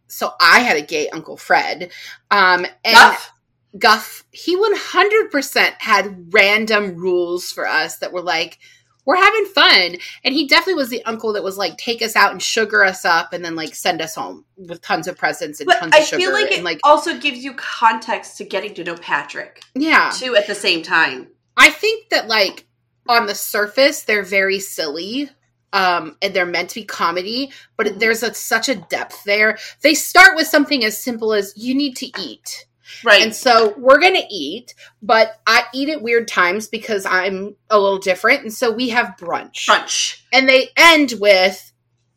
so 0.08 0.32
I 0.40 0.60
had 0.60 0.76
a 0.76 0.82
gay 0.82 1.08
Uncle 1.08 1.36
Fred. 1.38 1.90
Um 2.30 2.66
and 2.84 2.94
Guff? 2.94 3.32
Guff, 3.78 4.24
he 4.30 4.56
100% 4.56 5.72
had 5.78 6.32
random 6.32 6.96
rules 6.96 7.50
for 7.52 7.66
us 7.66 7.98
that 7.98 8.12
were 8.12 8.22
like, 8.22 8.58
we're 9.06 9.16
having 9.16 9.46
fun. 9.46 9.96
And 10.24 10.34
he 10.34 10.46
definitely 10.46 10.74
was 10.74 10.90
the 10.90 11.04
uncle 11.04 11.32
that 11.32 11.42
was 11.44 11.56
like, 11.56 11.78
take 11.78 12.02
us 12.02 12.14
out 12.16 12.32
and 12.32 12.42
sugar 12.42 12.84
us 12.84 13.04
up 13.04 13.32
and 13.32 13.44
then 13.44 13.54
like 13.56 13.74
send 13.74 14.02
us 14.02 14.14
home 14.14 14.44
with 14.56 14.82
tons 14.82 15.06
of 15.08 15.16
presents 15.16 15.60
and 15.60 15.66
But 15.66 15.78
tons 15.78 15.94
I 15.94 15.98
of 16.00 16.04
sugar. 16.04 16.20
feel 16.20 16.32
like 16.32 16.50
it 16.50 16.56
and 16.56 16.64
like, 16.64 16.80
also 16.84 17.18
gives 17.18 17.42
you 17.42 17.54
context 17.54 18.36
to 18.38 18.44
getting 18.44 18.74
to 18.74 18.84
know 18.84 18.96
Patrick 18.96 19.62
yeah. 19.74 20.10
too 20.14 20.36
at 20.36 20.46
the 20.46 20.54
same 20.54 20.82
time. 20.82 21.28
I 21.56 21.70
think 21.70 22.10
that 22.10 22.28
like 22.28 22.66
on 23.08 23.26
the 23.26 23.34
surface, 23.34 24.02
they're 24.02 24.22
very 24.24 24.58
silly. 24.60 25.30
Um, 25.72 26.16
and 26.22 26.32
they're 26.32 26.46
meant 26.46 26.70
to 26.70 26.76
be 26.80 26.84
comedy, 26.84 27.50
but 27.76 27.86
Mhm. 27.86 27.98
there's 27.98 28.22
a, 28.22 28.32
such 28.32 28.68
a 28.70 28.76
depth 28.76 29.24
there. 29.24 29.58
They 29.82 29.94
start 29.94 30.34
with 30.34 30.46
something 30.46 30.84
as 30.84 30.96
simple 30.96 31.34
as 31.34 31.52
you 31.56 31.74
need 31.74 31.96
to 31.96 32.06
eat. 32.18 32.66
Right. 33.04 33.22
And 33.22 33.34
so 33.34 33.74
we're 33.76 33.98
going 34.00 34.14
to 34.14 34.26
eat, 34.30 34.74
but 35.02 35.40
I 35.46 35.64
eat 35.74 35.88
at 35.88 36.02
weird 36.02 36.28
times 36.28 36.68
because 36.68 37.04
I'm 37.06 37.56
a 37.70 37.78
little 37.78 37.98
different. 37.98 38.42
And 38.42 38.52
so 38.52 38.70
we 38.72 38.90
have 38.90 39.16
brunch. 39.18 39.66
Brunch. 39.68 40.22
And 40.32 40.48
they 40.48 40.70
end 40.76 41.14
with, 41.20 41.72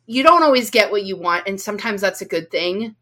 you 0.06 0.24
don't 0.24 0.44
always 0.44 0.70
get 0.70 0.92
what 0.92 1.04
you 1.04 1.18
want. 1.18 1.48
And 1.48 1.60
sometimes 1.60 2.02
that's 2.02 2.22
a 2.22 2.26
good 2.26 2.50
thing. 2.52 2.96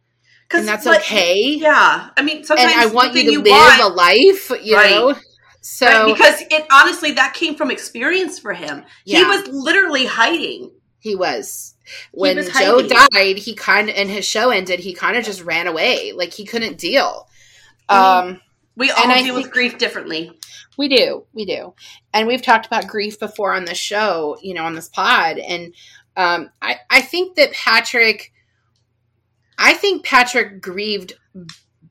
And 0.52 0.68
that's 0.68 0.86
but- 0.86 1.02
okay. 1.02 1.36
Yeah. 1.60 2.10
I 2.16 2.22
mean, 2.22 2.38
And 2.38 2.46
sometimes 2.46 2.74
I 2.76 2.86
want 2.88 3.14
you 3.16 3.32
to 3.34 3.42
live 3.42 3.80
a 3.82 3.90
life, 3.90 4.50
you 4.64 4.76
Right. 4.76 4.92
know? 4.92 5.16
So, 5.62 5.86
right, 5.86 6.14
because 6.16 6.42
it 6.50 6.66
honestly 6.72 7.12
that 7.14 7.34
came 7.34 7.56
from 7.56 7.72
experience 7.72 8.40
for 8.40 8.54
him. 8.54 8.86
He 9.04 9.22
was 9.22 9.48
literally 9.50 10.06
hiding. 10.06 10.72
he 11.00 11.16
was. 11.16 11.76
When 12.12 12.38
was 12.38 12.48
Joe 12.48 12.82
hiding. 12.82 12.90
died, 13.14 13.38
he 13.38 13.54
kind 13.56 13.90
of, 13.90 13.96
and 13.96 14.10
his 14.10 14.26
show 14.26 14.50
ended, 14.50 14.80
he 14.80 14.94
kind 14.94 15.18
of 15.18 15.24
just 15.26 15.42
ran 15.44 15.68
away. 15.68 16.14
Like 16.14 16.34
he 16.34 16.46
couldn't 16.46 16.78
deal. 16.78 17.28
I 17.90 18.20
Um, 18.20 18.42
We 18.76 18.92
all 18.92 19.08
deal 19.08 19.36
with 19.36 19.52
grief 19.52 19.78
differently. 19.78 20.40
We 20.78 20.88
do, 20.88 21.26
we 21.34 21.46
do, 21.46 21.74
and 22.14 22.28
we've 22.28 22.44
talked 22.44 22.68
about 22.68 22.88
grief 22.88 23.20
before 23.20 23.54
on 23.54 23.66
the 23.66 23.74
show, 23.74 24.38
you 24.44 24.54
know, 24.54 24.64
on 24.66 24.76
this 24.76 24.90
pod, 24.90 25.40
and 25.40 25.74
um, 26.16 26.52
I 26.62 26.78
I 26.90 27.02
think 27.02 27.36
that 27.36 27.52
Patrick, 27.54 28.32
I 29.58 29.74
think 29.74 30.06
Patrick 30.06 30.62
grieved 30.62 31.14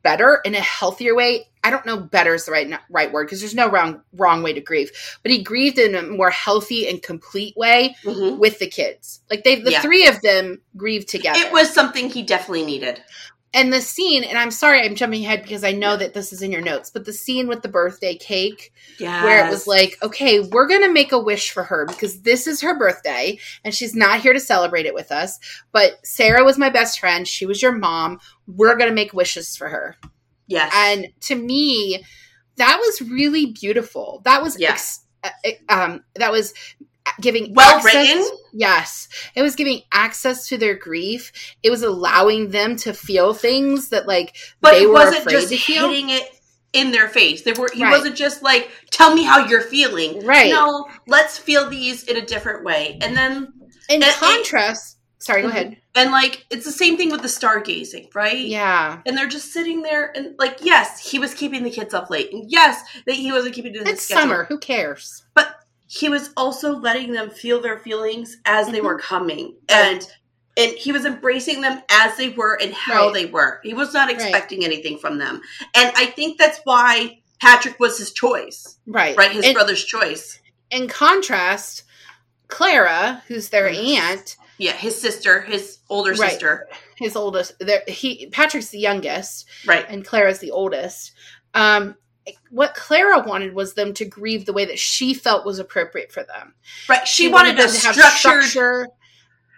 better 0.02 0.40
in 0.44 0.54
a 0.54 0.60
healthier 0.60 1.16
way. 1.16 1.48
I 1.64 1.70
don't 1.70 1.84
know 1.84 1.98
better 1.98 2.34
is 2.34 2.44
the 2.44 2.52
right 2.52 2.78
right 2.88 3.10
word 3.10 3.26
because 3.26 3.40
there's 3.40 3.56
no 3.56 3.68
wrong 3.68 4.02
wrong 4.12 4.44
way 4.44 4.52
to 4.52 4.60
grieve, 4.60 4.92
but 5.24 5.32
he 5.32 5.42
grieved 5.42 5.80
in 5.80 5.96
a 5.96 6.02
more 6.02 6.30
healthy 6.30 6.88
and 6.88 7.02
complete 7.02 7.56
way 7.56 7.96
mm-hmm. 8.04 8.38
with 8.38 8.60
the 8.60 8.68
kids. 8.68 9.22
Like 9.28 9.42
they 9.42 9.56
the 9.56 9.72
yeah. 9.72 9.80
three 9.80 10.06
of 10.06 10.20
them 10.22 10.60
grieved 10.76 11.08
together. 11.08 11.40
It 11.40 11.52
was 11.52 11.74
something 11.74 12.08
he 12.08 12.22
definitely 12.22 12.64
needed 12.64 13.02
and 13.56 13.72
the 13.72 13.80
scene 13.80 14.22
and 14.22 14.38
i'm 14.38 14.52
sorry 14.52 14.82
i'm 14.82 14.94
jumping 14.94 15.24
ahead 15.24 15.42
because 15.42 15.64
i 15.64 15.72
know 15.72 15.96
that 15.96 16.14
this 16.14 16.32
is 16.32 16.42
in 16.42 16.52
your 16.52 16.60
notes 16.60 16.90
but 16.90 17.04
the 17.04 17.12
scene 17.12 17.48
with 17.48 17.62
the 17.62 17.68
birthday 17.68 18.14
cake 18.14 18.72
yes. 18.98 19.24
where 19.24 19.44
it 19.44 19.50
was 19.50 19.66
like 19.66 19.96
okay 20.02 20.38
we're 20.40 20.68
gonna 20.68 20.92
make 20.92 21.10
a 21.10 21.18
wish 21.18 21.50
for 21.50 21.64
her 21.64 21.86
because 21.86 22.20
this 22.22 22.46
is 22.46 22.60
her 22.60 22.78
birthday 22.78 23.36
and 23.64 23.74
she's 23.74 23.94
not 23.94 24.20
here 24.20 24.32
to 24.32 24.40
celebrate 24.40 24.86
it 24.86 24.94
with 24.94 25.10
us 25.10 25.40
but 25.72 25.94
sarah 26.04 26.44
was 26.44 26.58
my 26.58 26.70
best 26.70 27.00
friend. 27.00 27.26
She 27.26 27.46
was 27.46 27.62
your 27.62 27.72
mom. 27.72 28.20
We're 28.46 28.76
gonna 28.76 28.92
make 28.92 29.12
wishes 29.12 29.56
for 29.56 29.68
her. 29.68 29.96
Yes. 30.46 30.72
And 30.74 31.08
to 31.22 31.34
me 31.34 32.04
that 32.56 32.78
was 32.78 33.02
really 33.02 33.46
beautiful. 33.52 34.22
That 34.24 34.42
was 34.42 34.58
yes. 34.58 35.04
Ex- 35.22 35.60
uh, 35.68 35.74
um, 35.74 36.04
that 36.14 36.32
was 36.32 36.54
giving 37.20 37.54
well 37.54 37.76
access, 37.76 37.94
written. 37.94 38.38
Yes, 38.52 39.08
it 39.34 39.42
was 39.42 39.56
giving 39.56 39.82
access 39.92 40.48
to 40.48 40.58
their 40.58 40.74
grief. 40.74 41.32
It 41.62 41.70
was 41.70 41.82
allowing 41.82 42.50
them 42.50 42.76
to 42.76 42.92
feel 42.92 43.34
things 43.34 43.90
that 43.90 44.06
like 44.06 44.36
but 44.60 44.72
they 44.72 44.82
it 44.82 44.90
wasn't 44.90 45.28
just 45.28 45.52
hitting 45.52 46.10
it 46.10 46.30
in 46.72 46.92
their 46.92 47.08
face. 47.08 47.42
They 47.42 47.52
were. 47.52 47.70
He 47.72 47.82
right. 47.82 47.90
wasn't 47.90 48.16
just 48.16 48.42
like, 48.42 48.70
"Tell 48.90 49.14
me 49.14 49.24
how 49.24 49.46
you're 49.46 49.62
feeling." 49.62 50.24
Right. 50.24 50.50
No, 50.50 50.88
let's 51.06 51.38
feel 51.38 51.68
these 51.68 52.04
in 52.04 52.16
a 52.16 52.24
different 52.24 52.64
way. 52.64 52.98
And 53.00 53.16
then, 53.16 53.52
in 53.88 54.02
and, 54.02 54.12
contrast. 54.14 54.96
And, 54.96 55.22
sorry, 55.22 55.42
go 55.42 55.48
mm-hmm. 55.48 55.56
ahead. 55.56 55.76
And 55.94 56.10
like 56.10 56.46
it's 56.50 56.66
the 56.66 56.72
same 56.72 56.96
thing 56.96 57.10
with 57.10 57.22
the 57.22 57.28
stargazing, 57.28 58.14
right? 58.14 58.38
Yeah. 58.38 59.00
And 59.06 59.16
they're 59.16 59.28
just 59.28 59.52
sitting 59.52 59.82
there 59.82 60.12
and 60.14 60.38
like, 60.38 60.58
yes, 60.60 61.10
he 61.10 61.18
was 61.18 61.32
keeping 61.32 61.62
the 61.62 61.70
kids 61.70 61.94
up 61.94 62.10
late, 62.10 62.32
and 62.32 62.44
yes, 62.50 62.82
that 63.06 63.14
he 63.14 63.32
wasn't 63.32 63.54
keeping 63.54 63.72
the 63.72 63.88
it's 63.88 64.02
schedule. 64.02 64.22
summer. 64.22 64.44
Who 64.44 64.58
cares? 64.58 65.24
But 65.34 65.54
he 65.86 66.08
was 66.08 66.30
also 66.36 66.76
letting 66.76 67.12
them 67.12 67.30
feel 67.30 67.60
their 67.60 67.78
feelings 67.78 68.38
as 68.44 68.66
they 68.66 68.78
mm-hmm. 68.78 68.86
were 68.86 68.98
coming 68.98 69.54
and 69.68 70.06
and 70.58 70.72
he 70.72 70.90
was 70.90 71.04
embracing 71.04 71.60
them 71.60 71.82
as 71.90 72.16
they 72.16 72.30
were 72.30 72.58
and 72.60 72.72
how 72.72 73.06
right. 73.06 73.14
they 73.14 73.26
were. 73.26 73.60
He 73.62 73.74
was 73.74 73.92
not 73.92 74.10
expecting 74.10 74.60
right. 74.60 74.68
anything 74.68 74.98
from 74.98 75.18
them. 75.18 75.40
And 75.74 75.92
i 75.96 76.06
think 76.06 76.38
that's 76.38 76.60
why 76.64 77.20
patrick 77.40 77.78
was 77.78 77.98
his 77.98 78.12
choice. 78.12 78.78
Right. 78.86 79.16
Right? 79.16 79.32
His 79.32 79.44
and, 79.44 79.54
brother's 79.54 79.84
choice. 79.84 80.40
in 80.70 80.88
contrast 80.88 81.84
clara 82.48 83.22
who's 83.26 83.48
their 83.48 83.68
aunt 83.68 84.36
yeah 84.56 84.70
his 84.70 85.00
sister 85.00 85.40
his 85.40 85.78
older 85.88 86.12
right. 86.12 86.30
sister. 86.30 86.68
His 86.96 87.16
oldest 87.16 87.62
he 87.86 88.28
patrick's 88.28 88.70
the 88.70 88.78
youngest. 88.78 89.46
Right. 89.66 89.86
And 89.88 90.04
clara's 90.04 90.38
the 90.38 90.50
oldest. 90.50 91.12
Um 91.54 91.96
what 92.50 92.74
Clara 92.74 93.20
wanted 93.26 93.54
was 93.54 93.74
them 93.74 93.94
to 93.94 94.04
grieve 94.04 94.46
the 94.46 94.52
way 94.52 94.64
that 94.64 94.78
she 94.78 95.14
felt 95.14 95.44
was 95.44 95.58
appropriate 95.58 96.12
for 96.12 96.22
them. 96.22 96.54
Right. 96.88 97.06
She, 97.06 97.24
she 97.24 97.28
wanted, 97.28 97.56
wanted 97.56 97.80
to 97.80 97.86
have 97.86 98.12
structure. 98.12 98.88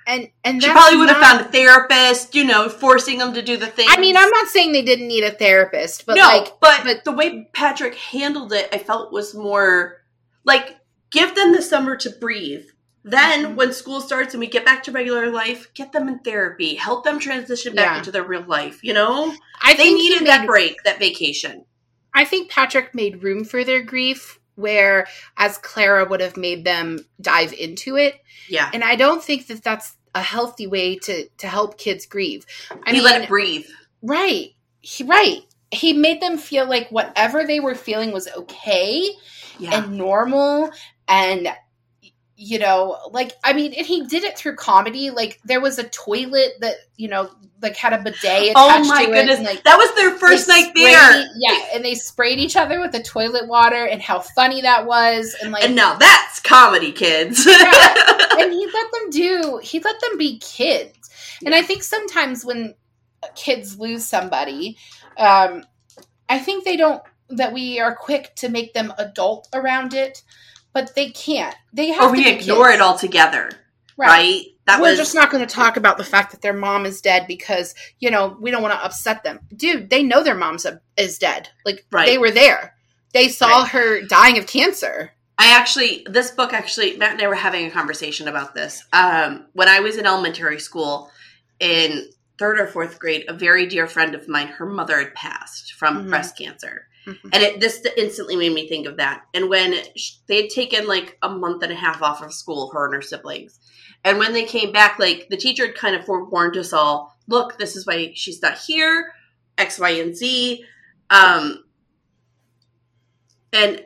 And 0.06 0.30
and 0.42 0.62
she 0.62 0.70
probably 0.70 0.96
would 0.96 1.08
not, 1.08 1.16
have 1.16 1.26
found 1.26 1.40
a 1.46 1.52
therapist, 1.52 2.34
you 2.34 2.44
know, 2.44 2.70
forcing 2.70 3.18
them 3.18 3.34
to 3.34 3.42
do 3.42 3.58
the 3.58 3.66
thing. 3.66 3.86
I 3.90 4.00
mean, 4.00 4.16
I'm 4.16 4.30
not 4.30 4.48
saying 4.48 4.72
they 4.72 4.82
didn't 4.82 5.06
need 5.06 5.22
a 5.22 5.30
therapist, 5.30 6.06
but 6.06 6.16
no, 6.16 6.22
like, 6.22 6.58
but, 6.60 6.80
but 6.82 7.04
the 7.04 7.12
way 7.12 7.50
Patrick 7.52 7.94
handled 7.94 8.54
it, 8.54 8.70
I 8.72 8.78
felt 8.78 9.12
was 9.12 9.34
more 9.34 10.02
like 10.44 10.78
give 11.10 11.34
them 11.34 11.52
the 11.52 11.60
summer 11.60 11.94
to 11.96 12.10
breathe. 12.10 12.64
Then, 13.04 13.44
mm-hmm. 13.44 13.56
when 13.56 13.72
school 13.74 14.00
starts 14.00 14.32
and 14.32 14.40
we 14.40 14.46
get 14.46 14.64
back 14.64 14.82
to 14.84 14.92
regular 14.92 15.30
life, 15.30 15.72
get 15.74 15.92
them 15.92 16.08
in 16.08 16.18
therapy, 16.20 16.74
help 16.74 17.04
them 17.04 17.18
transition 17.18 17.74
back 17.74 17.92
yeah. 17.92 17.98
into 17.98 18.10
their 18.10 18.24
real 18.24 18.44
life. 18.46 18.82
You 18.82 18.94
know, 18.94 19.34
I 19.62 19.74
they 19.74 19.92
needed 19.92 20.26
that 20.26 20.46
break, 20.46 20.82
that 20.84 20.98
vacation. 20.98 21.64
I 22.18 22.24
think 22.24 22.50
Patrick 22.50 22.96
made 22.96 23.22
room 23.22 23.44
for 23.44 23.62
their 23.62 23.80
grief 23.80 24.40
where 24.56 25.06
as 25.36 25.56
Clara 25.56 26.04
would 26.04 26.20
have 26.20 26.36
made 26.36 26.64
them 26.64 27.06
dive 27.20 27.52
into 27.52 27.94
it. 27.96 28.20
Yeah. 28.48 28.68
And 28.74 28.82
I 28.82 28.96
don't 28.96 29.22
think 29.22 29.46
that 29.46 29.62
that's 29.62 29.94
a 30.16 30.20
healthy 30.20 30.66
way 30.66 30.96
to 30.96 31.28
to 31.28 31.46
help 31.46 31.78
kids 31.78 32.06
grieve. 32.06 32.44
I 32.70 32.90
he 32.90 32.94
mean, 32.94 33.04
let 33.04 33.22
it 33.22 33.28
breathe. 33.28 33.66
Right. 34.02 34.50
He 34.80 35.04
right. 35.04 35.42
He 35.70 35.92
made 35.92 36.20
them 36.20 36.38
feel 36.38 36.68
like 36.68 36.90
whatever 36.90 37.44
they 37.44 37.60
were 37.60 37.76
feeling 37.76 38.10
was 38.10 38.26
okay 38.36 39.10
yeah. 39.60 39.78
and 39.78 39.96
normal 39.96 40.72
and 41.06 41.48
you 42.40 42.60
know, 42.60 42.96
like 43.10 43.32
I 43.42 43.52
mean, 43.52 43.74
and 43.74 43.84
he 43.84 44.06
did 44.06 44.22
it 44.22 44.38
through 44.38 44.54
comedy. 44.54 45.10
Like 45.10 45.40
there 45.44 45.60
was 45.60 45.80
a 45.80 45.88
toilet 45.88 46.52
that 46.60 46.76
you 46.96 47.08
know, 47.08 47.28
like 47.60 47.76
had 47.76 47.92
a 47.92 47.98
bidet. 47.98 48.52
oh 48.54 48.84
my 48.88 49.06
goodness, 49.06 49.40
it, 49.40 49.42
like, 49.42 49.64
that 49.64 49.76
was 49.76 49.92
their 49.96 50.16
first 50.18 50.46
night 50.46 50.70
there. 50.72 51.26
Yeah, 51.36 51.74
and 51.74 51.84
they 51.84 51.96
sprayed 51.96 52.38
each 52.38 52.54
other 52.54 52.80
with 52.80 52.92
the 52.92 53.02
toilet 53.02 53.48
water, 53.48 53.84
and 53.84 54.00
how 54.00 54.20
funny 54.20 54.62
that 54.62 54.86
was. 54.86 55.34
And 55.42 55.50
like, 55.50 55.64
and 55.64 55.74
now 55.74 55.96
that's 55.96 56.38
comedy, 56.38 56.92
kids. 56.92 57.44
yeah. 57.44 58.14
And 58.38 58.52
he 58.52 58.66
let 58.66 58.92
them 58.92 59.10
do. 59.10 59.60
He 59.60 59.80
let 59.80 60.00
them 60.00 60.16
be 60.16 60.38
kids. 60.38 61.10
And 61.44 61.56
I 61.56 61.62
think 61.62 61.82
sometimes 61.82 62.44
when 62.44 62.76
kids 63.34 63.80
lose 63.80 64.04
somebody, 64.04 64.78
um, 65.16 65.64
I 66.28 66.38
think 66.38 66.64
they 66.64 66.76
don't 66.76 67.02
that 67.30 67.52
we 67.52 67.80
are 67.80 67.96
quick 67.96 68.36
to 68.36 68.48
make 68.48 68.74
them 68.74 68.92
adult 68.96 69.48
around 69.52 69.92
it 69.92 70.22
but 70.78 70.94
they 70.94 71.10
can't. 71.10 71.56
They 71.72 71.88
have 71.88 72.10
or 72.10 72.12
we 72.12 72.28
ignore 72.28 72.68
kids. 72.68 72.76
it 72.76 72.80
altogether, 72.80 73.50
right? 73.96 74.06
right? 74.06 74.44
That 74.66 74.80
We're 74.80 74.90
was... 74.90 74.98
just 74.98 75.14
not 75.14 75.30
going 75.30 75.44
to 75.44 75.52
talk 75.52 75.76
about 75.76 75.98
the 75.98 76.04
fact 76.04 76.30
that 76.30 76.40
their 76.40 76.52
mom 76.52 76.86
is 76.86 77.00
dead 77.00 77.26
because 77.26 77.74
you 77.98 78.10
know 78.10 78.36
we 78.40 78.52
don't 78.52 78.62
want 78.62 78.74
to 78.74 78.84
upset 78.84 79.24
them, 79.24 79.40
dude. 79.56 79.90
They 79.90 80.04
know 80.04 80.22
their 80.22 80.36
mom's 80.36 80.64
a, 80.64 80.80
is 80.96 81.18
dead. 81.18 81.48
Like 81.64 81.84
right. 81.90 82.06
they 82.06 82.18
were 82.18 82.30
there. 82.30 82.76
They 83.12 83.28
saw 83.28 83.62
right. 83.62 83.70
her 83.70 84.02
dying 84.02 84.38
of 84.38 84.46
cancer. 84.46 85.12
I 85.40 85.56
actually, 85.56 86.04
this 86.08 86.32
book 86.32 86.52
actually, 86.52 86.96
Matt 86.96 87.12
and 87.12 87.22
I 87.22 87.28
were 87.28 87.34
having 87.34 87.66
a 87.66 87.70
conversation 87.70 88.28
about 88.28 88.54
this. 88.54 88.84
Um, 88.92 89.46
when 89.52 89.68
I 89.68 89.80
was 89.80 89.96
in 89.96 90.04
elementary 90.04 90.58
school, 90.58 91.10
in 91.60 92.08
third 92.38 92.58
or 92.58 92.66
fourth 92.66 92.98
grade, 92.98 93.24
a 93.28 93.32
very 93.32 93.66
dear 93.66 93.86
friend 93.86 94.14
of 94.14 94.28
mine, 94.28 94.48
her 94.48 94.66
mother 94.66 94.98
had 94.98 95.14
passed 95.14 95.74
from 95.74 95.98
mm-hmm. 95.98 96.10
breast 96.10 96.36
cancer. 96.36 96.87
Mm-hmm. 97.08 97.28
And 97.32 97.42
it 97.42 97.60
this 97.60 97.84
instantly 97.96 98.36
made 98.36 98.52
me 98.52 98.68
think 98.68 98.86
of 98.86 98.98
that. 98.98 99.22
And 99.32 99.48
when 99.48 99.74
they 100.26 100.42
had 100.42 100.50
taken 100.50 100.86
like 100.86 101.16
a 101.22 101.28
month 101.28 101.62
and 101.62 101.72
a 101.72 101.76
half 101.76 102.02
off 102.02 102.22
of 102.22 102.34
school, 102.34 102.70
her 102.72 102.84
and 102.84 102.94
her 102.94 103.02
siblings, 103.02 103.58
and 104.04 104.18
when 104.18 104.34
they 104.34 104.44
came 104.44 104.72
back, 104.72 104.98
like 104.98 105.28
the 105.30 105.36
teacher 105.36 105.66
had 105.66 105.74
kind 105.74 105.96
of 105.96 106.04
forewarned 106.04 106.56
us 106.58 106.72
all, 106.72 107.16
look, 107.26 107.58
this 107.58 107.76
is 107.76 107.86
why 107.86 108.12
she's 108.14 108.42
not 108.42 108.58
here, 108.58 109.12
X, 109.56 109.78
Y, 109.78 109.90
and 109.90 110.14
Z. 110.14 110.64
Um, 111.08 111.64
and 113.54 113.82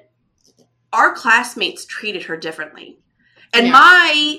our 0.92 1.14
classmates 1.14 1.86
treated 1.86 2.24
her 2.24 2.36
differently. 2.36 2.98
And 3.54 3.66
yeah. 3.66 3.72
my, 3.72 4.38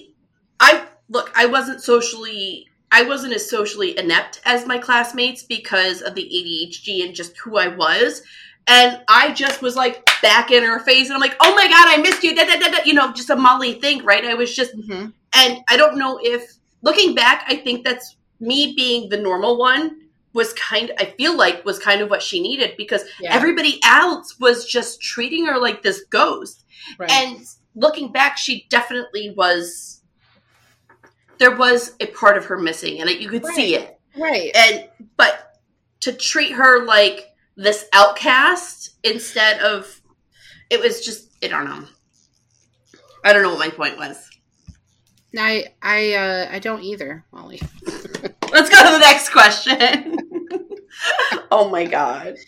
I 0.60 0.86
look, 1.08 1.32
I 1.36 1.46
wasn't 1.46 1.82
socially 1.82 2.68
I 2.96 3.02
wasn't 3.02 3.34
as 3.34 3.50
socially 3.50 3.98
inept 3.98 4.40
as 4.46 4.68
my 4.68 4.78
classmates 4.78 5.42
because 5.42 6.04
of 6.04 6.14
the 6.14 6.22
ADHD 6.22 7.04
and 7.04 7.16
just 7.16 7.36
who 7.40 7.58
I 7.58 7.70
was. 7.70 8.22
And 8.68 9.02
I 9.10 9.34
just 9.34 9.62
was 9.62 9.76
like 9.76 10.06
back 10.22 10.52
in 10.52 10.64
her 10.64 10.80
face, 10.80 11.08
and 11.08 11.16
I'm 11.16 11.22
like, 11.22 11.36
"Oh 11.42 11.54
my 11.54 11.64
god, 11.64 11.88
I 11.88 11.98
missed 11.98 12.24
you!" 12.24 12.34
Da, 12.34 12.46
da, 12.46 12.58
da, 12.58 12.78
you 12.86 12.94
know, 12.94 13.12
just 13.12 13.30
a 13.30 13.36
Molly 13.36 13.74
thing, 13.74 14.04
right? 14.06 14.24
I 14.24 14.36
was 14.36 14.56
just, 14.56 14.76
mm-hmm. 14.76 15.10
and 15.36 15.64
I 15.70 15.76
don't 15.76 15.98
know 15.98 16.20
if 16.22 16.58
looking 16.82 17.14
back, 17.14 17.44
I 17.48 17.58
think 17.58 17.84
that's 17.84 18.16
me 18.40 18.74
being 18.76 19.10
the 19.10 19.18
normal 19.18 19.58
one 19.58 20.00
was 20.34 20.54
kind. 20.54 20.92
I 20.98 21.06
feel 21.06 21.36
like 21.36 21.66
was 21.66 21.80
kind 21.80 22.02
of 22.02 22.10
what 22.10 22.22
she 22.22 22.40
needed 22.40 22.76
because 22.78 23.04
yeah. 23.20 23.34
everybody 23.34 23.80
else 23.84 24.40
was 24.40 24.66
just 24.66 25.02
treating 25.02 25.46
her 25.46 25.60
like 25.60 25.84
this 25.84 26.04
ghost. 26.10 26.64
Right. 26.98 27.12
And 27.12 27.46
looking 27.76 28.12
back, 28.12 28.38
she 28.38 28.66
definitely 28.70 29.34
was. 29.36 30.02
There 31.40 31.56
was 31.56 31.96
a 32.00 32.06
part 32.08 32.38
of 32.38 32.46
her 32.46 32.58
missing, 32.58 33.02
and 33.02 33.10
you 33.10 33.28
could 33.28 33.44
right. 33.44 33.56
see 33.56 33.76
it. 33.76 34.00
Right. 34.18 34.52
And 34.56 34.88
but 35.18 35.60
to 36.02 36.14
treat 36.14 36.52
her 36.52 36.86
like 36.86 37.33
this 37.56 37.86
outcast 37.94 38.92
instead 39.04 39.60
of 39.60 40.02
it 40.70 40.80
was 40.80 41.06
just 41.06 41.30
I 41.44 41.48
don't 41.48 41.66
know. 41.66 41.86
I 43.24 43.34
don't 43.34 43.44
know 43.44 43.52
what 43.52 43.60
my 43.60 43.70
point 43.70 43.98
was. 43.98 44.30
I 45.38 45.74
I 45.82 46.14
uh 46.14 46.48
I 46.52 46.60
don't 46.60 46.84
either, 46.84 47.26
Molly. 47.32 47.62
Let's 48.52 48.70
go 48.70 48.84
to 48.84 48.92
the 48.92 49.00
next 49.00 49.30
question. 49.30 50.18
oh 51.52 51.70
my 51.70 51.86
god. 51.86 52.36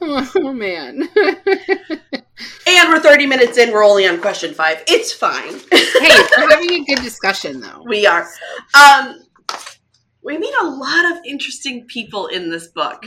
Oh 0.00 0.52
man. 0.52 1.08
and 1.16 2.88
we're 2.88 3.00
30 3.00 3.26
minutes 3.26 3.58
in, 3.58 3.72
we're 3.72 3.84
only 3.84 4.06
on 4.06 4.20
question 4.20 4.54
5. 4.54 4.84
It's 4.86 5.12
fine. 5.12 5.58
hey, 5.72 6.20
we're 6.38 6.50
having 6.50 6.70
a 6.70 6.84
good 6.84 7.02
discussion 7.02 7.60
though. 7.60 7.82
We 7.84 8.06
are. 8.06 8.26
Um 8.74 9.20
we 10.22 10.38
meet 10.38 10.54
a 10.60 10.66
lot 10.66 11.12
of 11.12 11.24
interesting 11.24 11.86
people 11.86 12.26
in 12.28 12.50
this 12.50 12.68
book 12.68 13.06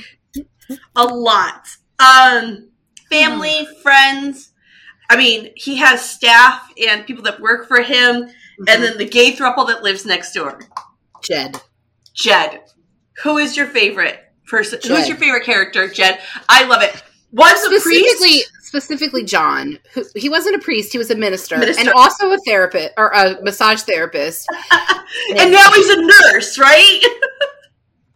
a 0.95 1.03
lot. 1.05 1.67
Um, 1.99 2.69
family, 3.09 3.67
friends. 3.83 4.51
I 5.09 5.17
mean, 5.17 5.49
he 5.55 5.75
has 5.77 6.01
staff 6.01 6.69
and 6.87 7.05
people 7.05 7.23
that 7.23 7.39
work 7.39 7.67
for 7.67 7.81
him, 7.81 8.29
Mm-hmm. 8.59 8.65
and 8.67 8.83
then 8.83 8.97
the 8.99 9.05
gay 9.09 9.31
throuple 9.33 9.65
that 9.67 9.81
lives 9.81 10.05
next 10.05 10.33
door. 10.33 10.59
Jed. 11.23 11.59
Jed. 12.13 12.61
Who 13.23 13.37
is 13.39 13.55
your 13.57 13.65
favorite 13.65 14.19
person? 14.45 14.77
Who's 14.85 15.07
your 15.07 15.17
favorite 15.17 15.45
character? 15.45 15.87
Jed. 15.87 16.19
I 16.47 16.65
love 16.65 16.83
it. 16.83 17.01
One's 17.31 17.59
a 17.61 17.79
Specifically, 17.79 18.19
priest. 18.19 18.51
specifically 18.61 19.23
John. 19.23 19.79
Who, 19.93 20.03
he 20.15 20.27
wasn't 20.29 20.57
a 20.57 20.59
priest; 20.59 20.91
he 20.91 20.97
was 20.99 21.09
a 21.09 21.15
minister, 21.15 21.57
Minister. 21.57 21.79
and 21.81 21.89
also 21.91 22.29
a 22.31 22.37
therapist 22.45 22.91
or 22.97 23.07
a 23.11 23.41
massage 23.41 23.81
therapist. 23.81 24.47
and 25.37 25.51
now 25.51 25.71
he's 25.71 25.89
a 25.89 26.01
nurse, 26.01 26.59
right? 26.59 27.01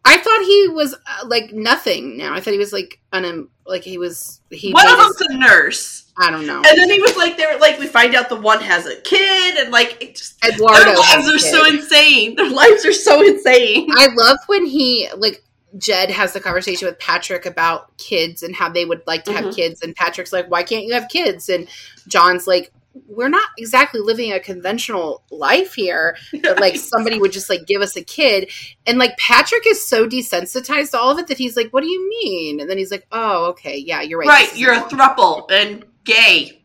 I 0.06 0.18
thought 0.18 0.42
he 0.46 0.68
was 0.70 0.94
uh, 0.94 1.26
like 1.28 1.52
nothing. 1.52 2.18
Now 2.18 2.34
I 2.34 2.40
thought 2.40 2.54
he 2.54 2.60
was 2.60 2.72
like 2.74 3.00
un 3.12 3.48
like 3.66 3.84
he 3.84 3.98
was 3.98 4.40
he. 4.52 4.72
One 4.72 4.88
of 4.88 4.98
them's 4.98 5.22
a 5.22 5.38
nurse. 5.38 6.04
I 6.18 6.32
don't 6.32 6.46
know. 6.48 6.62
And 6.66 6.78
then 6.78 6.90
he 6.90 7.02
was 7.02 7.18
like, 7.18 7.36
they 7.36 7.46
were 7.46 7.60
like, 7.60 7.78
we 7.78 7.88
find 7.88 8.16
out 8.16 8.30
the 8.30 8.38
one 8.38 8.62
has 8.62 8.86
a 8.86 8.96
kid, 9.02 9.58
and 9.58 9.70
like, 9.70 10.02
it 10.02 10.16
just, 10.16 10.42
Eduardo. 10.46 10.86
their 10.86 10.96
lives 10.96 11.28
are 11.30 11.40
so 11.40 11.66
insane. 11.66 12.36
Their 12.36 12.50
lives 12.50 12.86
are 12.86 12.94
so 12.94 13.22
insane. 13.22 13.90
I 13.96 14.08
love 14.16 14.38
when 14.48 14.66
he 14.66 15.10
like 15.18 15.44
Jed 15.78 16.10
has 16.12 16.32
the 16.32 16.40
conversation 16.40 16.88
with 16.88 16.98
Patrick 17.00 17.46
about 17.46 17.98
kids 17.98 18.44
and 18.44 18.56
how 18.56 18.70
they 18.70 18.86
would 18.86 19.02
like 19.06 19.26
to 19.26 19.34
have 19.34 19.46
Mhm. 19.46 19.56
kids, 19.56 19.82
and 19.82 19.94
Patrick's 19.96 20.32
like, 20.32 20.50
"Why 20.50 20.64
can't 20.64 20.86
you 20.86 20.94
have 20.94 21.10
kids?" 21.10 21.50
And 21.50 21.68
John's 22.08 22.48
like, 22.48 22.72
"We're 23.08 23.30
not 23.30 23.50
exactly 23.58 24.00
living 24.00 24.32
a 24.32 24.40
conventional 24.40 25.24
life 25.30 25.76
here. 25.76 26.18
But 26.42 26.60
like 26.60 26.76
somebody 26.78 27.20
would 27.20 27.32
just 27.32 27.50
like 27.50 27.66
give 27.68 27.82
us 27.82 27.96
a 27.96 28.04
kid." 28.04 28.52
And 28.86 28.98
like 28.98 29.18
Patrick 29.18 29.68
is 29.68 29.88
so 29.88 30.08
desensitized 30.08 30.92
to 30.92 31.00
all 31.00 31.12
of 31.12 31.20
it 31.20 31.28
that 31.28 31.38
he's 31.38 31.56
like, 31.56 31.72
"What 31.72 31.82
do 31.82 31.90
you 31.90 32.08
mean?" 32.10 32.60
And 32.60 32.70
then 32.70 32.78
he's 32.78 32.92
like, 32.92 33.08
"Oh, 33.12 33.48
okay, 33.48 33.78
yeah, 33.78 34.02
you're 34.02 34.20
right. 34.20 34.28
right, 34.28 34.58
you're 34.58 34.74
a 34.74 34.80
wrong." 34.80 34.90
thruple 34.90 35.52
and 35.52 35.86
gay. 36.04 36.64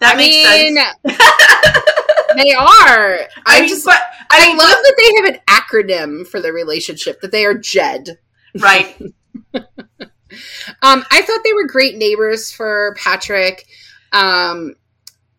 That 0.00 0.14
I 0.14 0.16
makes 0.16 0.36
mean, 0.36 0.76
sense. 0.76 0.96
they 2.42 2.52
are. 2.54 3.18
I, 3.46 3.60
mean, 3.60 3.68
just 3.68 3.84
but 3.84 4.00
I, 4.30 4.38
I 4.38 4.46
mean, 4.46 4.56
love 4.56 4.68
that 4.68 4.94
they 4.98 5.22
have 5.22 5.34
an 5.34 5.40
acronym 5.48 6.26
for 6.26 6.40
their 6.40 6.52
relationship. 6.52 7.20
That 7.20 7.30
they 7.30 7.44
are 7.44 7.54
Jed. 7.54 8.18
right. 8.58 9.00
Um, 10.82 11.04
I 11.10 11.22
thought 11.22 11.40
they 11.44 11.52
were 11.52 11.66
great 11.66 11.96
neighbors 11.96 12.50
for 12.50 12.96
Patrick. 12.98 13.66
Um, 14.12 14.74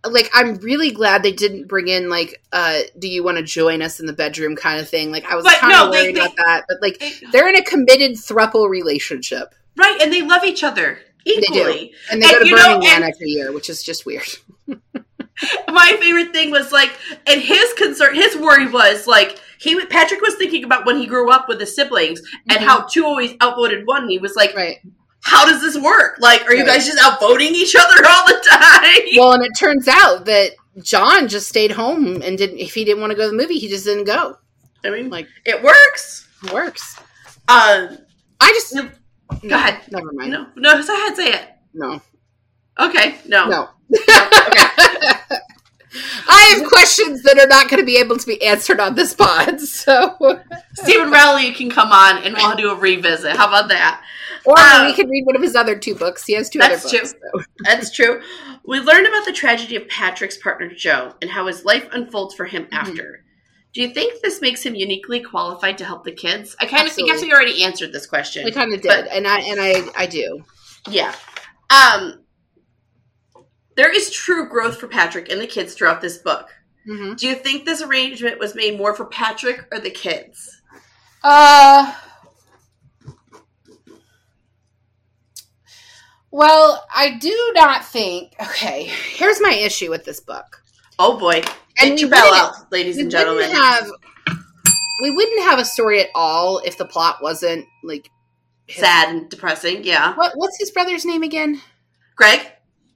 like 0.05 0.29
I'm 0.33 0.55
really 0.55 0.91
glad 0.91 1.23
they 1.23 1.31
didn't 1.31 1.67
bring 1.67 1.88
in 1.88 2.09
like, 2.09 2.41
uh, 2.51 2.79
do 2.99 3.07
you 3.07 3.23
want 3.23 3.38
to 3.38 3.43
join 3.43 3.81
us 3.81 3.99
in 4.01 4.05
the 4.05 4.13
bedroom 4.13 4.55
kind 4.55 4.81
of 4.81 4.89
thing. 4.89 5.12
Like 5.12 5.25
I 5.25 5.36
was 5.36 5.45
kind 5.45 5.73
of 5.73 5.91
they- 5.93 6.03
worried 6.03 6.15
they- 6.15 6.19
about 6.19 6.36
that, 6.36 6.65
but 6.67 6.77
like 6.81 7.01
they're 7.31 7.47
in 7.47 7.55
a 7.55 7.63
committed 7.63 8.12
thruple 8.17 8.69
relationship, 8.69 9.55
Right, 9.77 10.01
and 10.01 10.12
they 10.12 10.21
love 10.21 10.43
each 10.43 10.63
other 10.63 10.99
equally. 11.25 11.93
and 12.12 12.21
they 12.21 12.25
And 12.27 12.33
go 12.33 12.39
to 12.39 12.47
you 12.49 12.55
know, 12.55 12.63
Burning 12.63 12.79
Man 12.81 13.03
and- 13.03 13.13
every 13.13 13.29
year, 13.29 13.51
which 13.53 13.69
is 13.69 13.81
just 13.81 14.05
weird. 14.05 14.27
My 15.67 15.97
favorite 15.99 16.31
thing 16.31 16.51
was 16.51 16.71
like, 16.71 16.91
and 17.25 17.41
his 17.41 17.73
concern, 17.73 18.13
his 18.15 18.36
worry 18.36 18.67
was 18.69 19.07
like, 19.07 19.39
he 19.57 19.83
Patrick 19.88 20.21
was 20.21 20.36
thinking 20.36 20.63
about 20.63 20.86
when 20.86 20.97
he 20.97 21.07
grew 21.07 21.31
up 21.31 21.47
with 21.47 21.59
his 21.59 21.73
siblings 21.75 22.21
and 22.49 22.59
Mhm. 22.59 22.63
how 22.65 22.81
two 22.88 23.05
always 23.05 23.33
outvoted 23.41 23.88
one. 23.88 24.03
And 24.03 24.12
he 24.12 24.19
was 24.19 24.36
like, 24.36 24.53
Right. 24.55 24.79
How 25.23 25.45
does 25.45 25.62
this 25.62 25.77
work? 25.81 26.17
Like, 26.19 26.45
are 26.45 26.53
you 26.53 26.65
guys 26.65 26.86
just 26.86 26.97
outvoting 27.01 27.53
each 27.55 27.75
other 27.75 27.95
all 28.07 28.27
the 28.27 28.45
time? 28.49 29.01
Well, 29.17 29.31
and 29.33 29.43
it 29.43 29.51
turns 29.57 29.88
out 29.88 30.25
that 30.25 30.51
John 30.81 31.27
just 31.27 31.47
stayed 31.47 31.71
home 31.71 32.21
and 32.21 32.38
didn't. 32.38 32.59
If 32.59 32.73
he 32.73 32.83
didn't 32.83 32.99
want 33.01 33.12
to 33.12 33.15
go 33.15 33.23
to 33.23 33.29
the 33.31 33.38
movie, 33.38 33.57
he 33.57 33.67
just 33.69 33.86
didn't 33.86 34.03
go. 34.05 34.38
I 34.86 34.89
mean, 34.89 35.09
Like 35.09 35.27
it 35.45 35.63
works. 35.63 36.27
it 36.43 36.51
works. 36.53 36.97
Um, 37.47 37.97
I 38.39 38.49
just 38.49 38.73
No, 38.75 38.89
no, 39.43 39.55
ahead. 39.55 39.79
Never 39.91 40.12
mind. 40.13 40.31
no, 40.31 40.47
no, 40.57 40.83
go 40.86 40.93
ahead, 40.93 41.15
say 41.15 41.31
it. 41.33 41.49
no. 41.73 42.01
Okay, 42.79 43.15
no, 43.27 43.47
No. 43.47 43.69
okay. 43.93 43.99
I 46.27 46.55
have 46.57 46.67
questions 46.67 47.21
that 47.23 47.38
are 47.39 47.45
not 47.47 47.69
going 47.69 47.79
to 47.79 47.86
be 47.86 47.97
able 47.97 48.17
to 48.17 48.25
be 48.25 48.43
answered 48.43 48.79
on 48.79 48.95
this 48.95 49.13
pod. 49.13 49.59
So, 49.83 50.17
Steven 50.75 51.12
Rowley 51.12 51.51
can 51.51 51.69
come 51.69 51.91
on 51.91 52.23
and 52.23 52.33
we'll 52.36 52.55
do 52.55 52.71
a 52.71 52.75
revisit. 52.75 53.36
How 53.36 53.47
about 53.47 53.67
that? 53.69 54.01
Or 54.45 54.56
Uh, 54.58 54.86
we 54.86 54.93
can 54.93 55.08
read 55.10 55.25
one 55.25 55.36
of 55.36 55.41
his 55.41 55.56
other 55.56 55.77
two 55.77 55.95
books. 55.95 56.25
He 56.25 56.34
has 56.34 56.49
two 56.49 56.60
That's 56.60 56.86
other 56.86 56.97
books. 56.99 57.12
so. 57.12 57.43
That's 57.63 57.91
true. 57.91 58.21
We 58.65 58.79
learned 58.79 59.08
about 59.08 59.25
the 59.25 59.34
tragedy 59.34 59.75
of 59.75 59.88
Patrick's 59.88 60.38
partner 60.38 60.69
Joe 60.75 61.13
and 61.21 61.29
how 61.32 61.47
his 61.47 61.65
life 61.65 61.88
unfolds 61.91 62.34
for 62.36 62.45
him 62.45 62.63
Mm-hmm. 62.65 62.73
after. 62.75 63.23
Do 63.73 63.82
you 63.82 63.89
think 63.89 64.21
this 64.21 64.39
makes 64.39 64.62
him 64.63 64.75
uniquely 64.75 65.19
qualified 65.21 65.79
to 65.79 65.86
help 65.86 66.03
the 66.03 66.12
kids? 66.12 66.56
I 66.60 66.65
kind 66.67 66.86
of 66.88 66.93
think 66.93 67.10
Absolutely. 67.10 67.27
we 67.29 67.34
already 67.34 67.63
answered 67.63 67.91
this 67.91 68.06
question. 68.06 68.45
We 68.45 68.51
kind 68.51 68.71
of 68.73 68.82
did, 68.82 68.88
But- 68.89 69.08
and 69.12 69.27
I 69.27 69.39
and 69.39 69.60
I 69.60 69.84
I 69.97 70.06
do. 70.06 70.43
Yeah. 70.89 71.13
Um 71.71 72.19
there 73.75 73.91
is 73.91 74.12
true 74.12 74.47
growth 74.47 74.77
for 74.79 74.88
Patrick 74.88 75.29
and 75.32 75.41
the 75.41 75.47
kids 75.47 75.73
throughout 75.73 76.01
this 76.01 76.19
book. 76.19 76.49
hmm 76.86 77.13
Do 77.15 77.25
you 77.27 77.34
think 77.36 77.65
this 77.65 77.82
arrangement 77.82 78.38
was 78.39 78.53
made 78.53 78.77
more 78.77 78.93
for 78.95 79.06
Patrick 79.06 79.65
or 79.71 79.79
the 79.79 79.89
kids? 79.89 80.62
Uh. 81.23 81.91
Well, 86.34 86.84
I 86.93 87.12
do 87.12 87.52
not 87.54 87.86
think. 87.86 88.34
Okay, 88.41 88.86
here's 88.86 89.39
my 89.39 89.54
issue 89.54 89.91
with 89.91 90.04
this 90.04 90.19
book. 90.19 90.63
Oh 90.98 91.19
boy. 91.19 91.43
And 91.80 92.00
your 92.02 92.10
bell 92.10 92.34
out, 92.34 92.72
ladies 92.72 92.98
and 92.98 93.12
gentlemen. 93.12 93.52
have 93.52 93.88
we 95.04 95.12
wouldn't 95.12 95.43
have 95.43 95.60
a 95.60 95.65
story 95.65 96.02
at 96.02 96.10
all 96.15 96.58
if 96.65 96.76
the 96.80 96.86
plot 96.86 97.17
wasn't 97.22 97.67
like 97.84 98.10
his- 98.65 98.84
Sad 98.84 99.10
and 99.10 99.30
depressing, 99.30 99.84
yeah. 99.84 100.15
What 100.15 100.32
what's 100.34 100.58
his 100.58 100.72
brother's 100.72 101.06
name 101.06 101.22
again? 101.22 101.62
Greg? 102.15 102.39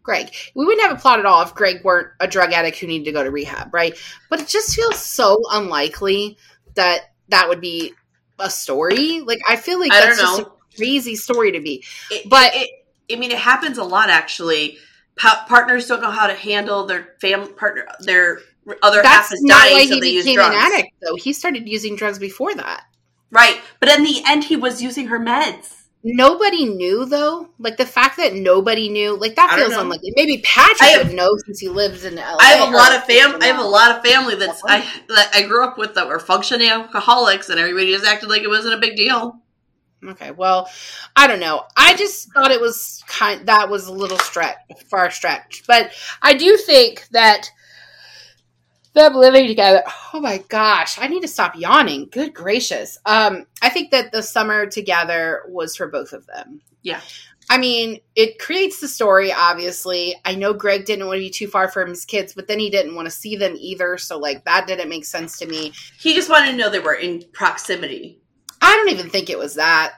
Greg. 0.01 0.33
We 0.55 0.65
wouldn't 0.65 0.87
have 0.87 0.97
a 0.97 0.99
plot 0.99 1.19
at 1.19 1.27
all 1.27 1.43
if 1.43 1.53
Greg 1.53 1.83
weren't 1.83 2.07
a 2.19 2.27
drug 2.27 2.53
addict 2.53 2.79
who 2.79 2.87
needed 2.87 3.05
to 3.05 3.11
go 3.11 3.23
to 3.23 3.29
rehab, 3.29 3.71
right? 3.71 3.95
But 4.31 4.41
it 4.41 4.47
just 4.47 4.75
feels 4.75 4.97
so 4.97 5.39
unlikely 5.51 6.39
that 6.73 7.01
that 7.29 7.49
would 7.49 7.61
be 7.61 7.93
a 8.39 8.49
story. 8.49 9.21
Like 9.21 9.41
I 9.47 9.57
feel 9.57 9.79
like 9.79 9.91
I 9.91 9.99
that's 9.99 10.19
just 10.19 10.41
a 10.41 10.51
crazy 10.75 11.15
story 11.15 11.51
to 11.51 11.59
be. 11.59 11.83
It, 12.09 12.27
But- 12.27 12.55
it, 12.55 12.71
I 13.11 13.15
mean, 13.15 13.31
it 13.31 13.37
happens 13.39 13.77
a 13.77 13.83
lot 13.83 14.09
actually. 14.09 14.77
Pa- 15.17 15.45
partners 15.47 15.87
don't 15.87 16.01
know 16.01 16.11
how 16.11 16.27
to 16.27 16.33
handle 16.35 16.85
their 16.85 17.15
family 17.19 17.51
partner. 17.53 17.87
Their 18.01 18.39
other 18.83 19.01
half 19.01 19.29
That's 19.29 19.31
is 19.33 19.43
not 19.43 19.55
why 19.71 19.73
dying, 19.73 19.87
so 19.87 19.95
he 19.95 20.01
they 20.01 20.09
use 20.09 20.25
became 20.25 20.39
an 20.39 20.51
drugs. 20.51 20.73
addict, 20.73 20.89
though. 21.01 21.15
He 21.15 21.33
started 21.33 21.67
using 21.67 21.95
drugs 21.95 22.19
before 22.19 22.53
that. 22.55 22.83
Right, 23.31 23.59
but 23.79 23.89
in 23.89 24.03
the 24.03 24.21
end, 24.25 24.43
he 24.45 24.55
was 24.55 24.81
using 24.81 25.07
her 25.07 25.19
meds. 25.19 25.73
Nobody 26.03 26.65
knew 26.65 27.05
though. 27.05 27.49
Like 27.59 27.77
the 27.77 27.85
fact 27.85 28.17
that 28.17 28.33
nobody 28.33 28.87
knew, 28.87 29.17
like 29.17 29.35
that 29.35 29.55
feels 29.57 29.73
unlikely. 29.73 30.13
Maybe 30.15 30.37
Patrick 30.43 30.89
have- 30.89 31.07
would 31.07 31.15
know 31.15 31.35
since 31.45 31.59
he 31.59 31.67
lives 31.67 32.05
in 32.05 32.15
LA. 32.15 32.37
I 32.39 32.51
have 32.51 32.69
a 32.71 32.77
lot 32.77 32.95
of 32.95 33.03
fam. 33.05 33.41
I 33.41 33.47
have 33.47 33.59
a 33.59 33.67
lot 33.67 33.91
of 33.97 34.03
family 34.05 34.35
that's 34.35 34.61
I 34.65 34.85
that 35.09 35.31
I 35.33 35.41
grew 35.43 35.63
up 35.65 35.77
with 35.77 35.95
that 35.95 36.07
were 36.07 36.19
functioning 36.19 36.69
alcoholics, 36.69 37.49
and 37.49 37.59
everybody 37.59 37.91
just 37.91 38.05
acted 38.05 38.29
like 38.29 38.43
it 38.43 38.47
wasn't 38.47 38.75
a 38.75 38.77
big 38.77 38.95
deal. 38.95 39.41
Okay, 40.05 40.31
well, 40.31 40.69
I 41.15 41.27
don't 41.27 41.39
know. 41.39 41.63
I 41.75 41.95
just 41.95 42.31
thought 42.31 42.51
it 42.51 42.61
was 42.61 43.03
kind 43.07 43.47
that 43.47 43.69
was 43.69 43.87
a 43.87 43.93
little 43.93 44.19
stretch, 44.19 44.57
far 44.89 45.09
stretch. 45.09 45.63
But 45.67 45.91
I 46.21 46.35
do 46.35 46.55
think 46.57 47.07
that 47.11 47.49
them 48.93 49.15
living 49.15 49.47
together. 49.47 49.83
Oh 50.13 50.19
my 50.19 50.39
gosh, 50.49 50.97
I 50.99 51.07
need 51.07 51.21
to 51.21 51.27
stop 51.27 51.55
yawning. 51.55 52.09
Good 52.11 52.33
gracious. 52.33 52.97
Um, 53.05 53.45
I 53.61 53.69
think 53.69 53.91
that 53.91 54.11
the 54.11 54.23
summer 54.23 54.65
together 54.65 55.43
was 55.49 55.75
for 55.75 55.87
both 55.87 56.13
of 56.13 56.25
them. 56.27 56.61
Yeah. 56.81 57.01
I 57.49 57.57
mean, 57.57 57.99
it 58.15 58.39
creates 58.39 58.81
the 58.81 58.87
story, 58.87 59.31
obviously. 59.31 60.15
I 60.25 60.35
know 60.35 60.53
Greg 60.53 60.85
didn't 60.85 61.07
want 61.07 61.17
to 61.17 61.21
be 61.21 61.29
too 61.29 61.47
far 61.47 61.69
from 61.69 61.89
his 61.89 62.03
kids, 62.03 62.33
but 62.33 62.47
then 62.47 62.59
he 62.59 62.69
didn't 62.69 62.95
want 62.95 63.05
to 63.05 63.11
see 63.11 63.37
them 63.37 63.55
either. 63.57 63.97
So, 63.97 64.17
like, 64.17 64.43
that 64.45 64.67
didn't 64.67 64.89
make 64.89 65.05
sense 65.05 65.37
to 65.39 65.45
me. 65.45 65.71
He 65.97 66.13
just 66.13 66.29
wanted 66.29 66.51
to 66.51 66.57
know 66.57 66.69
they 66.69 66.79
were 66.79 66.93
in 66.93 67.23
proximity. 67.31 68.19
I 68.61 68.75
don't 68.75 68.89
even 68.89 69.09
think 69.09 69.29
it 69.29 69.37
was 69.37 69.55
that. 69.55 69.93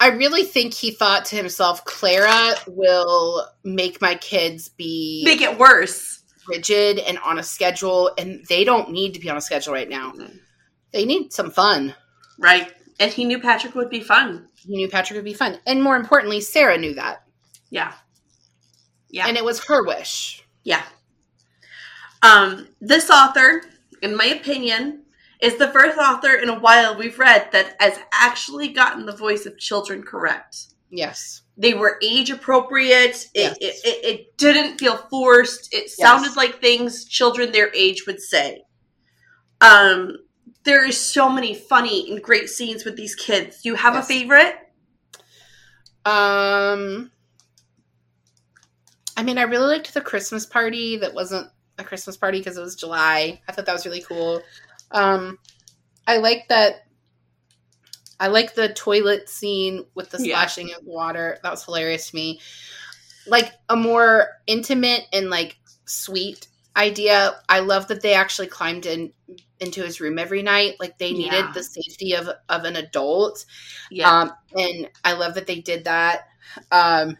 I 0.00 0.08
really 0.08 0.44
think 0.44 0.72
he 0.72 0.90
thought 0.92 1.26
to 1.26 1.36
himself, 1.36 1.84
Clara 1.84 2.54
will 2.66 3.46
make 3.64 4.00
my 4.00 4.14
kids 4.14 4.68
be 4.68 5.22
Make 5.24 5.42
it 5.42 5.58
worse. 5.58 6.22
rigid 6.48 6.98
and 6.98 7.18
on 7.18 7.38
a 7.38 7.42
schedule, 7.42 8.10
and 8.16 8.44
they 8.48 8.64
don't 8.64 8.90
need 8.90 9.14
to 9.14 9.20
be 9.20 9.28
on 9.30 9.36
a 9.36 9.40
schedule 9.42 9.74
right 9.74 9.88
now. 9.88 10.12
They 10.92 11.04
need 11.04 11.32
some 11.32 11.50
fun. 11.50 11.94
Right, 12.38 12.72
and 12.98 13.12
he 13.12 13.24
knew 13.26 13.38
Patrick 13.40 13.74
would 13.74 13.90
be 13.90 14.00
fun. 14.00 14.48
He 14.56 14.74
knew 14.76 14.88
Patrick 14.88 15.16
would 15.16 15.24
be 15.24 15.34
fun. 15.34 15.58
And 15.66 15.82
more 15.82 15.96
importantly, 15.96 16.40
Sarah 16.40 16.78
knew 16.78 16.94
that. 16.94 17.22
Yeah, 17.68 17.92
yeah, 19.10 19.26
And 19.28 19.36
it 19.36 19.44
was 19.44 19.64
her 19.66 19.84
wish. 19.86 20.42
yeah. 20.64 20.82
Um, 22.22 22.68
this 22.80 23.08
author, 23.10 23.62
in 24.02 24.16
my 24.16 24.24
opinion, 24.26 25.04
is 25.42 25.56
the 25.56 25.68
first 25.68 25.98
author 25.98 26.34
in 26.34 26.48
a 26.48 26.58
while 26.58 26.96
we've 26.98 27.18
read 27.18 27.50
that 27.52 27.76
has 27.80 27.98
actually 28.12 28.68
gotten 28.68 29.06
the 29.06 29.16
voice 29.16 29.46
of 29.46 29.58
children 29.58 30.02
correct. 30.02 30.56
Yes. 30.92 31.42
they 31.56 31.72
were 31.74 31.98
age 32.02 32.30
appropriate. 32.30 33.28
It, 33.34 33.56
Yes. 33.56 33.56
it, 33.60 33.74
it, 33.84 34.04
it 34.04 34.36
didn't 34.38 34.78
feel 34.78 34.96
forced. 34.96 35.72
It 35.72 35.88
sounded 35.90 36.34
like 36.36 36.60
things 36.60 37.04
children 37.04 37.52
their 37.52 37.72
age 37.74 38.06
would 38.06 38.20
say. 38.20 38.62
Um, 39.60 40.16
there 40.64 40.84
is 40.86 40.98
so 40.98 41.28
many 41.28 41.54
funny 41.54 42.10
and 42.10 42.22
great 42.22 42.48
scenes 42.50 42.84
with 42.84 42.96
these 42.96 43.14
kids. 43.14 43.62
Do 43.62 43.68
you 43.68 43.74
have 43.76 43.94
Yes. 43.94 44.04
a 44.04 44.08
favorite? 44.08 44.54
Um 46.04 47.10
I 49.16 49.22
mean, 49.22 49.36
I 49.38 49.42
really 49.42 49.66
liked 49.76 49.92
the 49.92 50.00
Christmas 50.00 50.46
party 50.46 50.96
that 50.96 51.12
wasn't 51.12 51.48
a 51.78 51.84
Christmas 51.84 52.16
party 52.16 52.38
because 52.38 52.56
it 52.56 52.62
was 52.62 52.74
July. 52.74 53.40
I 53.46 53.52
thought 53.52 53.66
that 53.66 53.72
was 53.72 53.84
really 53.84 54.00
cool. 54.02 54.42
Um, 54.90 55.38
I 56.06 56.18
like 56.18 56.48
that. 56.48 56.86
I 58.18 58.28
like 58.28 58.54
the 58.54 58.68
toilet 58.68 59.28
scene 59.28 59.86
with 59.94 60.10
the 60.10 60.18
splashing 60.18 60.68
yeah. 60.68 60.76
of 60.76 60.84
water. 60.84 61.38
That 61.42 61.50
was 61.50 61.64
hilarious 61.64 62.10
to 62.10 62.16
me. 62.16 62.40
Like 63.26 63.52
a 63.68 63.76
more 63.76 64.28
intimate 64.46 65.04
and 65.12 65.30
like 65.30 65.56
sweet 65.86 66.48
idea. 66.76 67.40
I 67.48 67.60
love 67.60 67.88
that 67.88 68.02
they 68.02 68.14
actually 68.14 68.48
climbed 68.48 68.86
in 68.86 69.12
into 69.58 69.82
his 69.82 70.00
room 70.00 70.18
every 70.18 70.42
night. 70.42 70.76
Like 70.80 70.98
they 70.98 71.12
needed 71.12 71.32
yeah. 71.32 71.52
the 71.52 71.62
safety 71.62 72.14
of 72.14 72.28
of 72.48 72.64
an 72.64 72.76
adult. 72.76 73.44
Yeah. 73.90 74.10
Um, 74.10 74.32
and 74.54 74.88
I 75.04 75.12
love 75.12 75.34
that 75.34 75.46
they 75.46 75.60
did 75.60 75.84
that. 75.84 76.26
Um, 76.72 77.16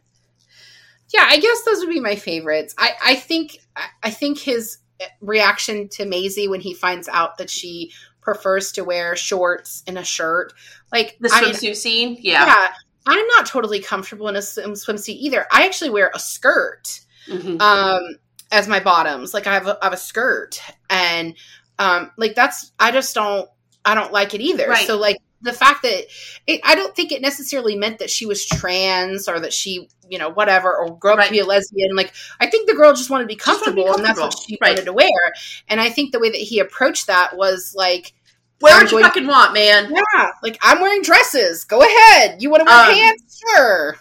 yeah, 1.12 1.27
I 1.29 1.39
guess 1.39 1.62
those 1.64 1.81
would 1.81 1.91
be 1.91 2.01
my 2.01 2.16
favorites. 2.16 2.75
I 2.79 2.93
I 3.05 3.14
think 3.16 3.59
I 4.03 4.11
think 4.11 4.39
his 4.39 4.79
reaction 5.20 5.88
to 5.90 6.05
Maisie 6.05 6.48
when 6.48 6.61
he 6.61 6.74
finds 6.74 7.09
out 7.09 7.38
that 7.38 7.51
she 7.51 7.92
prefers 8.20 8.72
to 8.72 8.84
wear 8.84 9.16
shorts 9.16 9.82
and 9.86 9.98
a 9.98 10.05
shirt, 10.05 10.53
like 10.92 11.16
the 11.20 11.28
swimsuit 11.28 11.62
I 11.62 11.66
mean, 11.66 11.74
scene. 11.74 12.18
Yeah, 12.20 12.46
yeah. 12.46 12.68
I'm 13.07 13.26
not 13.28 13.46
totally 13.46 13.80
comfortable 13.80 14.28
in 14.28 14.36
a 14.36 14.42
swim, 14.42 14.72
swimsuit 14.72 15.16
either. 15.16 15.46
I 15.51 15.64
actually 15.64 15.90
wear 15.90 16.11
a 16.14 16.18
skirt 16.18 17.01
mm-hmm. 17.26 17.61
um, 17.61 18.16
as 18.53 18.68
my 18.68 18.80
bottoms. 18.80 19.32
Like 19.32 19.46
I 19.46 19.55
have 19.55 19.66
a, 19.66 19.78
I 19.80 19.86
have 19.86 19.92
a 19.92 19.98
skirt, 19.98 20.61
and 20.88 21.34
um, 21.78 22.11
like 22.16 22.34
that's 22.34 22.72
I 22.78 22.90
just 22.90 23.14
don't 23.14 23.48
I 23.84 23.94
don't 23.94 24.12
like 24.12 24.34
it 24.34 24.40
either. 24.40 24.68
Right. 24.68 24.86
So 24.86 24.98
like 24.98 25.16
the 25.43 25.53
fact 25.53 25.82
that 25.82 26.07
it, 26.47 26.61
I 26.64 26.74
don't 26.74 26.95
think 26.95 27.12
it 27.12 27.22
necessarily 27.22 27.76
meant 27.76 27.99
that 27.99 28.11
she 28.11 28.26
was 28.26 28.45
trans 28.45 29.28
or 29.28 29.41
that 29.41 29.53
she, 29.53 29.88
you 30.09 30.18
know, 30.18 30.28
whatever, 30.28 30.76
or 30.76 30.97
grew 30.99 31.12
up 31.12 31.18
right. 31.18 31.26
to 31.26 31.32
be 31.32 31.38
a 31.38 31.47
lesbian. 31.47 31.95
Like, 31.97 32.12
I 32.41 32.47
think 32.47 32.68
the 32.68 32.74
girl 32.74 32.93
just 32.93 33.11
wanted 33.11 33.24
to 33.24 33.28
be 33.28 33.36
comfortable, 33.36 33.84
to 33.84 33.93
be 33.93 34.05
comfortable. 34.05 34.05
and 34.05 34.05
that's 34.05 34.20
what 34.20 34.38
she 34.38 34.59
right. 34.61 34.70
wanted 34.70 34.84
to 34.84 34.93
wear. 34.93 35.32
And 35.68 35.80
I 35.80 35.91
think 35.91 36.12
the 36.12 36.20
way 36.20 36.30
that 36.30 36.36
he 36.36 36.59
approached 36.59 37.07
that 37.07 37.36
was 37.36 37.74
like, 37.76 38.12
wear 38.61 38.82
what 38.82 38.93
you 38.93 39.01
fucking 39.03 39.26
want, 39.26 39.55
man. 39.55 39.93
Yeah, 39.93 40.30
like 40.43 40.59
I'm 40.62 40.80
wearing 40.80 41.03
dresses. 41.03 41.64
Go 41.64 41.80
ahead. 41.82 42.43
You 42.43 42.51
want 42.51 42.61
to 42.61 42.64
wear 42.66 42.88
um, 42.88 42.95
pants? 42.95 43.41
Sure. 43.41 43.97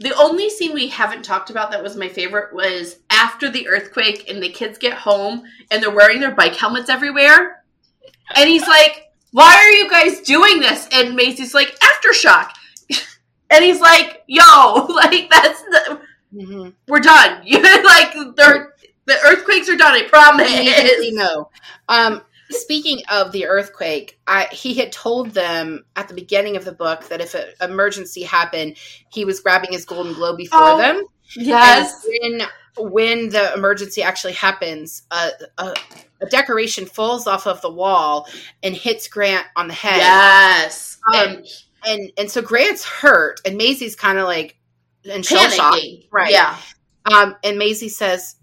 The 0.00 0.14
only 0.14 0.48
scene 0.48 0.72
we 0.72 0.88
haven't 0.88 1.24
talked 1.24 1.50
about 1.50 1.70
that 1.72 1.82
was 1.82 1.94
my 1.94 2.08
favorite 2.08 2.54
was 2.54 2.98
after 3.10 3.50
the 3.50 3.68
earthquake 3.68 4.30
and 4.30 4.42
the 4.42 4.48
kids 4.48 4.78
get 4.78 4.94
home 4.94 5.42
and 5.70 5.82
they're 5.82 5.94
wearing 5.94 6.20
their 6.20 6.34
bike 6.34 6.56
helmets 6.56 6.88
everywhere. 6.88 7.62
And 8.34 8.48
he's 8.48 8.66
like, 8.66 9.09
why 9.32 9.56
are 9.56 9.70
you 9.70 9.88
guys 9.90 10.20
doing 10.20 10.60
this? 10.60 10.88
And 10.92 11.16
Maisie's 11.16 11.54
like, 11.54 11.78
aftershock. 11.80 12.50
and 13.50 13.64
he's 13.64 13.80
like, 13.80 14.22
yo, 14.26 14.42
like 14.94 15.30
that's 15.30 15.62
the, 15.62 16.00
mm-hmm. 16.34 16.70
we're 16.88 17.00
done. 17.00 17.42
like 17.84 18.36
they're 18.36 18.74
the 19.06 19.18
earthquakes 19.24 19.68
are 19.68 19.76
done. 19.76 19.94
I 19.94 20.02
promise. 20.04 21.12
No. 21.12 21.50
Um, 21.88 22.22
speaking 22.50 23.00
of 23.10 23.32
the 23.32 23.46
earthquake, 23.46 24.20
I, 24.26 24.46
he 24.52 24.74
had 24.74 24.92
told 24.92 25.30
them 25.30 25.84
at 25.96 26.08
the 26.08 26.14
beginning 26.14 26.56
of 26.56 26.64
the 26.64 26.72
book 26.72 27.08
that 27.08 27.20
if 27.20 27.34
an 27.34 27.48
emergency 27.60 28.22
happened, 28.22 28.76
he 29.10 29.24
was 29.24 29.40
grabbing 29.40 29.72
his 29.72 29.84
Golden 29.84 30.14
Globe 30.14 30.36
before 30.36 30.60
oh, 30.62 30.78
them. 30.78 31.04
Yes. 31.36 32.04
And 32.22 32.40
when 32.40 32.48
when 32.78 33.30
the 33.30 33.52
emergency 33.54 34.02
actually 34.02 34.34
happens, 34.34 35.02
uh, 35.10 35.30
uh, 35.58 35.74
a 36.20 36.26
decoration 36.26 36.86
falls 36.86 37.26
off 37.26 37.46
of 37.46 37.60
the 37.62 37.70
wall 37.70 38.28
and 38.62 38.74
hits 38.74 39.08
Grant 39.08 39.46
on 39.56 39.68
the 39.68 39.74
head. 39.74 39.98
Yes. 39.98 40.98
Um, 41.12 41.28
and, 41.28 41.46
and 41.86 42.12
and 42.18 42.30
so 42.30 42.42
Grant's 42.42 42.84
hurt 42.84 43.40
and 43.44 43.56
Maisie's 43.56 43.96
kind 43.96 44.18
of 44.18 44.24
like 44.24 44.56
in 45.04 45.22
shell 45.22 45.48
shock. 45.50 45.78
Right. 46.10 46.32
Yeah. 46.32 46.56
Um, 47.04 47.36
and 47.42 47.58
Maisie 47.58 47.88
says, 47.88 48.36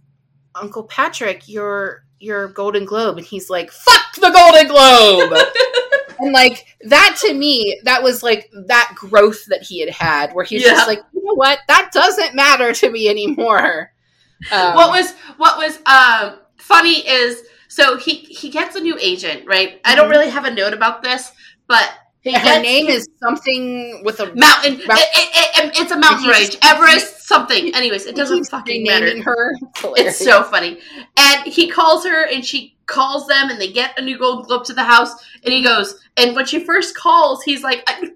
Uncle 0.56 0.84
Patrick, 0.84 1.48
your 1.48 2.04
your 2.20 2.48
Golden 2.48 2.86
Globe. 2.86 3.18
And 3.18 3.26
he's 3.26 3.50
like, 3.50 3.72
Fuck 3.72 4.16
the 4.16 4.32
Golden 4.32 4.68
Globe. 4.68 5.40
and 6.20 6.34
like 6.34 6.66
that 6.82 7.18
to 7.26 7.34
me, 7.34 7.80
that 7.84 8.02
was 8.02 8.24
like 8.24 8.50
that 8.66 8.94
growth 8.96 9.46
that 9.46 9.62
he 9.62 9.80
had 9.80 9.90
had 9.90 10.34
where 10.34 10.46
he's 10.46 10.64
yeah. 10.64 10.72
just 10.72 10.88
like, 10.88 11.02
you 11.14 11.24
know 11.24 11.36
what? 11.36 11.60
That 11.68 11.92
doesn't 11.94 12.36
matter 12.36 12.74
to 12.74 12.90
me 12.90 13.08
anymore. 13.08 13.92
Um, 14.52 14.76
what 14.76 14.90
was 14.92 15.14
what 15.38 15.58
was 15.58 15.80
um, 15.86 16.40
funny 16.58 17.08
is 17.08 17.44
so 17.68 17.98
he 17.98 18.16
he 18.16 18.50
gets 18.50 18.76
a 18.76 18.80
new 18.80 18.98
agent, 19.00 19.48
right? 19.48 19.70
Mm-hmm. 19.70 19.82
I 19.86 19.96
don't 19.96 20.06
mm-hmm. 20.06 20.12
really 20.12 20.30
have 20.30 20.46
a 20.46 20.52
note 20.52 20.74
about 20.74 21.04
this, 21.04 21.32
but 21.68 21.92
her 22.26 22.32
gets, 22.32 22.62
name 22.62 22.88
is 22.88 23.08
something 23.20 24.02
with 24.04 24.20
a 24.20 24.34
mountain. 24.36 24.74
It, 24.74 24.90
it, 24.90 25.66
it, 25.66 25.80
it's 25.80 25.92
a 25.92 25.98
mountain 25.98 26.30
range, 26.30 26.58
Everest 26.64 27.28
something. 27.28 27.74
Anyways, 27.76 28.06
it 28.06 28.16
doesn't 28.16 28.46
fucking 28.46 28.84
matter. 28.84 29.22
Her, 29.22 29.52
it's, 29.52 29.84
it's 29.98 30.18
so 30.20 30.44
funny. 30.44 30.80
And 31.18 31.46
he 31.46 31.70
calls 31.70 32.06
her, 32.06 32.26
and 32.26 32.46
she 32.46 32.78
calls 32.86 33.28
them, 33.28 33.50
and 33.50 33.60
they 33.60 33.72
get 33.72 33.98
a 33.98 34.02
new 34.02 34.18
gold 34.18 34.48
globe 34.48 34.66
to 34.66 34.74
the 34.74 34.84
house. 34.84 35.14
And 35.44 35.54
he 35.54 35.64
goes, 35.64 36.00
and 36.16 36.36
when 36.36 36.46
she 36.46 36.64
first 36.64 36.96
calls, 36.96 37.44
he's 37.44 37.64
like, 37.64 37.84
I, 37.88 38.12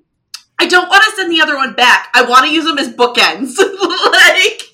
I 0.59 0.67
don't 0.67 0.89
want 0.89 1.03
to 1.03 1.11
send 1.11 1.31
the 1.31 1.41
other 1.41 1.55
one 1.55 1.73
back. 1.73 2.09
I 2.13 2.23
want 2.23 2.45
to 2.45 2.53
use 2.53 2.65
them 2.65 2.77
as 2.77 2.93
bookends. 2.93 3.57
like 4.11 4.70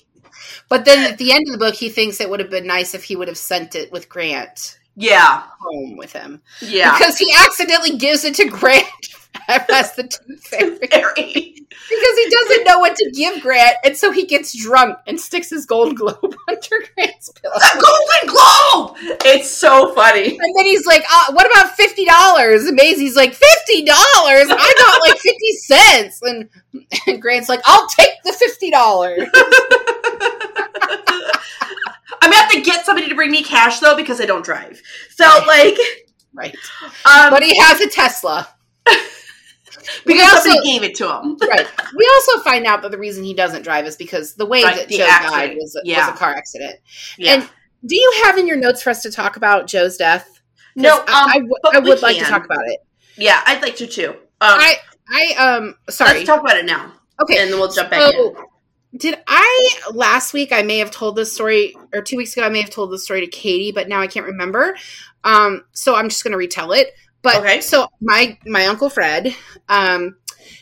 but 0.68 0.84
then 0.84 1.10
at 1.10 1.18
the 1.18 1.32
end 1.32 1.44
of 1.48 1.52
the 1.52 1.58
book, 1.58 1.74
he 1.74 1.88
thinks 1.88 2.20
it 2.20 2.28
would 2.30 2.40
have 2.40 2.50
been 2.50 2.66
nice 2.66 2.94
if 2.94 3.04
he 3.04 3.16
would 3.16 3.28
have 3.28 3.38
sent 3.38 3.74
it 3.74 3.90
with 3.92 4.08
Grant. 4.08 4.78
Yeah. 4.96 5.44
Home 5.60 5.96
with 5.96 6.12
him. 6.12 6.42
Yeah. 6.60 6.96
Because 6.98 7.16
he 7.18 7.32
accidentally 7.46 7.96
gives 7.96 8.24
it 8.24 8.34
to 8.36 8.46
Grant 8.46 8.86
as 9.48 9.94
the 9.94 10.02
tooth 10.02 10.46
fairy. 10.48 11.54
because 11.88 12.18
he 12.18 12.30
doesn't 12.30 12.64
know 12.66 12.80
what 12.80 12.96
to 12.96 13.10
give 13.14 13.40
Grant, 13.40 13.76
and 13.84 13.96
so 13.96 14.10
he 14.10 14.26
gets 14.26 14.56
drunk 14.56 14.98
and 15.06 15.18
sticks 15.20 15.50
his 15.50 15.66
gold 15.66 15.96
globe 15.96 16.18
under 16.48 16.86
Grant's 16.94 17.30
pillow. 17.30 17.54
A 17.54 17.80
golden 17.80 18.34
globe! 18.34 19.18
It's 19.24 19.48
so 19.48 19.94
funny. 19.94 20.30
And 20.30 20.56
then 20.56 20.66
he's 20.66 20.86
like, 20.86 21.04
uh, 21.10 21.32
"What 21.32 21.46
about 21.50 21.76
fifty 21.76 22.04
dollars?" 22.04 22.64
And 22.64 22.76
Maisie's 22.76 23.16
like, 23.16 23.34
50 23.34 23.84
dollars? 23.84 24.48
I 24.50 24.74
got 24.78 25.08
like 25.08 25.18
fifty 25.20 25.52
cents." 25.66 26.20
And, 26.22 26.48
and 27.06 27.22
Grant's 27.22 27.48
like, 27.48 27.60
"I'll 27.64 27.86
take 27.88 28.10
the 28.24 28.32
fifty 28.32 28.70
dollars." 28.70 29.20
I'm 30.80 32.30
gonna 32.30 32.36
have 32.36 32.50
to 32.52 32.60
get 32.60 32.84
somebody 32.84 33.08
to 33.08 33.14
bring 33.14 33.30
me 33.30 33.42
cash 33.42 33.80
though 33.80 33.96
because 33.96 34.20
I 34.20 34.26
don't 34.26 34.44
drive. 34.44 34.80
So 35.10 35.24
like, 35.46 35.76
right. 36.34 36.56
Um, 36.82 37.30
but 37.30 37.42
he 37.42 37.56
has 37.58 37.80
a 37.80 37.88
Tesla. 37.88 38.48
because 40.04 40.32
also, 40.32 40.50
somebody 40.50 40.72
gave 40.72 40.82
it 40.82 40.94
to 40.96 41.04
him. 41.04 41.36
right. 41.48 41.66
We 41.96 42.10
also 42.14 42.40
find 42.40 42.66
out 42.66 42.82
that 42.82 42.90
the 42.90 42.98
reason 42.98 43.24
he 43.24 43.34
doesn't 43.34 43.62
drive 43.62 43.86
is 43.86 43.96
because 43.96 44.34
the 44.34 44.46
way 44.46 44.62
right, 44.62 44.76
that 44.76 44.88
Joe 44.88 45.06
accident. 45.08 45.32
died 45.32 45.56
was, 45.56 45.80
yeah. 45.84 46.06
was 46.06 46.16
a 46.16 46.18
car 46.18 46.34
accident. 46.34 46.76
Yeah. 47.16 47.34
And 47.34 47.50
do 47.86 47.96
you 47.96 48.22
have 48.24 48.38
in 48.38 48.46
your 48.46 48.56
notes 48.56 48.82
for 48.82 48.90
us 48.90 49.02
to 49.02 49.10
talk 49.10 49.36
about 49.36 49.66
Joe's 49.66 49.96
death? 49.96 50.40
No, 50.76 50.98
um, 50.98 51.04
I, 51.08 51.26
I, 51.34 51.38
w- 51.38 51.56
I 51.72 51.78
would 51.80 52.02
like 52.02 52.18
to 52.18 52.24
talk 52.24 52.44
about 52.44 52.66
it. 52.66 52.80
Yeah, 53.16 53.40
I'd 53.46 53.62
like 53.62 53.76
to 53.76 53.86
too. 53.86 54.10
Um, 54.10 54.16
I, 54.40 54.76
I, 55.08 55.34
um, 55.34 55.74
sorry. 55.90 56.18
Let's 56.18 56.26
talk 56.26 56.40
about 56.40 56.56
it 56.56 56.66
now. 56.66 56.92
Okay, 57.20 57.38
and 57.38 57.50
then 57.50 57.58
we'll 57.58 57.70
jump 57.70 57.90
back 57.90 58.12
so, 58.12 58.28
in. 58.30 58.44
Did 58.96 59.18
I 59.26 59.70
last 59.92 60.32
week? 60.32 60.52
I 60.52 60.62
may 60.62 60.78
have 60.78 60.90
told 60.90 61.16
this 61.16 61.32
story, 61.32 61.74
or 61.92 62.00
two 62.00 62.16
weeks 62.16 62.36
ago, 62.36 62.46
I 62.46 62.48
may 62.48 62.62
have 62.62 62.70
told 62.70 62.90
the 62.90 62.98
story 62.98 63.20
to 63.20 63.26
Katie, 63.26 63.72
but 63.72 63.88
now 63.88 64.00
I 64.00 64.06
can't 64.06 64.26
remember. 64.26 64.76
Um, 65.24 65.64
so 65.72 65.94
I'm 65.94 66.08
just 66.08 66.24
going 66.24 66.32
to 66.32 66.38
retell 66.38 66.72
it. 66.72 66.94
But 67.22 67.36
okay. 67.36 67.60
so 67.60 67.88
my 68.00 68.38
my 68.46 68.66
uncle 68.66 68.88
Fred, 68.88 69.34
um, 69.68 70.16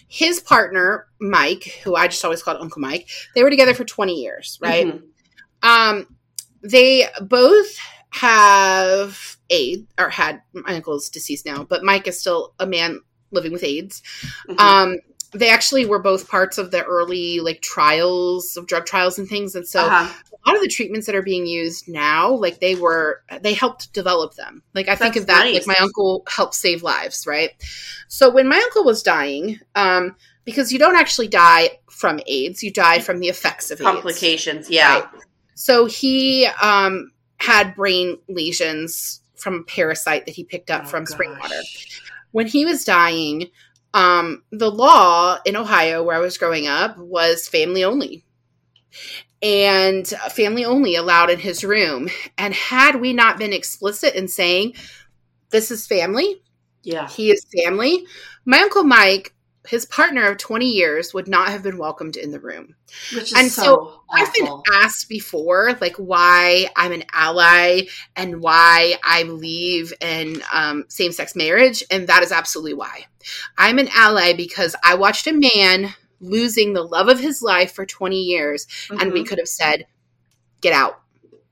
his 0.09 0.41
partner 0.41 1.07
Mike, 1.21 1.81
who 1.85 1.95
I 1.95 2.09
just 2.09 2.25
always 2.25 2.43
called 2.43 2.61
Uncle 2.61 2.81
Mike, 2.81 3.09
they 3.35 3.43
were 3.43 3.51
together 3.51 3.75
for 3.75 3.85
20 3.85 4.15
years, 4.15 4.59
right? 4.61 4.87
Mm-hmm. 4.87 5.69
Um, 5.69 6.17
they 6.63 7.07
both 7.21 7.77
have 8.11 9.37
AIDS, 9.51 9.87
or 9.99 10.09
had 10.09 10.43
my 10.53 10.75
uncle's 10.75 11.11
deceased 11.11 11.45
now, 11.45 11.65
but 11.65 11.85
Mike 11.85 12.09
is 12.09 12.19
still 12.19 12.55
a 12.59 12.67
man 12.67 13.01
living 13.31 13.53
with 13.53 13.63
AIDS. 13.63 14.03
Mm-hmm. 14.49 14.59
Um, 14.59 14.97
they 15.33 15.51
actually 15.51 15.85
were 15.85 15.99
both 15.99 16.29
parts 16.29 16.59
of 16.59 16.71
the 16.71 16.85
early 16.85 17.41
like 17.41 17.61
trials 17.63 18.57
of 18.57 18.67
drug 18.67 18.87
trials 18.87 19.19
and 19.19 19.29
things 19.29 19.55
and 19.55 19.67
so 19.67 19.81
uh-huh. 19.81 20.13
a 20.33 20.49
lot 20.49 20.57
of 20.57 20.63
the 20.63 20.69
treatments 20.69 21.07
that 21.07 21.15
are 21.15 21.23
being 21.23 21.47
used 21.47 21.89
now 21.89 22.31
like 22.31 22.61
they 22.61 22.75
were 22.75 23.23
they 23.41 23.53
helped 23.53 23.93
develop 23.93 24.35
them 24.35 24.63
like 24.75 24.87
i 24.87 24.91
That's 24.91 25.01
think 25.01 25.17
of 25.17 25.27
that 25.27 25.45
nice. 25.45 25.55
like 25.55 25.67
my 25.67 25.83
uncle 25.83 26.25
helped 26.29 26.55
save 26.55 26.83
lives 26.83 27.27
right 27.27 27.51
so 28.09 28.31
when 28.31 28.49
my 28.49 28.57
uncle 28.57 28.85
was 28.85 29.03
dying 29.03 29.61
um 29.75 30.17
because 30.45 30.73
you 30.73 30.79
don't 30.79 30.97
actually 30.97 31.29
die 31.29 31.71
from 31.91 32.21
aids 32.27 32.63
you 32.63 32.73
die 32.73 33.01
from 33.01 33.19
the 33.19 33.29
effects 33.29 33.71
of 33.71 33.79
complications 33.79 34.67
AIDS, 34.67 34.71
yeah 34.71 35.01
right? 35.01 35.09
so 35.55 35.87
he 35.87 36.47
um 36.63 37.11
had 37.39 37.75
brain 37.75 38.17
lesions 38.29 39.21
from 39.35 39.55
a 39.55 39.63
parasite 39.65 40.25
that 40.25 40.35
he 40.35 40.45
picked 40.45 40.71
up 40.71 40.85
oh, 40.85 40.89
from 40.89 41.05
gosh. 41.05 41.13
spring 41.13 41.37
water 41.39 41.61
when 42.33 42.47
he 42.47 42.65
was 42.65 42.85
dying 42.85 43.49
um, 43.97 44.43
the 44.53 44.71
law 44.71 45.39
in 45.47 45.57
Ohio, 45.57 46.03
where 46.03 46.17
I 46.17 46.21
was 46.21 46.37
growing 46.37 46.67
up, 46.67 46.99
was 46.99 47.49
family 47.49 47.83
only. 47.83 48.25
And 49.43 50.07
family 50.31 50.65
only 50.65 50.97
allowed 50.97 51.31
in 51.31 51.39
his 51.39 51.63
room. 51.65 52.09
And 52.39 52.55
had 52.55 53.01
we 53.01 53.13
not 53.13 53.39
been 53.39 53.53
explicit 53.53 54.15
in 54.15 54.29
saying, 54.29 54.75
this 55.51 55.71
is 55.71 55.87
family, 55.87 56.43
yeah, 56.83 57.09
he 57.09 57.31
is 57.31 57.47
family, 57.65 58.07
my 58.45 58.59
Uncle 58.61 58.85
Mike 58.85 59.35
his 59.69 59.85
partner 59.87 60.27
of 60.27 60.39
20 60.39 60.67
years 60.67 61.13
would 61.15 61.29
not 61.29 61.49
have 61.49 61.63
been 61.63 61.79
welcomed 61.79 62.17
in 62.17 62.31
the 62.31 62.41
room. 62.41 62.75
Which 63.15 63.33
is 63.33 63.35
And 63.35 63.51
so, 63.51 63.63
so 63.63 64.03
I've 64.13 64.33
been 64.33 64.49
asked 64.75 65.09
before, 65.09 65.77
like 65.81 65.97
why 65.97 66.69
I'm 66.77 66.93
an 66.93 67.05
ally 67.13 67.83
and 68.15 68.41
why 68.41 68.97
I 69.05 69.25
believe 69.25 69.93
in 70.01 70.43
um, 70.53 70.85
same 70.89 71.13
sex 71.13 71.35
marriage. 71.37 71.83
And 71.91 72.07
that 72.09 72.23
is 72.23 72.33
absolutely 72.33 72.75
why. 72.75 73.07
I'm 73.59 73.79
an 73.79 73.89
ally 73.95 74.35
because 74.35 74.77
I 74.85 74.95
watched 74.95 75.27
a 75.27 75.33
man 75.33 75.95
losing 76.21 76.73
the 76.73 76.83
love 76.83 77.09
of 77.09 77.21
his 77.21 77.43
life 77.43 77.73
for 77.73 77.85
20 77.85 78.23
years, 78.23 78.67
and 78.91 79.13
we 79.13 79.23
Mhm. 79.23 79.27
could 79.29 79.39
have 79.39 79.49
said, 79.49 79.87
get 80.61 80.73
out. 80.73 81.01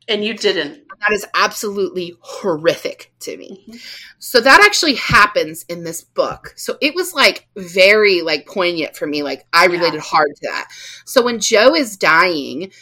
and 0.07 0.23
you 0.23 0.35
didn't. 0.35 0.83
That 1.01 1.13
is 1.13 1.27
absolutely 1.35 2.17
horrific 2.21 3.13
to 3.21 3.37
me. 3.37 3.65
Mhm. 3.69 3.81
So 4.19 4.41
that 4.41 4.63
actually 4.65 4.95
happens 4.95 5.65
in 5.69 5.85
this 5.85 6.03
book. 6.03 6.55
So 6.57 6.77
it 6.81 6.95
was 6.95 7.15
like 7.15 7.47
very 7.57 8.23
like 8.23 8.47
poignant 8.47 8.97
for 8.97 9.07
me. 9.07 9.23
Like 9.23 9.45
I 9.53 9.67
Yeah. 9.67 9.73
related 9.73 10.01
hard 10.01 10.29
to 10.37 10.41
that. 10.49 10.69
So 11.05 11.23
when 11.23 11.41
Joe 11.41 11.75
is 11.75 11.97
dying, 11.97 12.73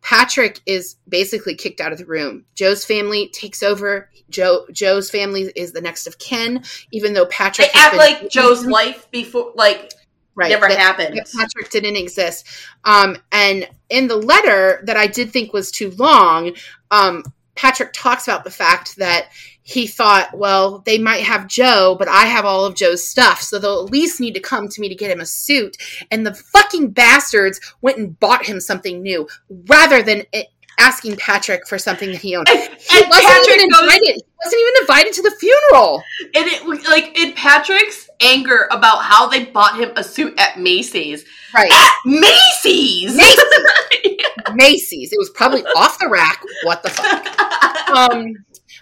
Patrick 0.00 0.60
is 0.66 0.96
basically 1.08 1.54
kicked 1.54 1.80
out 1.80 1.92
of 1.92 1.98
the 1.98 2.06
room. 2.06 2.44
Joe's 2.54 2.84
family 2.84 3.28
takes 3.28 3.62
over. 3.62 4.10
Joe 4.30 4.66
Joe's 4.72 5.10
family 5.10 5.52
is 5.56 5.72
the 5.72 5.80
next 5.80 6.06
of 6.06 6.18
kin, 6.18 6.62
even 6.92 7.12
though 7.14 7.26
Patrick 7.26 7.68
has 7.72 7.86
act 7.88 7.96
like 7.96 8.28
Joe's 8.30 8.64
life 8.64 9.10
before, 9.10 9.52
like 9.54 9.92
right, 10.34 10.50
never 10.50 10.68
that- 10.68 10.78
happened. 10.78 11.16
that 11.18 11.30
Patrick 11.36 11.70
didn't 11.70 11.96
exist. 11.96 12.46
Um, 12.84 13.18
and 13.32 13.68
in 13.90 14.06
the 14.08 14.16
letter 14.16 14.80
that 14.84 14.96
I 14.96 15.06
did 15.08 15.30
think 15.32 15.52
was 15.52 15.70
too 15.70 15.90
long, 15.92 16.52
um, 16.90 17.24
Patrick 17.58 17.92
talks 17.92 18.28
about 18.28 18.44
the 18.44 18.50
fact 18.52 18.96
that 18.96 19.30
he 19.62 19.86
thought, 19.88 20.30
well, 20.32 20.78
they 20.86 20.96
might 20.96 21.24
have 21.24 21.48
Joe, 21.48 21.96
but 21.98 22.06
I 22.08 22.24
have 22.26 22.44
all 22.44 22.64
of 22.64 22.76
Joe's 22.76 23.06
stuff, 23.06 23.42
so 23.42 23.58
they'll 23.58 23.84
at 23.84 23.90
least 23.90 24.20
need 24.20 24.34
to 24.34 24.40
come 24.40 24.68
to 24.68 24.80
me 24.80 24.88
to 24.88 24.94
get 24.94 25.10
him 25.10 25.20
a 25.20 25.26
suit. 25.26 25.76
And 26.10 26.24
the 26.24 26.32
fucking 26.34 26.92
bastards 26.92 27.60
went 27.82 27.98
and 27.98 28.18
bought 28.18 28.46
him 28.46 28.60
something 28.60 29.02
new 29.02 29.28
rather 29.66 30.02
than 30.02 30.22
asking 30.78 31.16
Patrick 31.16 31.66
for 31.66 31.76
something 31.78 32.12
that 32.12 32.22
he 32.22 32.36
owned. 32.36 32.48
And, 32.50 32.58
He 32.60 33.00
and 33.00 33.10
wasn't 33.10 33.26
Patrick 33.28 33.56
even 33.56 33.70
goes, 33.70 33.80
invited. 33.82 34.14
He 34.14 34.24
wasn't 34.44 34.60
even 34.60 34.74
invited 34.82 35.12
to 35.14 35.22
the 35.22 35.30
funeral. 35.32 36.02
and 36.36 36.46
it 36.46 36.64
was 36.64 36.86
like 36.86 37.18
in 37.18 37.32
Patrick's 37.32 38.08
anger 38.20 38.68
about 38.70 39.02
how 39.02 39.26
they 39.28 39.46
bought 39.46 39.76
him 39.78 39.90
a 39.96 40.04
suit 40.04 40.34
at 40.38 40.58
Macy's. 40.60 41.24
Right. 41.52 41.70
At 41.72 41.92
Macy's. 42.06 43.16
Macy's. 43.16 43.44
Macy's. 44.56 45.12
It 45.12 45.18
was 45.18 45.30
probably 45.30 45.62
off 45.76 45.98
the 45.98 46.08
rack. 46.08 46.42
What 46.64 46.82
the 46.82 46.90
fuck? 46.90 47.88
um 47.90 48.34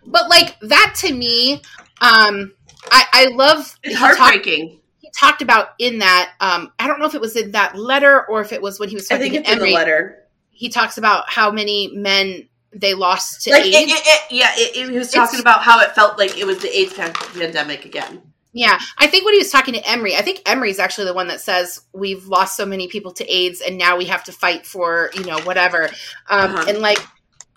but 0.07 0.29
like 0.29 0.59
that 0.61 0.95
to 0.97 1.13
me 1.13 1.55
um 2.01 2.53
i 2.91 3.05
i 3.13 3.27
love 3.35 3.59
it's 3.85 3.95
he 3.95 3.95
talked, 3.95 4.19
heartbreaking. 4.19 4.81
he 5.01 5.11
talked 5.17 5.43
about 5.43 5.69
in 5.79 5.99
that 6.01 6.33
um 6.41 6.73
i 6.81 6.87
don't 6.89 6.99
know 6.99 7.07
if 7.07 7.15
it 7.15 7.21
was 7.21 7.37
in 7.37 7.53
that 7.53 7.77
letter 7.77 8.27
or 8.29 8.41
if 8.41 8.53
it 8.53 8.61
was 8.61 8.81
when 8.81 8.89
he 8.89 8.97
was 8.97 9.09
I 9.11 9.17
talking 9.17 9.33
think 9.33 9.45
it's 9.47 9.53
in 9.53 9.61
the 9.61 9.73
letter. 9.73 10.25
he 10.51 10.69
talks 10.71 10.99
about 10.99 11.31
how 11.31 11.51
many 11.53 11.91
men 11.95 12.49
they 12.73 12.95
lost 12.95 13.43
to 13.45 13.51
Like 13.53 13.65
it, 13.67 13.75
AIDS. 13.75 13.93
it, 13.93 14.03
it, 14.05 14.21
yeah, 14.33 14.51
it, 14.57 14.77
it- 14.77 14.91
he 14.91 14.99
was 14.99 15.11
talking 15.13 15.39
It's- 15.39 15.41
about 15.41 15.63
how 15.63 15.81
it 15.81 15.95
felt 15.95 16.19
like 16.19 16.37
it 16.37 16.45
was 16.47 16.59
the 16.59 16.77
AIDS 16.77 16.95
pandemic 16.95 17.85
again. 17.85 18.23
Yeah 18.57 18.79
i 18.99 19.07
think 19.07 19.25
when 19.25 19.35
he 19.35 19.39
was 19.39 19.51
talking 19.51 19.75
to 19.75 19.89
emery 19.89 20.17
i 20.17 20.23
think 20.23 20.41
emery's 20.47 20.79
actually 20.79 21.05
the 21.05 21.15
one 21.15 21.29
that 21.29 21.41
says 21.41 21.83
we've 21.93 22.27
lost 22.27 22.57
so 22.57 22.65
many 22.67 22.89
people 22.89 23.13
to 23.13 23.25
aids 23.29 23.61
and 23.61 23.77
now 23.77 23.97
we 23.97 24.07
have 24.07 24.25
to 24.25 24.33
fight 24.33 24.65
for 24.67 25.11
you 25.15 25.25
know 25.25 25.39
whatever. 25.41 25.85
Um 26.29 26.55
Uh-huh. 26.55 26.65
and 26.69 26.79
like 26.79 26.99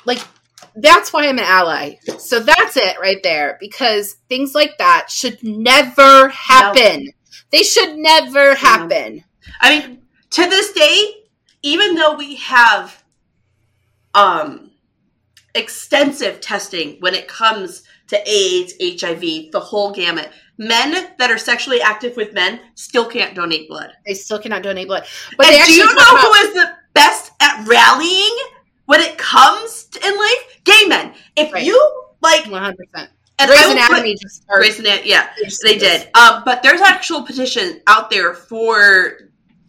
like 0.06 0.20
that's 0.76 1.12
why 1.14 1.28
i'm 1.28 1.38
an 1.40 1.46
ally. 1.46 1.96
So 2.18 2.40
that's 2.40 2.76
it 2.78 3.00
right 3.00 3.22
there 3.24 3.58
because 3.60 4.18
things 4.28 4.54
like 4.54 4.78
that 4.78 5.08
should 5.10 5.42
never 5.44 6.30
happen. 6.30 7.10
They 7.52 7.64
should 7.64 7.98
never 7.98 8.56
happen. 8.56 9.24
I 9.62 9.80
mean, 9.80 10.02
to 10.32 10.42
this 10.50 10.72
day, 10.74 11.14
even 11.64 11.96
though 11.96 12.16
we 12.16 12.36
have 12.36 13.04
um 14.14 14.72
extensive 15.56 16.40
testing 16.42 16.98
when 17.00 17.16
it 17.16 17.28
comes 17.28 17.84
to 18.10 18.18
AIDS, 18.30 18.74
HIV, 18.82 19.52
the 19.52 19.60
whole 19.60 19.92
gamut, 19.92 20.30
men 20.58 21.14
that 21.18 21.32
are 21.32 21.38
sexually 21.38 21.82
active 21.82 22.16
with 22.18 22.34
men 22.34 22.60
still 22.76 23.06
can't 23.06 23.34
donate 23.36 23.68
blood. 23.70 23.92
they 24.06 24.14
still 24.14 24.40
cannot 24.40 24.62
donate 24.64 24.88
blood 24.88 25.06
but 25.38 25.46
and 25.48 25.66
do 25.66 25.72
you 25.74 25.86
know 25.86 25.94
talk 25.94 26.20
who 26.20 26.30
about- 26.30 26.42
is 26.46 26.54
the 26.54 26.70
best 26.94 27.32
at 27.40 27.66
rallying 27.68 28.38
when 28.86 29.00
it 29.00 29.18
comes 29.18 29.86
to, 29.86 30.06
in 30.06 30.18
life? 30.18 30.62
Gay 30.66 30.86
men. 30.88 31.14
If 31.38 31.54
Right. 31.54 31.64
you 31.64 32.04
like, 32.22 32.44
100% 32.46 32.76
and 32.96 33.10
I 33.40 33.46
Grey's 33.48 33.68
will 33.68 33.76
put- 34.04 34.22
just 34.22 34.44
or- 34.50 34.58
Grey's 34.58 34.80
Anatomy, 34.80 35.10
yeah. 35.10 35.30
They 35.64 35.78
did. 35.78 36.10
Um, 36.16 36.42
but 36.46 36.62
there's 36.62 36.82
actual 36.82 37.24
petition 37.24 37.82
out 37.88 38.10
there 38.10 38.34
for 38.34 39.18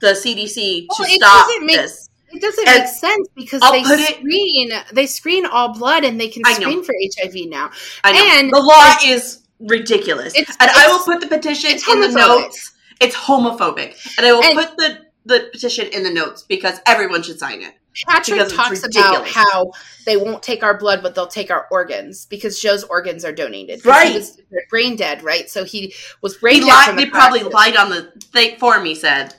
the 0.01 0.15
CDC 0.17 0.87
Well, 0.89 1.07
to 1.07 1.15
stop 1.15 1.49
make- 1.61 1.77
this. 1.77 2.09
It 2.33 2.41
doesn't 2.41 2.69
And 2.69 2.79
make 2.81 2.89
sense 2.89 3.29
because 3.35 3.63
I'll 3.63 3.73
they 3.73 3.83
put 3.83 4.01
it- 4.01 4.17
screen 4.19 4.71
they 4.93 5.07
screen 5.07 5.47
all 5.47 5.75
blood 5.75 6.05
and 6.05 6.21
they 6.21 6.29
can 6.29 6.45
screen 6.45 6.83
for 6.85 6.95
HIV 7.17 7.49
now. 7.49 7.71
And 8.05 8.51
the 8.51 8.61
law 8.61 8.97
is 9.05 9.41
ridiculous. 9.59 10.35
And 10.37 10.47
I 10.61 10.89
will 10.89 11.01
put 11.01 11.21
the 11.21 11.27
petition 11.27 11.73
in 11.91 12.01
the 12.01 12.09
notes. 12.09 12.73
It's 13.01 13.17
homophobic. 13.17 13.97
And 14.19 14.27
I 14.27 14.33
will 14.33 14.45
And- 14.45 14.59
put 14.59 14.77
the, 14.77 14.99
the 15.27 15.49
petition 15.53 15.87
in 15.89 16.03
the 16.03 16.11
notes 16.11 16.43
because 16.43 16.79
everyone 16.87 17.23
should 17.23 17.39
sign 17.39 17.63
it. 17.63 17.75
Patrick 18.07 18.49
talks 18.49 18.85
about 18.87 19.27
how 19.27 19.73
they 20.07 20.17
won't 20.17 20.45
take 20.45 20.63
our 20.63 20.79
blood, 20.79 21.03
but 21.03 21.17
they'll 21.17 21.27
take 21.27 21.51
our 21.51 21.67
organs 21.73 22.25
because 22.25 22.61
Joe's 22.61 22.85
organs 22.85 23.25
are 23.25 23.33
donated. 23.33 23.85
Right. 23.85 24.13
He 24.13 24.15
was 24.17 24.41
brain 24.71 24.95
dead, 24.95 25.25
right? 25.25 25.51
So 25.51 25.65
he 25.65 25.93
was 26.23 26.37
brain 26.37 26.55
He 26.55 26.61
dead. 26.61 26.69
lied, 26.69 26.91
the 26.97 27.05
they 27.05 27.11
probably 27.11 27.43
lied 27.43 27.75
on 27.77 27.91
the 27.91 28.13
thing 28.33 28.59
form, 28.59 28.85
he 28.85 28.95
said. 28.95 29.35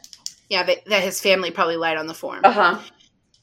Yeah, 0.51 0.63
that, 0.63 0.83
that 0.87 1.01
his 1.01 1.21
family 1.21 1.49
probably 1.49 1.77
lied 1.77 1.95
on 1.95 2.07
the 2.07 2.13
form. 2.13 2.41
Uh-huh. 2.43 2.77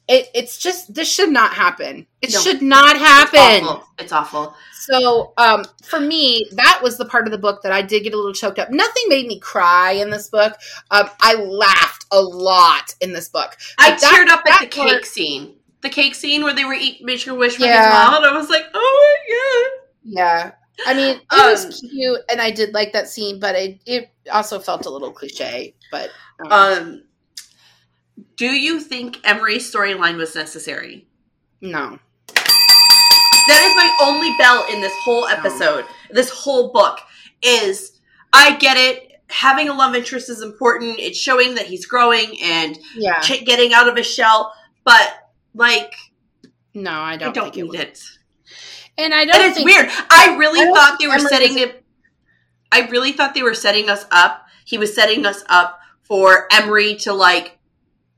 It, 0.08 0.28
it's 0.34 0.58
just 0.58 0.92
this 0.94 1.10
should 1.10 1.30
not 1.30 1.54
happen. 1.54 2.06
It 2.20 2.32
No. 2.34 2.40
should 2.40 2.60
not 2.60 2.96
It's 2.96 3.04
happen. 3.04 3.64
awful. 3.66 3.88
It's 3.98 4.12
awful. 4.12 4.54
So, 4.80 5.32
um, 5.38 5.64
for 5.82 6.00
me, 6.00 6.46
that 6.52 6.80
was 6.82 6.98
the 6.98 7.04
part 7.06 7.26
of 7.26 7.30
the 7.32 7.38
book 7.38 7.62
that 7.62 7.72
I 7.72 7.80
did 7.82 8.02
get 8.04 8.12
a 8.12 8.16
little 8.16 8.34
choked 8.34 8.58
up. 8.58 8.70
Nothing 8.70 9.04
made 9.08 9.26
me 9.26 9.38
cry 9.40 9.92
in 9.92 10.10
this 10.10 10.28
book. 10.28 10.54
Um, 10.90 11.08
I 11.20 11.34
laughed 11.36 12.04
a 12.12 12.20
lot 12.20 12.94
in 13.00 13.12
this 13.14 13.28
book. 13.30 13.56
I 13.78 13.90
that- 13.90 14.00
teared 14.00 14.28
up 14.28 14.44
at 14.46 14.60
the 14.60 14.66
cake 14.66 14.88
part- 14.92 15.04
scene. 15.06 15.54
The 15.80 15.88
cake 15.90 16.14
scene 16.14 16.42
where 16.42 16.54
they 16.54 16.64
were 16.66 16.74
eating 16.74 17.06
making 17.06 17.32
a 17.32 17.36
wish 17.36 17.56
for 17.56 17.64
Yeah. 17.64 17.84
his 17.84 17.92
mom, 17.94 18.24
and 18.24 18.34
I 18.34 18.36
was 18.38 18.50
like, 18.50 18.66
oh 18.74 19.16
my 19.28 19.78
Yeah, 20.04 20.50
I 20.86 20.94
mean, 20.94 21.16
it 21.16 21.22
was 21.30 21.64
Um, 21.66 21.88
cute, 21.90 22.20
and 22.30 22.40
I 22.40 22.50
did 22.50 22.74
like 22.74 22.92
that 22.94 23.08
scene, 23.08 23.38
but 23.40 23.54
it 23.54 23.80
it 23.86 24.10
also 24.32 24.58
felt 24.58 24.86
a 24.86 24.90
little 24.90 25.12
cliche. 25.12 25.74
But 25.92 26.10
um. 26.40 26.52
Um, 26.52 27.02
do 28.36 28.46
you 28.46 28.80
think 28.80 29.18
Emery's 29.24 29.70
storyline 29.72 30.16
was 30.16 30.34
necessary? 30.34 31.06
no, 31.60 31.98
That 32.34 33.62
is 33.64 33.76
my 33.76 33.98
only 34.02 34.32
bell 34.38 34.64
in 34.72 34.80
this 34.80 34.92
whole 35.02 35.26
episode, 35.26 35.84
this 36.10 36.30
whole 36.30 36.72
book. 36.72 37.00
Is 37.42 37.98
I 38.32 38.56
get 38.56 38.76
it. 38.76 39.20
Having 39.30 39.68
a 39.68 39.74
love 39.74 39.94
interest 39.94 40.30
is 40.30 40.42
important. 40.42 40.98
It's 40.98 41.18
showing 41.18 41.54
that 41.56 41.66
he's 41.66 41.86
growing 41.86 42.40
and 42.42 42.78
yeah, 42.96 43.20
ch- 43.20 43.44
getting 43.44 43.72
out 43.74 43.88
of 43.88 43.96
his 43.96 44.06
shell. 44.06 44.52
But 44.84 45.12
like, 45.54 45.94
no, 46.74 46.92
I 46.92 47.16
don't, 47.16 47.28
I 47.28 47.32
don't, 47.32 47.44
think 47.44 47.56
it 47.58 47.62
need 47.62 47.70
was. 47.70 47.80
it. 47.80 48.02
And 48.96 49.14
I 49.14 49.24
don't 49.24 49.36
And 49.36 49.44
it's 49.56 49.64
weird. 49.64 49.88
I 50.10 50.36
really 50.38 50.60
I 50.60 50.72
thought 50.72 50.98
they 50.98 51.06
were 51.06 51.18
setting 51.18 51.58
it. 51.58 51.84
I 52.72 52.88
really 52.88 53.12
thought 53.12 53.34
they 53.34 53.42
were 53.42 53.54
setting 53.54 53.88
us 53.88 54.04
up. 54.10 54.46
He 54.64 54.78
was 54.78 54.94
setting 54.94 55.24
us 55.26 55.44
up 55.48 55.77
for 56.08 56.48
Emery 56.50 56.96
to 56.96 57.12
like 57.12 57.58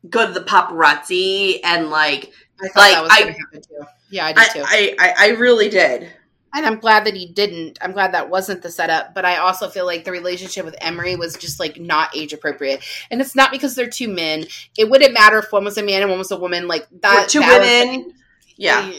go 0.08 0.26
to 0.26 0.32
the 0.32 0.40
paparazzi 0.40 1.60
and 1.62 1.90
like 1.90 2.32
I 2.62 2.68
thought 2.68 2.80
like, 2.80 2.92
that 2.92 3.02
was 3.02 3.12
going 3.12 3.34
to 3.34 3.38
happen 3.40 3.62
too. 3.62 3.86
Yeah, 4.10 4.26
I 4.26 4.32
did 4.32 4.38
I, 4.38 4.48
too. 4.48 4.62
I, 4.64 4.96
I, 4.98 5.14
I 5.18 5.28
really 5.36 5.68
did. 5.68 6.08
And 6.52 6.66
I'm 6.66 6.80
glad 6.80 7.04
that 7.04 7.14
he 7.14 7.26
didn't. 7.26 7.78
I'm 7.80 7.92
glad 7.92 8.12
that 8.12 8.28
wasn't 8.28 8.62
the 8.62 8.70
setup. 8.70 9.14
But 9.14 9.24
I 9.24 9.36
also 9.36 9.68
feel 9.68 9.86
like 9.86 10.04
the 10.04 10.10
relationship 10.10 10.64
with 10.64 10.74
Emery 10.80 11.14
was 11.14 11.36
just 11.36 11.60
like 11.60 11.78
not 11.78 12.16
age 12.16 12.32
appropriate. 12.32 12.82
And 13.08 13.20
it's 13.20 13.36
not 13.36 13.52
because 13.52 13.76
they're 13.76 13.88
two 13.88 14.08
men. 14.08 14.46
It 14.76 14.90
wouldn't 14.90 15.14
matter 15.14 15.38
if 15.38 15.52
one 15.52 15.64
was 15.64 15.78
a 15.78 15.82
man 15.84 16.02
and 16.02 16.10
one 16.10 16.18
was 16.18 16.32
a 16.32 16.36
woman. 16.36 16.66
Like 16.66 16.88
that. 17.02 17.26
Or 17.26 17.28
two 17.28 17.38
that 17.38 17.60
was, 17.60 17.68
women. 17.68 18.14
Yeah. 18.56 18.90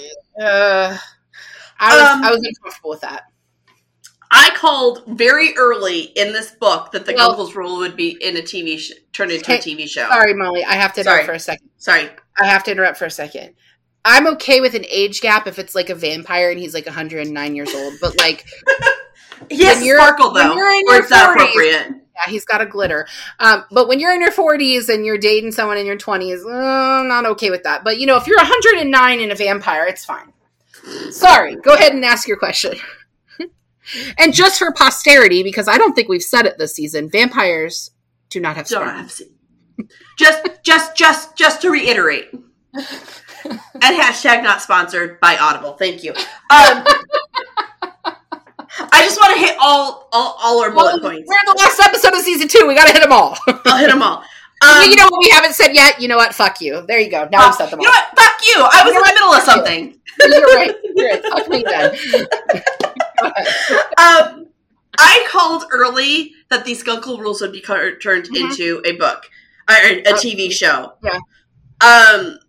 Uh, 0.41 0.97
I 1.77 1.95
was 1.95 2.09
Um, 2.09 2.23
I 2.23 2.31
was 2.31 2.41
uncomfortable 2.41 2.91
with 2.91 3.01
that. 3.01 3.23
I 4.33 4.49
called 4.55 5.03
very 5.07 5.53
early 5.57 6.03
in 6.15 6.31
this 6.31 6.51
book 6.51 6.91
that 6.93 7.05
the 7.05 7.13
Well- 7.13 7.31
Uncle's 7.31 7.53
Rule 7.55 7.77
would 7.79 7.95
be 7.97 8.11
in 8.23 8.37
a 8.37 8.41
TV 8.41 8.77
sh- 8.79 8.91
turned 9.13 9.31
into 9.31 9.53
a 9.53 9.57
TV 9.57 9.87
show. 9.89 10.07
Sorry, 10.07 10.33
Molly. 10.33 10.63
I 10.63 10.75
have 10.75 10.93
to 10.93 11.01
interrupt 11.01 11.17
Sorry. 11.17 11.25
for 11.25 11.33
a 11.33 11.39
second. 11.39 11.69
Sorry. 11.77 12.09
I 12.39 12.45
have 12.45 12.63
to 12.63 12.71
interrupt 12.71 12.97
for 12.97 13.05
a 13.05 13.11
second. 13.11 13.53
I'm 14.05 14.25
okay 14.27 14.61
with 14.61 14.73
an 14.73 14.85
age 14.89 15.19
gap 15.21 15.47
if 15.47 15.59
it's 15.59 15.75
like 15.75 15.89
a 15.89 15.95
vampire 15.95 16.49
and 16.49 16.59
he's 16.59 16.73
like 16.73 16.85
109 16.85 17.55
years 17.55 17.73
old. 17.75 17.95
But 18.01 18.17
like, 18.19 18.45
He 19.49 19.63
has 19.65 19.79
sparkle 19.83 20.33
when 20.33 20.47
though, 20.49 20.55
you're 20.55 20.69
in 20.69 20.83
or 20.87 20.93
your 20.93 21.01
it's 21.01 21.09
not 21.11 21.31
40s. 21.37 21.41
appropriate. 21.41 21.87
yeah, 21.89 22.29
he's 22.31 22.45
got 22.45 22.61
a 22.61 22.65
glitter. 22.65 23.07
Um, 23.39 23.65
but 23.71 23.87
when 23.87 23.99
you're 23.99 24.13
in 24.13 24.21
your 24.21 24.31
40s 24.31 24.87
and 24.89 25.05
you're 25.05 25.17
dating 25.17 25.51
someone 25.51 25.77
in 25.77 25.85
your 25.85 25.97
20s, 25.97 26.45
uh, 26.45 26.49
I'm 27.01 27.07
not 27.07 27.25
okay 27.25 27.49
with 27.49 27.63
that. 27.63 27.83
But 27.83 27.97
you 27.99 28.05
know, 28.07 28.15
if 28.17 28.27
you're 28.27 28.37
109 28.37 29.19
and 29.19 29.31
a 29.31 29.35
vampire, 29.35 29.85
it's 29.87 30.05
fine. 30.05 30.31
Sorry. 31.11 31.55
Go 31.57 31.73
ahead 31.73 31.93
and 31.93 32.05
ask 32.05 32.27
your 32.27 32.37
question. 32.37 32.75
and 34.17 34.33
just 34.33 34.59
for 34.59 34.71
posterity, 34.71 35.43
because 35.43 35.67
I 35.67 35.77
don't 35.77 35.93
think 35.93 36.07
we've 36.09 36.23
said 36.23 36.45
it 36.45 36.57
this 36.57 36.75
season, 36.75 37.09
vampires 37.09 37.91
do 38.29 38.39
not 38.39 38.55
have 38.55 38.67
sperm. 38.67 39.09
just, 40.17 40.47
just, 40.63 40.95
just, 40.95 41.35
just 41.37 41.61
to 41.61 41.69
reiterate. 41.71 42.29
and 42.73 43.59
hashtag 43.83 44.43
not 44.43 44.61
sponsored 44.61 45.19
by 45.19 45.37
Audible. 45.37 45.73
Thank 45.73 46.03
you. 46.03 46.11
Um, 46.11 46.85
I 48.93 49.03
just 49.03 49.19
want 49.19 49.33
to 49.33 49.39
hit 49.39 49.57
all, 49.59 50.07
all, 50.11 50.37
all 50.41 50.63
our 50.63 50.71
bullet 50.71 51.01
Well, 51.01 51.11
points. 51.11 51.27
We're 51.27 51.39
in 51.39 51.45
the 51.45 51.55
last 51.57 51.79
episode 51.81 52.13
of 52.13 52.21
season 52.21 52.47
two. 52.47 52.65
We 52.67 52.75
got 52.75 52.87
to 52.87 52.93
hit 52.93 53.01
them 53.01 53.11
all. 53.11 53.37
I'll 53.65 53.77
hit 53.77 53.89
them 53.89 54.01
all. 54.01 54.23
Um, 54.63 54.87
you 54.91 54.95
know 54.95 55.05
what 55.09 55.19
we 55.23 55.31
haven't 55.31 55.53
said 55.55 55.73
yet? 55.73 55.99
You 55.99 56.07
know 56.07 56.17
what? 56.17 56.35
Fuck 56.35 56.61
you. 56.61 56.85
There 56.85 56.99
you 56.99 57.09
go. 57.09 57.27
Now 57.31 57.45
uh, 57.45 57.47
we've 57.47 57.55
said 57.55 57.71
them 57.71 57.81
you 57.81 57.87
all. 57.87 57.93
know 57.95 57.99
what? 57.99 58.19
Fuck 58.19 58.41
you. 58.45 58.53
I 58.57 58.83
was 58.85 58.93
You 58.93 58.93
know 58.93 58.99
in 58.99 59.07
the 59.07 59.13
middle 59.15 59.33
of 59.33 59.41
something. 59.41 59.99
You're 60.21 60.55
right. 60.55 60.75
You're 60.83 61.09
right. 61.09 61.23
Fuck 61.23 61.49
me 61.49 61.63
then. 61.67 61.95
Um, 63.97 64.47
I 64.97 65.25
called 65.29 65.65
early 65.71 66.33
that 66.49 66.65
these 66.65 66.83
Guncle 66.83 67.19
rules 67.19 67.41
would 67.41 67.51
be 67.51 67.61
turned 67.61 68.01
Mhm. 68.01 68.35
into 68.35 68.81
a 68.85 68.93
book 68.93 69.29
or 69.69 69.75
a 69.75 70.03
Uh, 70.03 70.17
TV 70.17 70.51
show. 70.51 70.93
yeah. 71.03 71.19
Um, 71.81 72.39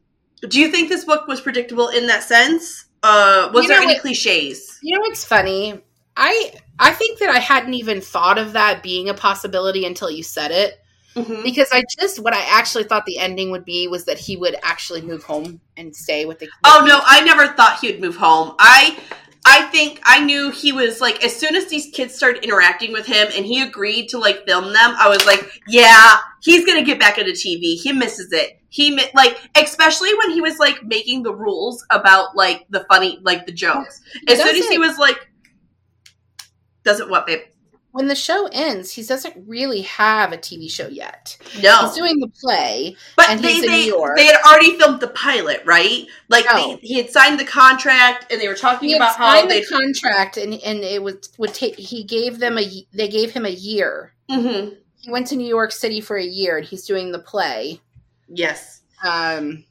do 0.48 0.58
you 0.60 0.68
think 0.70 0.88
this 0.88 1.04
book 1.04 1.26
was 1.28 1.40
predictable 1.40 1.88
in 1.88 2.06
that 2.08 2.22
sense? 2.24 2.86
Uh, 3.02 3.50
was 3.52 3.64
You 3.64 3.68
there 3.68 3.78
any 3.78 3.94
what- 3.94 4.02
cliches? 4.02 4.78
You 4.82 4.96
know 4.96 5.00
what's 5.02 5.24
funny? 5.24 5.80
I 6.16 6.52
I 6.78 6.92
think 6.92 7.20
that 7.20 7.30
I 7.30 7.38
hadn't 7.38 7.74
even 7.74 8.00
thought 8.00 8.38
of 8.38 8.54
that 8.54 8.82
being 8.82 9.08
a 9.08 9.14
possibility 9.14 9.84
until 9.84 10.10
you 10.10 10.22
said 10.22 10.50
it. 10.50 10.78
Mhm. 11.14 11.42
Because 11.44 11.68
I 11.72 11.84
just 12.00 12.18
what 12.20 12.34
I 12.34 12.42
actually 12.50 12.84
thought 12.84 13.04
the 13.06 13.18
ending 13.18 13.50
would 13.50 13.64
be 13.64 13.86
was 13.86 14.04
that 14.06 14.18
he 14.18 14.36
would 14.36 14.56
actually 14.62 15.02
move 15.02 15.22
home 15.24 15.60
and 15.76 15.94
stay 15.94 16.24
with 16.24 16.38
the. 16.40 16.48
Oh 16.64 16.84
no, 16.86 17.00
I 17.04 17.20
never 17.20 17.48
thought 17.48 17.78
he 17.80 17.90
would 17.90 18.00
move 18.00 18.16
home. 18.16 18.54
I 18.58 18.96
I 19.44 19.62
think 19.62 20.00
I 20.04 20.24
knew 20.24 20.50
he 20.50 20.72
was 20.72 21.00
like 21.00 21.24
as 21.24 21.34
soon 21.34 21.56
as 21.56 21.66
these 21.66 21.88
kids 21.92 22.14
started 22.14 22.44
interacting 22.44 22.92
with 22.92 23.06
him 23.06 23.28
and 23.34 23.44
he 23.44 23.60
agreed 23.60 24.08
to 24.10 24.18
like 24.18 24.46
film 24.46 24.72
them, 24.72 24.94
I 24.96 25.08
was 25.08 25.26
like, 25.26 25.60
yeah, 25.66 26.16
he's 26.42 26.64
gonna 26.64 26.84
get 26.84 27.00
back 27.00 27.18
into 27.18 27.32
TV. 27.32 27.74
He 27.80 27.92
misses 27.92 28.32
it. 28.32 28.60
He 28.68 28.94
mi- 28.94 29.10
like 29.14 29.36
especially 29.56 30.14
when 30.14 30.30
he 30.30 30.40
was 30.40 30.58
like 30.58 30.84
making 30.84 31.24
the 31.24 31.34
rules 31.34 31.84
about 31.90 32.36
like 32.36 32.66
the 32.70 32.86
funny 32.88 33.18
like 33.22 33.46
the 33.46 33.52
jokes. 33.52 34.00
As 34.28 34.38
soon 34.40 34.56
as 34.56 34.68
he 34.68 34.78
was 34.78 34.96
like, 34.98 35.28
doesn't 36.84 37.10
what 37.10 37.26
babe? 37.26 37.40
When 37.92 38.08
the 38.08 38.14
show 38.14 38.48
ends, 38.52 38.92
he 38.92 39.02
doesn't 39.02 39.46
really 39.46 39.82
have 39.82 40.32
a 40.32 40.38
TV 40.38 40.70
show 40.70 40.88
yet. 40.88 41.36
No, 41.62 41.82
He's 41.86 41.94
doing 41.94 42.18
the 42.20 42.28
play. 42.28 42.96
But 43.16 43.42
they 43.42 43.60
they, 43.60 43.66
New 43.66 43.72
York. 43.94 44.16
they 44.16 44.24
had 44.26 44.40
already 44.46 44.78
filmed 44.78 45.00
the 45.00 45.08
pilot, 45.08 45.62
right? 45.66 46.06
Like 46.28 46.46
No. 46.46 46.56
they, 46.80 46.86
he 46.86 46.94
had 46.96 47.10
signed 47.10 47.38
the 47.38 47.44
contract, 47.44 48.32
and 48.32 48.40
they 48.40 48.48
were 48.48 48.54
talking 48.54 48.88
He 48.88 48.96
about 48.96 49.16
how 49.16 49.46
they 49.46 49.60
the 49.60 49.66
contract, 49.66 50.38
and 50.38 50.54
and 50.54 50.78
it 50.80 51.02
would 51.02 51.28
would 51.38 51.52
take. 51.52 51.76
He 51.76 52.02
gave 52.02 52.38
them 52.38 52.58
a. 52.58 52.86
They 52.94 53.08
gave 53.08 53.32
him 53.32 53.44
a 53.44 53.50
year. 53.50 54.14
hmm 54.30 54.70
He 54.96 55.10
went 55.10 55.26
to 55.28 55.36
New 55.36 55.46
York 55.48 55.70
City 55.72 56.00
for 56.00 56.16
a 56.16 56.24
year, 56.24 56.56
and 56.58 56.66
he's 56.66 56.86
doing 56.86 57.12
the 57.12 57.18
play. 57.18 57.80
Yes, 58.28 58.80
Um, 59.04 59.64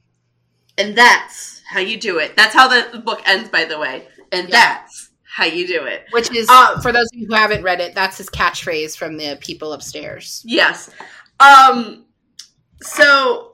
and 0.77 0.95
that's 0.95 1.61
how 1.67 1.79
you 1.79 1.97
do 1.99 2.19
it. 2.19 2.35
That's 2.35 2.53
how 2.53 2.67
the 2.67 2.99
book 2.99 3.21
ends, 3.25 3.49
by 3.49 3.65
the 3.65 3.79
way. 3.79 4.07
And 4.31 4.49
Yeah. 4.49 4.55
that's 4.83 5.09
how 5.33 5.45
you 5.45 5.65
do 5.65 5.85
it. 5.85 6.05
which 6.11 6.29
is 6.35 6.49
Um, 6.49 6.81
for 6.81 6.91
those 6.91 7.07
of 7.13 7.19
you 7.19 7.27
who 7.27 7.33
haven't 7.35 7.63
read 7.63 7.79
it, 7.79 7.95
that's 7.95 8.17
his 8.17 8.29
catchphrase 8.29 8.97
from 8.97 9.15
the 9.17 9.37
people 9.39 9.71
upstairs. 9.73 10.41
Yes. 10.45 10.89
Um. 11.39 12.05
So 12.81 13.53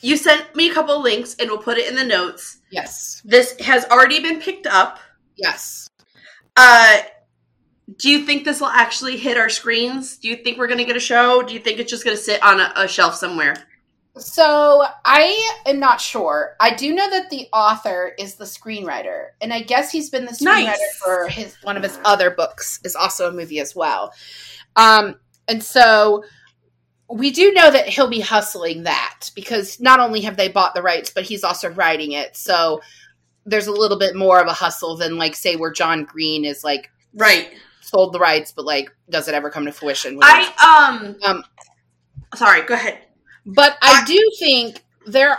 you 0.00 0.16
sent 0.16 0.54
me 0.54 0.70
a 0.70 0.74
couple 0.74 1.00
links, 1.02 1.34
and 1.38 1.48
we'll 1.50 1.58
put 1.58 1.78
it 1.78 1.88
in 1.88 1.96
the 1.96 2.04
notes. 2.04 2.58
Yes, 2.70 3.22
This 3.24 3.58
has 3.60 3.84
already 3.86 4.20
been 4.20 4.40
picked 4.40 4.66
up. 4.66 4.98
yes. 5.36 5.88
Uh. 6.56 6.98
Do 7.98 8.08
you 8.08 8.24
think 8.24 8.44
this 8.44 8.60
will 8.60 8.68
actually 8.68 9.16
hit 9.18 9.36
our 9.36 9.48
screens? 9.50 10.16
Do 10.16 10.28
you 10.28 10.36
think 10.36 10.56
we're 10.56 10.66
going 10.68 10.78
to 10.78 10.84
get 10.84 10.96
a 10.96 11.00
show? 11.00 11.42
Do 11.42 11.52
you 11.52 11.60
think 11.60 11.78
it's 11.78 11.90
just 11.90 12.04
going 12.04 12.16
to 12.16 12.22
sit 12.22 12.42
on 12.42 12.58
a, 12.58 12.72
a 12.76 12.88
shelf 12.88 13.16
somewhere? 13.16 13.54
So 14.18 14.84
I 15.06 15.52
am 15.66 15.80
not 15.80 16.00
sure. 16.00 16.54
I 16.60 16.74
do 16.74 16.94
know 16.94 17.08
that 17.08 17.30
the 17.30 17.48
author 17.52 18.12
is 18.18 18.34
the 18.34 18.44
screenwriter, 18.44 19.28
and 19.40 19.52
I 19.54 19.62
guess 19.62 19.90
he's 19.90 20.10
been 20.10 20.26
the 20.26 20.32
screenwriter 20.32 20.64
Nice. 20.66 20.96
for 21.02 21.28
his 21.28 21.56
one 21.62 21.76
of 21.78 21.82
his 21.82 21.98
other 22.04 22.30
books 22.30 22.78
is 22.84 22.94
also 22.94 23.28
a 23.28 23.32
movie 23.32 23.58
as 23.58 23.74
well. 23.74 24.12
Um, 24.76 25.16
and 25.48 25.62
so 25.62 26.24
we 27.08 27.30
do 27.30 27.52
know 27.52 27.70
that 27.70 27.88
he'll 27.88 28.08
be 28.08 28.20
hustling 28.20 28.82
that 28.82 29.30
because 29.34 29.80
not 29.80 29.98
only 29.98 30.20
have 30.22 30.36
they 30.36 30.48
bought 30.48 30.74
the 30.74 30.82
rights, 30.82 31.10
but 31.10 31.24
he's 31.24 31.42
also 31.44 31.70
writing 31.70 32.12
it. 32.12 32.36
So 32.36 32.82
there's 33.46 33.66
a 33.66 33.72
little 33.72 33.98
bit 33.98 34.14
more 34.14 34.40
of 34.40 34.46
a 34.46 34.52
hustle 34.52 34.96
than 34.96 35.16
like 35.16 35.34
say 35.34 35.56
where 35.56 35.72
John 35.72 36.04
Green 36.04 36.44
is 36.44 36.62
like 36.62 36.90
Right. 37.14 37.50
sold 37.80 38.12
the 38.12 38.18
rights, 38.20 38.52
but 38.52 38.66
like 38.66 38.90
does 39.08 39.26
it 39.26 39.34
ever 39.34 39.48
come 39.50 39.64
to 39.64 39.72
fruition? 39.72 40.18
I 40.22 40.90
um. 40.92 41.16
Um, 41.24 41.44
Sorry. 42.34 42.62
Go 42.62 42.74
ahead. 42.74 42.98
But 43.44 43.76
I 43.82 44.04
do 44.06 44.18
think 44.38 44.82
there 45.04 45.36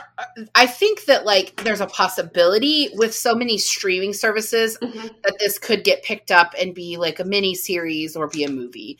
I 0.53 0.65
think 0.65 1.05
that 1.05 1.23
like 1.25 1.55
there's 1.63 1.79
a 1.79 1.87
possibility 1.87 2.89
with 2.95 3.15
so 3.15 3.33
many 3.33 3.57
streaming 3.57 4.11
services 4.11 4.77
that 4.81 5.35
this 5.39 5.57
could 5.57 5.85
get 5.85 6.03
picked 6.03 6.31
up 6.31 6.53
and 6.59 6.75
be 6.75 6.97
like 6.97 7.21
a 7.21 7.23
mini 7.23 7.55
series 7.55 8.17
or 8.17 8.27
be 8.27 8.43
a 8.43 8.49
movie. 8.49 8.97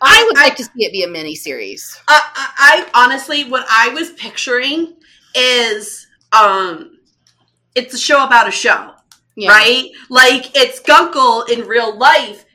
I 0.00 0.24
would 0.26 0.38
I- 0.38 0.44
like 0.44 0.56
to 0.56 0.64
see 0.64 0.86
it 0.86 0.92
be 0.92 1.02
a 1.02 1.08
mini 1.08 1.34
series. 1.34 2.00
I, 2.08 2.22
I, 2.34 2.86
I 2.94 3.04
honestly, 3.04 3.44
what 3.44 3.66
I 3.68 3.90
was 3.90 4.10
picturing 4.12 4.94
is, 5.34 6.06
um, 6.32 6.98
it's 7.74 7.92
a 7.92 7.98
show 7.98 8.24
about 8.24 8.48
a 8.48 8.52
show, 8.52 8.92
Yeah. 9.36 9.50
right? 9.50 9.90
Like 10.08 10.56
it's 10.56 10.80
Guncle 10.80 11.44
in 11.52 11.66
real 11.68 11.94
life 11.98 12.45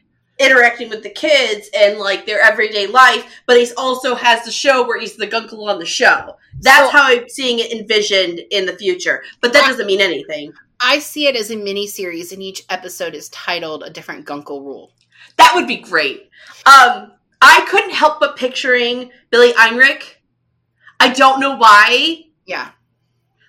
interacting 0.41 0.89
with 0.89 1.03
the 1.03 1.09
kids 1.09 1.69
and 1.75 1.97
like 1.99 2.25
their 2.25 2.41
everyday 2.41 2.87
life, 2.87 3.25
but 3.45 3.57
he's 3.57 3.73
also 3.73 4.15
has 4.15 4.43
the 4.43 4.51
show 4.51 4.85
where 4.87 4.99
he's 4.99 5.15
the 5.15 5.27
Guncle 5.27 5.69
on 5.69 5.79
the 5.79 5.85
show. 5.85 6.37
That's 6.59 6.91
So- 6.91 6.97
how 6.97 7.03
I'm 7.03 7.29
seeing 7.29 7.59
it 7.59 7.71
envisioned 7.71 8.39
in 8.49 8.65
the 8.65 8.75
future, 8.77 9.23
but 9.41 9.53
that 9.53 9.63
I- 9.63 9.67
doesn't 9.67 9.85
mean 9.87 10.01
anything. 10.01 10.53
I 10.79 10.97
see 10.99 11.27
it 11.27 11.35
as 11.35 11.51
a 11.51 11.55
mini 11.55 11.85
series 11.85 12.31
and 12.31 12.41
each 12.41 12.63
episode 12.69 13.13
is 13.13 13.29
titled 13.29 13.83
a 13.83 13.89
different 13.91 14.25
Guncle 14.25 14.61
rule. 14.65 14.91
That 15.37 15.51
would 15.53 15.67
be 15.67 15.77
great. 15.77 16.29
Um, 16.65 17.11
I 17.39 17.65
couldn't 17.69 17.91
help 17.93 18.19
but 18.19 18.35
picturing 18.35 19.11
Billy 19.29 19.53
Eichner. 19.53 20.01
I 20.99 21.09
don't 21.09 21.39
know 21.39 21.55
why. 21.55 22.25
Yeah. 22.47 22.71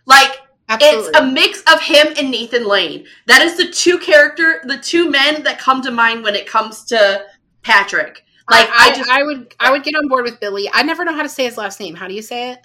Like 0.04 0.41
Absolutely. 0.74 1.08
It's 1.10 1.18
a 1.18 1.26
mix 1.26 1.62
of 1.72 1.80
him 1.80 2.08
and 2.18 2.30
Nathan 2.30 2.66
Lane. 2.66 3.06
That 3.26 3.42
is 3.42 3.56
the 3.56 3.68
two 3.70 3.98
character, 3.98 4.60
the 4.64 4.78
two 4.78 5.10
men 5.10 5.42
that 5.44 5.58
come 5.58 5.82
to 5.82 5.90
mind 5.90 6.22
when 6.22 6.34
it 6.34 6.46
comes 6.46 6.84
to 6.86 7.24
Patrick. 7.62 8.24
Like 8.50 8.68
I, 8.70 8.90
I, 8.90 8.94
just 8.96 9.10
I 9.10 9.22
would 9.22 9.54
I 9.60 9.70
would 9.70 9.84
get 9.84 9.94
on 9.94 10.08
board 10.08 10.24
with 10.24 10.40
Billy. 10.40 10.68
I 10.72 10.82
never 10.82 11.04
know 11.04 11.14
how 11.14 11.22
to 11.22 11.28
say 11.28 11.44
his 11.44 11.56
last 11.56 11.78
name. 11.80 11.94
How 11.94 12.08
do 12.08 12.14
you 12.14 12.22
say 12.22 12.50
it? 12.52 12.58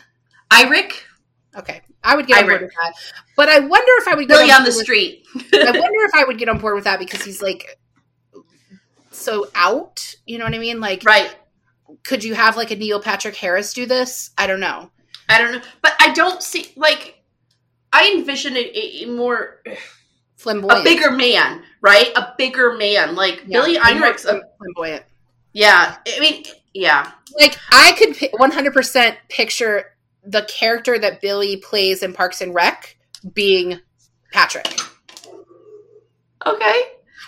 Irick, 0.51 0.91
Okay. 1.55 1.82
I 2.03 2.16
would 2.16 2.26
get 2.28 2.38
on 2.38 2.43
Irick. 2.43 2.49
board 2.49 2.62
with 2.64 2.72
that. 2.82 2.93
But 3.36 3.49
I 3.49 3.60
wonder 3.60 3.91
if 3.99 4.08
I 4.08 4.16
would 4.16 4.28
get 4.28 4.38
Billy 4.38 4.51
on 4.51 4.64
the 4.64 4.70
with- 4.70 4.78
street. 4.78 5.26
I 5.36 5.39
wonder 5.72 5.99
if 6.05 6.16
I 6.16 6.24
would 6.26 6.38
get 6.38 6.49
on 6.49 6.58
board 6.60 6.76
with 6.76 6.84
that 6.86 6.99
because 6.99 7.24
he's 7.24 7.41
like 7.41 7.78
so 9.12 9.47
out. 9.55 10.16
You 10.26 10.38
know 10.38 10.45
what 10.45 10.53
I 10.53 10.60
mean? 10.60 10.80
Like, 10.80 11.03
right. 11.05 11.34
could 12.03 12.24
you 12.24 12.34
have 12.36 12.55
like 12.58 12.72
a 12.72 12.76
Neil 12.76 13.01
Patrick 13.01 13.36
Harris 13.36 13.74
do 13.74 13.86
this? 13.86 14.32
I 14.38 14.47
don't 14.47 14.60
know. 14.60 14.91
I 15.30 15.38
don't 15.39 15.51
know, 15.53 15.62
but 15.82 15.93
I 15.99 16.14
don't 16.14 16.41
see 16.41 16.72
like 16.78 17.16
I 17.94 18.12
envision 18.16 18.56
a, 18.58 18.60
a- 18.60 19.06
more 19.06 19.62
Flamboyant. 20.36 20.82
a 20.82 20.84
bigger 20.84 21.12
man, 21.12 21.64
right? 21.82 22.12
A 22.16 22.34
bigger 22.38 22.74
man, 22.78 23.16
like 23.16 23.44
Yeah, 23.48 23.60
Billy 23.62 23.78
Eichner's. 23.78 24.26
A, 24.26 24.42
flamboyant. 24.58 25.04
yeah, 25.54 25.98
I 26.08 26.20
mean, 26.20 26.44
yeah, 26.74 27.12
Like, 27.40 27.58
I 27.72 27.94
could 27.98 28.30
one 28.40 28.52
hundred 28.52 28.74
percent 28.74 29.18
picture 29.30 29.86
the 30.24 30.44
character 30.44 31.00
that 31.00 31.22
Billy 31.22 31.58
plays 31.58 32.04
in 32.04 32.14
Parks 32.14 32.42
and 32.42 32.54
Rec 32.54 32.98
being 33.34 33.80
Patrick, 34.32 34.68
okay. 36.46 36.82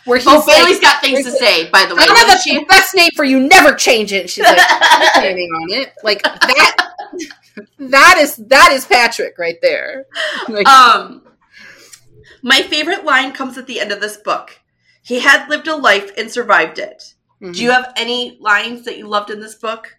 where 0.06 0.18
he's 0.18 0.28
Oh, 0.28 0.44
like, 0.46 0.58
Bailey's 0.58 0.80
got 0.80 1.02
things 1.02 1.24
to 1.26 1.32
say. 1.32 1.70
By 1.70 1.86
the 1.86 1.96
way, 1.96 2.04
I 2.08 2.14
have 2.28 2.44
the 2.60 2.66
best 2.68 2.94
name 2.96 3.10
for 3.16 3.24
you. 3.26 3.40
Never 3.40 3.74
change 3.74 4.12
it. 4.14 4.30
She's 4.30 4.44
like 4.44 4.60
standing 4.60 5.50
on 5.56 5.72
it, 5.72 5.94
like 6.04 6.22
that. 6.24 6.92
That 7.78 8.18
is 8.20 8.36
that 8.48 8.72
is 8.72 8.86
Patrick 8.86 9.38
right 9.38 9.58
there. 9.62 10.06
Like, 10.48 10.68
Um, 10.68 11.24
my 12.42 12.62
favorite 12.62 13.04
line 13.06 13.32
comes 13.34 13.58
at 13.58 13.68
the 13.68 13.80
end 13.80 13.92
of 13.92 14.00
this 14.02 14.18
book. 14.18 14.60
He 15.02 15.20
had 15.20 15.50
lived 15.50 15.68
a 15.68 15.76
life 15.76 16.12
and 16.18 16.32
survived 16.32 16.80
it. 16.80 17.16
mhm. 17.42 17.54
Do 17.54 17.64
you 17.64 17.72
have 17.72 17.94
any 17.98 18.38
lines 18.42 18.86
that 18.86 18.98
you 18.98 19.08
loved 19.08 19.30
in 19.30 19.40
this 19.40 19.56
book? 19.56 19.96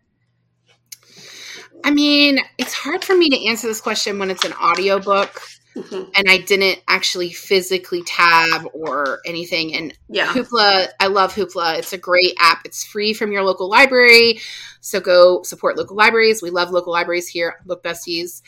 I 1.84 1.90
mean, 1.90 2.40
it's 2.58 2.74
hard 2.74 3.04
for 3.04 3.16
me 3.16 3.30
to 3.30 3.46
answer 3.46 3.66
this 3.66 3.80
question 3.80 4.18
when 4.18 4.30
it's 4.30 4.44
an 4.44 4.52
audiobook 4.54 5.40
Mhm. 5.82 6.10
and 6.14 6.30
I 6.30 6.38
didn't 6.38 6.80
actually 6.88 7.30
physically 7.32 8.02
tab 8.04 8.66
or 8.72 9.20
anything. 9.24 9.74
And 9.74 9.96
Yeah. 10.08 10.32
Hoopla, 10.32 10.88
I 10.98 11.06
love 11.06 11.34
Hoopla. 11.34 11.78
It's 11.78 11.92
a 11.92 11.98
great 11.98 12.34
app. 12.38 12.62
It's 12.64 12.84
free 12.84 13.12
from 13.12 13.32
your 13.32 13.42
local 13.42 13.68
library. 13.68 14.40
So 14.80 15.00
go 15.00 15.42
support 15.42 15.76
local 15.76 15.96
libraries. 15.96 16.42
We 16.42 16.50
love 16.50 16.70
local 16.70 16.92
libraries 16.92 17.28
here, 17.28 17.60
Book 17.66 17.82
Besties. 17.82 18.42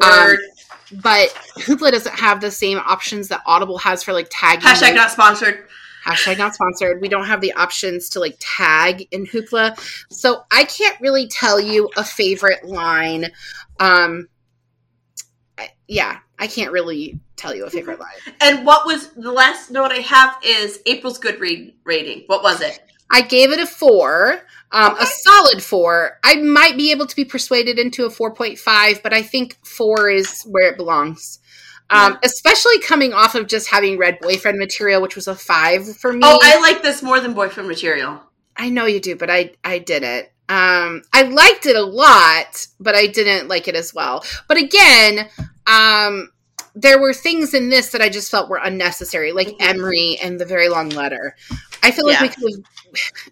Um, 0.00 0.36
but 0.92 1.28
Hoopla 1.56 1.92
doesn't 1.92 2.14
have 2.18 2.40
the 2.40 2.50
same 2.50 2.78
options 2.78 3.28
that 3.28 3.42
Audible 3.46 3.78
has 3.78 4.02
for 4.02 4.12
like 4.12 4.28
tagging. 4.30 4.68
Hashtag 4.68 4.94
not 4.94 5.10
sponsored. 5.10 5.66
Hashtag 6.06 6.38
not 6.38 6.54
sponsored. 6.54 7.00
We 7.00 7.08
don't 7.08 7.26
have 7.26 7.40
the 7.40 7.52
options 7.52 8.08
to 8.10 8.20
like 8.20 8.36
tag 8.38 9.08
in 9.10 9.26
Hoopla. 9.26 9.78
So 10.10 10.42
I 10.50 10.64
can't 10.64 10.98
really 11.00 11.26
tell 11.26 11.58
you 11.60 11.90
a 11.96 12.04
favorite 12.04 12.64
line. 12.64 13.26
Um, 13.80 14.28
yeah, 15.86 16.18
I 16.38 16.46
can't 16.46 16.72
really 16.72 17.18
tell 17.36 17.54
you 17.54 17.64
a 17.64 17.70
favorite 17.70 17.98
line. 17.98 18.34
And 18.40 18.64
what 18.64 18.86
was 18.86 19.08
the 19.10 19.32
last 19.32 19.70
note 19.70 19.92
I 19.92 20.00
have 20.00 20.36
is 20.44 20.80
April's 20.86 21.18
good 21.18 21.40
read 21.40 21.74
rating. 21.84 22.24
What 22.26 22.42
was 22.42 22.60
it? 22.60 22.80
I 23.10 23.22
gave 23.22 23.52
it 23.52 23.58
a 23.58 23.66
four, 23.66 24.42
um, 24.70 24.92
okay. 24.92 25.04
a 25.04 25.06
solid 25.06 25.62
four. 25.62 26.18
I 26.22 26.36
might 26.36 26.76
be 26.76 26.90
able 26.90 27.06
to 27.06 27.16
be 27.16 27.24
persuaded 27.24 27.78
into 27.78 28.04
a 28.04 28.10
4.5, 28.10 29.02
but 29.02 29.14
I 29.14 29.22
think 29.22 29.56
four 29.64 30.10
is 30.10 30.42
where 30.42 30.70
it 30.70 30.76
belongs. 30.76 31.38
Um, 31.90 32.12
yeah. 32.12 32.18
Especially 32.24 32.78
coming 32.80 33.14
off 33.14 33.34
of 33.34 33.46
just 33.46 33.68
having 33.68 33.96
read 33.96 34.18
boyfriend 34.20 34.58
material, 34.58 35.00
which 35.00 35.16
was 35.16 35.26
a 35.26 35.34
five 35.34 35.96
for 35.96 36.12
me. 36.12 36.20
Oh, 36.22 36.38
I 36.42 36.60
like 36.60 36.82
this 36.82 37.02
more 37.02 37.18
than 37.18 37.32
boyfriend 37.32 37.68
material. 37.68 38.20
I 38.56 38.68
know 38.68 38.84
you 38.84 39.00
do, 39.00 39.16
but 39.16 39.30
I 39.30 39.52
I 39.64 39.78
didn't. 39.78 40.28
Um, 40.48 41.02
I 41.12 41.22
liked 41.22 41.66
it 41.66 41.76
a 41.76 41.82
lot, 41.82 42.66
but 42.80 42.94
I 42.94 43.06
didn't 43.06 43.48
like 43.48 43.68
it 43.68 43.74
as 43.74 43.92
well. 43.92 44.24
But 44.46 44.56
again, 44.56 45.28
um, 45.66 46.30
there 46.74 47.00
were 47.00 47.12
things 47.12 47.54
in 47.54 47.68
this 47.68 47.90
that 47.92 48.00
I 48.00 48.08
just 48.08 48.30
felt 48.30 48.48
were 48.48 48.60
unnecessary, 48.62 49.32
like 49.32 49.48
mm-hmm. 49.48 49.62
Emery 49.62 50.18
and 50.22 50.40
the 50.40 50.46
very 50.46 50.68
long 50.68 50.88
letter. 50.90 51.36
I 51.82 51.90
feel 51.90 52.06
like 52.06 52.20
yeah. 52.20 52.22
we 52.22 52.28
could 52.28 52.42
have 52.42 52.64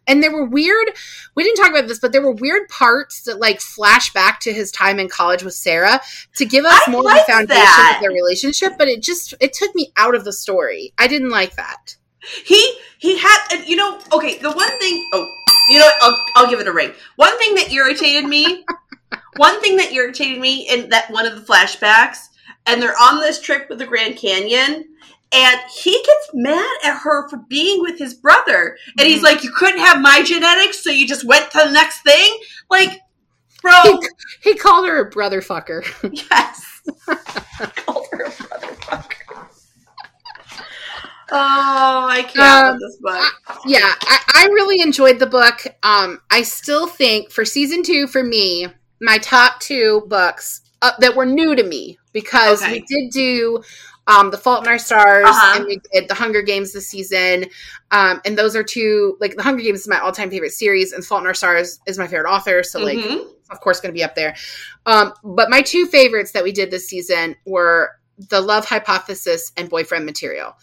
and 0.06 0.22
there 0.22 0.32
were 0.32 0.44
weird 0.44 0.88
we 1.34 1.42
didn't 1.42 1.56
talk 1.56 1.70
about 1.70 1.88
this 1.88 1.98
but 1.98 2.12
there 2.12 2.22
were 2.22 2.32
weird 2.32 2.68
parts 2.68 3.22
that 3.22 3.38
like 3.38 3.60
flash 3.60 4.12
back 4.12 4.40
to 4.40 4.52
his 4.52 4.70
time 4.70 4.98
in 4.98 5.08
college 5.08 5.42
with 5.42 5.54
sarah 5.54 6.00
to 6.34 6.44
give 6.44 6.64
us 6.64 6.80
I 6.86 6.90
more 6.90 7.00
of 7.00 7.16
the 7.16 7.24
foundation 7.26 7.56
that. 7.56 7.94
of 7.96 8.02
their 8.02 8.10
relationship 8.10 8.72
but 8.78 8.88
it 8.88 9.02
just 9.02 9.34
it 9.40 9.52
took 9.52 9.74
me 9.74 9.92
out 9.96 10.14
of 10.14 10.24
the 10.24 10.32
story 10.32 10.92
i 10.98 11.06
didn't 11.06 11.30
like 11.30 11.56
that 11.56 11.96
he 12.44 12.78
he 12.98 13.18
had 13.18 13.64
you 13.66 13.76
know 13.76 14.00
okay 14.12 14.38
the 14.38 14.50
one 14.50 14.78
thing 14.78 15.08
oh 15.12 15.28
you 15.68 15.78
know 15.78 15.88
I'll, 16.00 16.24
I'll 16.36 16.50
give 16.50 16.60
it 16.60 16.68
a 16.68 16.72
ring 16.72 16.92
one 17.16 17.36
thing 17.38 17.54
that 17.56 17.72
irritated 17.72 18.28
me 18.28 18.64
one 19.36 19.60
thing 19.60 19.76
that 19.76 19.92
irritated 19.92 20.40
me 20.40 20.68
in 20.68 20.88
that 20.90 21.10
one 21.10 21.26
of 21.26 21.34
the 21.34 21.52
flashbacks 21.52 22.28
and 22.66 22.82
they're 22.82 22.96
on 23.00 23.20
this 23.20 23.40
trip 23.40 23.68
with 23.68 23.78
the 23.78 23.86
grand 23.86 24.16
canyon 24.16 24.84
and 25.32 25.60
he 25.70 25.92
gets 25.92 26.30
mad 26.34 26.78
at 26.84 26.98
her 26.98 27.28
for 27.28 27.38
being 27.48 27.82
with 27.82 27.98
his 27.98 28.14
brother. 28.14 28.78
And 28.90 29.00
mm-hmm. 29.00 29.08
he's 29.08 29.22
like, 29.22 29.42
You 29.42 29.50
couldn't 29.50 29.80
have 29.80 30.00
my 30.00 30.22
genetics, 30.22 30.82
so 30.82 30.90
you 30.90 31.06
just 31.06 31.24
went 31.24 31.50
to 31.50 31.58
the 31.58 31.72
next 31.72 32.02
thing? 32.02 32.38
Like, 32.70 33.00
bro. 33.60 33.82
He, 33.82 34.50
he 34.50 34.54
called 34.54 34.86
her 34.86 35.06
a 35.06 35.10
brother 35.10 35.40
fucker. 35.40 35.84
Yes. 36.30 36.82
called 37.76 38.06
her 38.12 38.24
a 38.24 38.30
brother 38.30 38.74
fucker. 38.76 39.15
Oh, 41.30 42.06
I 42.08 42.22
can't 42.22 42.38
um, 42.38 42.72
with 42.74 42.82
this 42.82 42.96
book. 43.00 43.34
I, 43.48 43.58
yeah, 43.66 43.92
I, 44.02 44.44
I, 44.44 44.46
really 44.46 44.80
enjoyed 44.80 45.18
the 45.18 45.26
book. 45.26 45.66
Um, 45.82 46.20
I 46.30 46.42
still 46.42 46.86
think 46.86 47.32
for 47.32 47.44
season 47.44 47.82
two, 47.82 48.06
for 48.06 48.22
me, 48.22 48.68
my 49.00 49.18
top 49.18 49.58
two 49.58 50.04
books 50.06 50.60
uh, 50.82 50.92
that 51.00 51.16
were 51.16 51.26
new 51.26 51.56
to 51.56 51.64
me 51.64 51.98
because 52.12 52.62
okay. 52.62 52.74
we 52.74 52.80
did 52.80 53.10
do 53.10 53.62
um, 54.06 54.30
The 54.30 54.38
Fault 54.38 54.64
in 54.64 54.68
Our 54.68 54.78
Stars, 54.78 55.26
uh-huh. 55.26 55.56
and 55.56 55.66
we 55.66 55.80
did 55.92 56.08
The 56.08 56.14
Hunger 56.14 56.42
Games 56.42 56.72
this 56.72 56.88
season. 56.88 57.46
Um, 57.90 58.20
and 58.24 58.38
those 58.38 58.54
are 58.54 58.62
two, 58.62 59.16
like, 59.20 59.36
The 59.36 59.42
Hunger 59.42 59.62
Games 59.62 59.80
is 59.80 59.88
my 59.88 59.98
all 59.98 60.12
time 60.12 60.30
favorite 60.30 60.52
series, 60.52 60.92
and 60.92 61.04
Fault 61.04 61.22
in 61.22 61.26
Our 61.26 61.34
Stars 61.34 61.80
is 61.86 61.98
my 61.98 62.06
favorite 62.06 62.30
author. 62.30 62.62
So, 62.62 62.80
like, 62.80 62.98
mm-hmm. 62.98 63.28
of 63.50 63.60
course, 63.60 63.80
going 63.80 63.92
to 63.92 63.98
be 63.98 64.04
up 64.04 64.14
there. 64.14 64.36
Um, 64.86 65.12
but 65.24 65.50
my 65.50 65.62
two 65.62 65.86
favorites 65.86 66.32
that 66.32 66.44
we 66.44 66.52
did 66.52 66.70
this 66.70 66.88
season 66.88 67.36
were 67.44 67.90
The 68.16 68.40
Love 68.40 68.64
Hypothesis 68.64 69.52
and 69.56 69.68
Boyfriend 69.68 70.06
Material. 70.06 70.54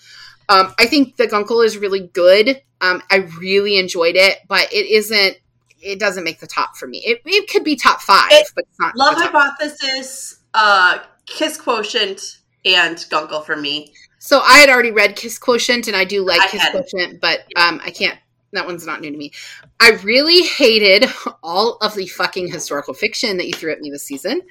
Um, 0.54 0.74
I 0.78 0.86
think 0.86 1.16
The 1.16 1.28
Guncle 1.28 1.66
is 1.66 1.78
really 1.78 2.08
good. 2.08 2.62
Um, 2.82 3.01
I 3.10 3.28
really 3.39 3.78
enjoyed 3.78 4.16
it, 4.16 4.39
but 4.47 4.72
it 4.72 4.86
isn't 4.88 5.38
it 5.82 5.99
doesn't 5.99 6.24
make 6.24 6.39
the 6.39 6.47
top 6.47 6.78
for 6.78 6.88
me. 6.88 6.99
It, 6.99 7.22
it 7.26 7.49
could 7.49 7.64
be 7.64 7.76
top 7.76 8.01
five, 8.01 8.32
it, 8.32 8.47
but 8.56 8.66
it's 8.70 8.80
not. 8.80 8.95
Love 8.95 9.16
Hypothesis, 9.18 10.39
uh, 10.54 10.99
Kiss 11.26 11.60
Quotient, 11.60 12.39
and 12.66 12.97
Guncle 13.10 13.43
for 13.43 13.56
me. 13.56 13.93
So 14.20 14.39
I 14.39 14.60
had 14.60 14.70
already 14.70 14.91
read 14.91 15.16
Kiss 15.16 15.38
Quotient, 15.38 15.88
and 15.88 15.95
I 15.95 16.06
do 16.06 16.26
like 16.26 16.41
I 16.41 16.47
Kiss 16.47 16.62
had. 16.62 16.72
Quotient, 16.72 17.20
but 17.20 17.39
um, 17.56 17.82
I 17.84 17.91
can't. 17.91 18.18
That 18.54 18.66
one's 18.66 18.86
not 18.86 19.01
new 19.01 19.12
to 19.12 19.18
me. 19.18 19.32
I 19.80 19.91
really 20.04 20.43
hated 20.43 21.06
all 21.43 21.78
of 21.82 21.95
the 21.95 22.08
fucking 22.08 22.51
historical 22.51 22.93
fiction 22.93 23.38
that 23.38 23.47
you 23.47 23.54
threw 23.54 23.72
at 23.72 23.82
me 23.82 23.89
this 23.89 24.04
season. 24.04 24.41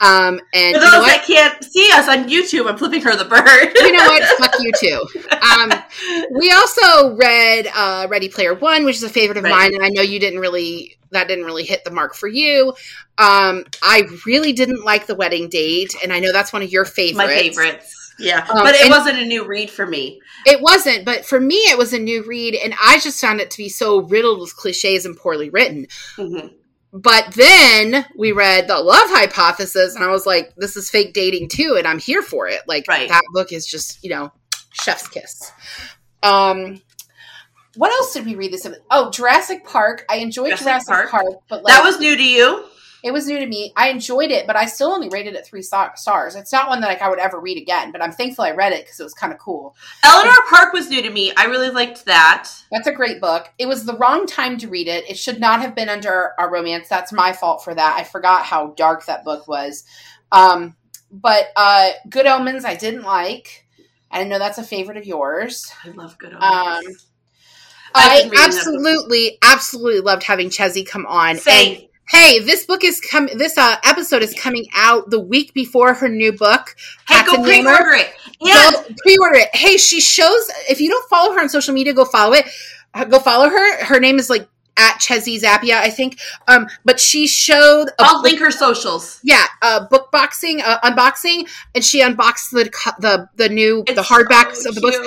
Um, 0.00 0.40
and 0.52 0.74
for 0.74 0.80
those 0.80 0.92
you 0.92 0.98
know 0.98 1.06
that 1.06 1.24
can't 1.26 1.64
see 1.64 1.90
us 1.92 2.08
on 2.08 2.28
YouTube, 2.28 2.68
I'm 2.68 2.76
flipping 2.76 3.02
her 3.02 3.16
the 3.16 3.24
bird. 3.24 3.72
you 3.74 3.92
know 3.92 4.04
what? 4.04 4.22
Fuck 4.38 4.54
you 4.60 4.72
too. 4.78 5.06
Um, 5.32 5.72
we 6.38 6.50
also 6.52 7.16
read 7.16 7.68
uh, 7.74 8.06
Ready 8.10 8.28
Player 8.28 8.54
One, 8.54 8.84
which 8.84 8.96
is 8.96 9.02
a 9.02 9.08
favorite 9.08 9.38
of 9.38 9.44
right. 9.44 9.50
mine, 9.50 9.74
and 9.74 9.84
I 9.84 9.88
know 9.88 10.02
you 10.02 10.18
didn't 10.18 10.40
really 10.40 10.98
that 11.12 11.28
didn't 11.28 11.44
really 11.44 11.64
hit 11.64 11.84
the 11.84 11.90
mark 11.90 12.14
for 12.14 12.28
you. 12.28 12.70
Um, 13.18 13.64
I 13.82 14.08
really 14.26 14.52
didn't 14.52 14.84
like 14.84 15.06
the 15.06 15.14
wedding 15.14 15.48
date, 15.48 15.94
and 16.02 16.12
I 16.12 16.18
know 16.20 16.32
that's 16.32 16.52
one 16.52 16.62
of 16.62 16.70
your 16.70 16.84
favorites. 16.84 17.16
My 17.16 17.28
favorites. 17.28 17.95
Yeah, 18.18 18.46
um, 18.48 18.62
but 18.62 18.74
it 18.74 18.90
wasn't 18.90 19.18
a 19.18 19.24
new 19.24 19.44
read 19.44 19.70
for 19.70 19.86
me. 19.86 20.20
It 20.46 20.60
wasn't, 20.60 21.04
but 21.04 21.26
for 21.26 21.38
me, 21.38 21.56
it 21.56 21.76
was 21.76 21.92
a 21.92 21.98
new 21.98 22.24
read, 22.24 22.54
and 22.54 22.74
I 22.82 22.98
just 22.98 23.20
found 23.20 23.40
it 23.40 23.50
to 23.50 23.58
be 23.58 23.68
so 23.68 24.00
riddled 24.02 24.40
with 24.40 24.56
cliches 24.56 25.04
and 25.04 25.16
poorly 25.16 25.50
written. 25.50 25.86
Mm-hmm. 26.16 26.48
But 26.92 27.34
then 27.34 28.06
we 28.16 28.32
read 28.32 28.68
the 28.68 28.78
Love 28.78 29.08
Hypothesis, 29.10 29.94
and 29.94 30.02
I 30.02 30.10
was 30.10 30.24
like, 30.24 30.54
"This 30.56 30.76
is 30.76 30.88
fake 30.88 31.12
dating 31.12 31.48
too," 31.48 31.76
and 31.76 31.86
I'm 31.86 31.98
here 31.98 32.22
for 32.22 32.48
it. 32.48 32.62
Like 32.66 32.86
right. 32.88 33.08
that 33.08 33.22
book 33.32 33.52
is 33.52 33.66
just, 33.66 34.02
you 34.02 34.10
know, 34.10 34.32
chef's 34.72 35.06
kiss. 35.08 35.52
Um, 36.22 36.80
what 37.76 37.92
else 37.92 38.14
did 38.14 38.24
we 38.24 38.34
read 38.34 38.52
this? 38.52 38.66
Oh, 38.90 39.10
Jurassic 39.10 39.66
Park. 39.66 40.06
I 40.08 40.16
enjoyed 40.16 40.56
Jurassic, 40.56 40.66
Jurassic 40.66 40.88
Park. 40.88 41.10
Park. 41.10 41.26
but 41.48 41.62
like, 41.62 41.74
that 41.74 41.84
was 41.84 42.00
new 42.00 42.16
to 42.16 42.24
you. 42.24 42.64
It 43.06 43.12
was 43.12 43.28
new 43.28 43.38
to 43.38 43.46
me. 43.46 43.72
I 43.76 43.90
enjoyed 43.90 44.32
it, 44.32 44.48
but 44.48 44.56
I 44.56 44.66
still 44.66 44.88
only 44.88 45.08
rated 45.08 45.34
it 45.36 45.46
three 45.46 45.62
stars. 45.62 46.34
It's 46.34 46.50
not 46.50 46.68
one 46.68 46.80
that 46.80 46.88
like 46.88 47.02
I 47.02 47.08
would 47.08 47.20
ever 47.20 47.38
read 47.38 47.56
again, 47.56 47.92
but 47.92 48.02
I'm 48.02 48.10
thankful 48.10 48.44
I 48.44 48.50
read 48.50 48.72
it 48.72 48.84
because 48.84 48.98
it 48.98 49.04
was 49.04 49.14
kind 49.14 49.32
of 49.32 49.38
cool. 49.38 49.76
Eleanor 50.02 50.34
Park 50.50 50.72
was 50.72 50.88
new 50.88 51.00
to 51.00 51.10
me. 51.10 51.32
I 51.36 51.44
really 51.44 51.70
liked 51.70 52.06
that. 52.06 52.50
That's 52.72 52.88
a 52.88 52.92
great 52.92 53.20
book. 53.20 53.48
It 53.60 53.66
was 53.66 53.84
the 53.84 53.96
wrong 53.96 54.26
time 54.26 54.58
to 54.58 54.66
read 54.66 54.88
it. 54.88 55.08
It 55.08 55.16
should 55.16 55.38
not 55.38 55.60
have 55.60 55.76
been 55.76 55.88
under 55.88 56.32
our 56.36 56.50
romance. 56.50 56.88
That's 56.88 57.12
my 57.12 57.32
fault 57.32 57.62
for 57.62 57.72
that. 57.72 57.96
I 57.96 58.02
forgot 58.02 58.44
how 58.44 58.74
dark 58.76 59.06
that 59.06 59.22
book 59.22 59.46
was. 59.46 59.84
Um, 60.32 60.74
but 61.12 61.50
uh, 61.54 61.90
Good 62.10 62.26
Omens, 62.26 62.64
I 62.64 62.74
didn't 62.74 63.04
like. 63.04 63.68
I 64.10 64.24
know 64.24 64.40
that's 64.40 64.58
a 64.58 64.64
favorite 64.64 64.96
of 64.96 65.06
yours. 65.06 65.72
I 65.84 65.90
love 65.90 66.18
Good 66.18 66.34
Omens. 66.34 66.42
Um, 66.42 66.94
I 67.94 68.28
absolutely, 68.36 69.38
absolutely 69.42 70.00
loved 70.00 70.24
having 70.24 70.50
Chezzy 70.50 70.84
come 70.84 71.06
on. 71.06 71.36
Same. 71.36 71.76
And 71.76 71.88
hey, 72.08 72.38
this 72.40 72.64
book 72.66 72.84
is 72.84 73.00
coming. 73.00 73.36
This 73.38 73.58
uh, 73.58 73.76
episode 73.84 74.22
is 74.22 74.34
coming 74.34 74.66
out 74.74 75.10
the 75.10 75.20
week 75.20 75.54
before 75.54 75.94
her 75.94 76.08
new 76.08 76.32
book. 76.32 76.76
Hey, 77.08 77.24
go 77.24 77.42
pre-order 77.42 77.92
it. 77.92 78.12
Yeah, 78.40 78.70
go 78.72 78.84
pre-order 78.98 79.38
it. 79.38 79.54
Hey, 79.54 79.76
she 79.76 80.00
shows. 80.00 80.50
If 80.68 80.80
you 80.80 80.88
don't 80.90 81.08
follow 81.08 81.34
her 81.34 81.40
on 81.40 81.48
social 81.48 81.74
media, 81.74 81.92
go 81.92 82.04
follow 82.04 82.32
it. 82.32 82.46
Uh, 82.94 83.04
go 83.04 83.18
follow 83.18 83.48
her. 83.48 83.84
Her 83.84 84.00
name 84.00 84.18
is 84.18 84.30
like 84.30 84.48
at 84.76 84.98
Chezzy 85.00 85.40
Zappia, 85.40 85.76
I 85.76 85.90
think. 85.90 86.18
Um, 86.48 86.66
but 86.84 87.00
she 87.00 87.26
showed. 87.26 87.86
I'll 87.98 88.16
book, 88.16 88.24
link 88.24 88.40
her 88.40 88.50
socials. 88.50 89.20
Yeah, 89.22 89.44
uh, 89.62 89.86
book 89.88 90.10
boxing, 90.12 90.60
uh, 90.62 90.80
unboxing, 90.80 91.48
and 91.74 91.84
she 91.84 92.02
unboxed 92.02 92.50
the 92.52 92.70
the 93.00 93.28
the 93.36 93.48
new 93.48 93.84
it's 93.86 93.94
the 93.94 94.02
hardbacks 94.02 94.56
so 94.56 94.70
of 94.70 94.74
the 94.74 94.80
books, 94.80 94.98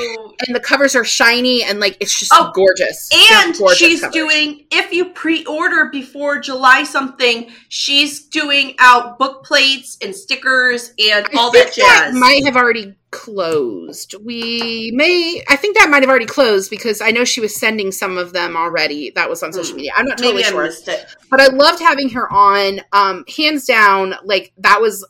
and 0.46 0.56
the 0.56 0.60
covers 0.60 0.96
are 0.96 1.04
shiny 1.04 1.64
and 1.64 1.80
like 1.80 1.98
it's 2.00 2.18
just 2.18 2.32
oh, 2.34 2.52
gorgeous. 2.54 3.10
And 3.32 3.58
gorgeous 3.58 3.78
she's 3.78 4.02
covers. 4.02 4.14
doing 4.14 4.66
if 4.72 4.92
you 4.92 5.06
pre-order 5.06 5.90
before 5.92 6.40
July 6.40 6.84
something, 6.84 7.50
she's 7.70 8.28
doing 8.28 8.76
out 8.80 9.18
book 9.18 9.44
plates 9.44 9.98
and 10.02 10.16
stickers 10.16 10.94
and 11.00 11.28
all 11.36 11.52
that 11.52 11.74
jazz. 11.74 11.76
That 11.76 12.14
might 12.14 12.46
have 12.46 12.56
already 12.56 12.96
closed. 13.12 14.16
We 14.24 14.92
may, 14.94 15.44
I 15.50 15.56
think 15.56 15.78
that 15.78 15.90
might 15.90 16.04
have 16.04 16.10
already 16.10 16.26
closed 16.26 16.70
because 16.70 17.02
I 17.02 17.12
know 17.12 17.26
she 17.26 17.42
was 17.42 17.56
sending 17.56 17.92
some 17.92 18.18
of 18.18 18.34
them 18.34 18.56
already. 18.56 19.12
That 19.12 19.30
was 19.30 19.42
on 19.44 19.54
social 19.54 19.72
hmm. 19.72 19.78
media. 19.78 19.92
I'm 19.96 20.06
not 20.06 20.18
totally 20.18 20.44
Maybe 20.44 20.72
sure, 20.72 20.98
but 21.30 21.42
I 21.42 21.48
loved 21.48 21.80
having 21.82 22.10
her 22.10 22.32
on. 22.32 22.82
Um, 22.92 23.26
hands 23.36 23.66
down, 23.66 24.16
like 24.24 24.52
that 24.58 24.82
was. 24.82 25.06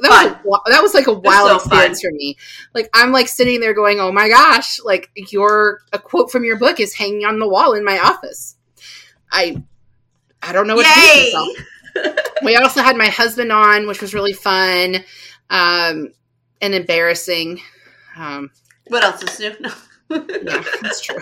That 0.00 0.40
was 0.44 0.60
that 0.66 0.82
was 0.82 0.94
like 0.94 1.06
a 1.06 1.12
wild 1.12 1.48
so 1.48 1.56
experience 1.56 2.02
fun. 2.02 2.10
for 2.10 2.14
me. 2.14 2.36
Like 2.74 2.90
I'm 2.92 3.12
like 3.12 3.28
sitting 3.28 3.60
there 3.60 3.74
going, 3.74 3.98
"Oh 3.98 4.12
my 4.12 4.28
gosh!" 4.28 4.78
Like 4.84 5.10
your 5.16 5.80
a 5.92 5.98
quote 5.98 6.30
from 6.30 6.44
your 6.44 6.58
book 6.58 6.80
is 6.80 6.94
hanging 6.94 7.24
on 7.24 7.38
the 7.38 7.48
wall 7.48 7.72
in 7.72 7.84
my 7.84 7.98
office. 7.98 8.56
I 9.32 9.62
I 10.42 10.52
don't 10.52 10.66
know 10.66 10.76
what 10.76 10.86
Yay! 10.86 11.30
to 11.30 11.54
do 11.54 12.12
we 12.42 12.56
also 12.56 12.82
had 12.82 12.96
my 12.96 13.08
husband 13.08 13.50
on, 13.52 13.86
which 13.86 14.02
was 14.02 14.12
really 14.12 14.34
fun. 14.34 14.96
Um, 15.48 16.12
and 16.60 16.74
embarrassing. 16.74 17.60
Um, 18.16 18.50
what 18.88 19.04
else 19.04 19.22
is 19.22 19.38
new? 19.38 19.54
No. 19.60 19.72
yeah, 20.10 20.62
that's 20.82 21.00
true. 21.00 21.20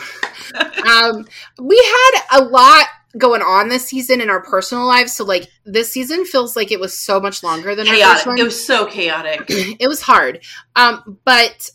Um, 0.89 1.27
we 1.61 1.77
had 1.77 2.41
a 2.41 2.45
lot 2.45 2.87
going 3.16 3.42
on 3.42 3.68
this 3.68 3.86
season 3.86 4.20
in 4.20 4.30
our 4.30 4.42
personal 4.42 4.86
lives. 4.86 5.12
So, 5.14 5.24
like, 5.24 5.48
this 5.64 5.92
season 5.92 6.24
feels 6.24 6.56
like 6.56 6.70
it 6.70 6.80
was 6.80 6.96
so 6.96 7.20
much 7.20 7.42
longer 7.42 7.74
than 7.74 7.86
chaotic. 7.86 8.38
It 8.38 8.44
was 8.44 8.66
so 8.66 8.86
chaotic. 8.86 9.44
it 9.48 9.88
was 9.88 10.02
hard. 10.02 10.44
Um, 10.76 11.18
but 11.24 11.70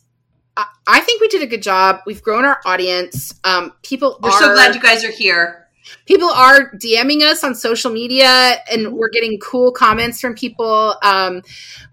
I, 0.57 0.65
I 0.87 0.99
think 1.01 1.21
we 1.21 1.27
did 1.27 1.41
a 1.41 1.47
good 1.47 1.63
job. 1.63 2.01
We've 2.05 2.21
grown 2.21 2.45
our 2.45 2.59
audience. 2.65 3.33
Um, 3.43 3.73
people 3.83 4.19
We're 4.21 4.29
are, 4.29 4.39
so 4.39 4.53
glad 4.53 4.75
you 4.75 4.81
guys 4.81 5.03
are 5.03 5.11
here. 5.11 5.68
People 6.05 6.29
are 6.29 6.71
DMing 6.75 7.21
us 7.21 7.43
on 7.43 7.55
social 7.55 7.91
media, 7.91 8.55
and 8.71 8.93
we're 8.93 9.09
getting 9.09 9.39
cool 9.39 9.71
comments 9.71 10.19
from 10.19 10.35
people. 10.35 10.95
Um, 11.03 11.41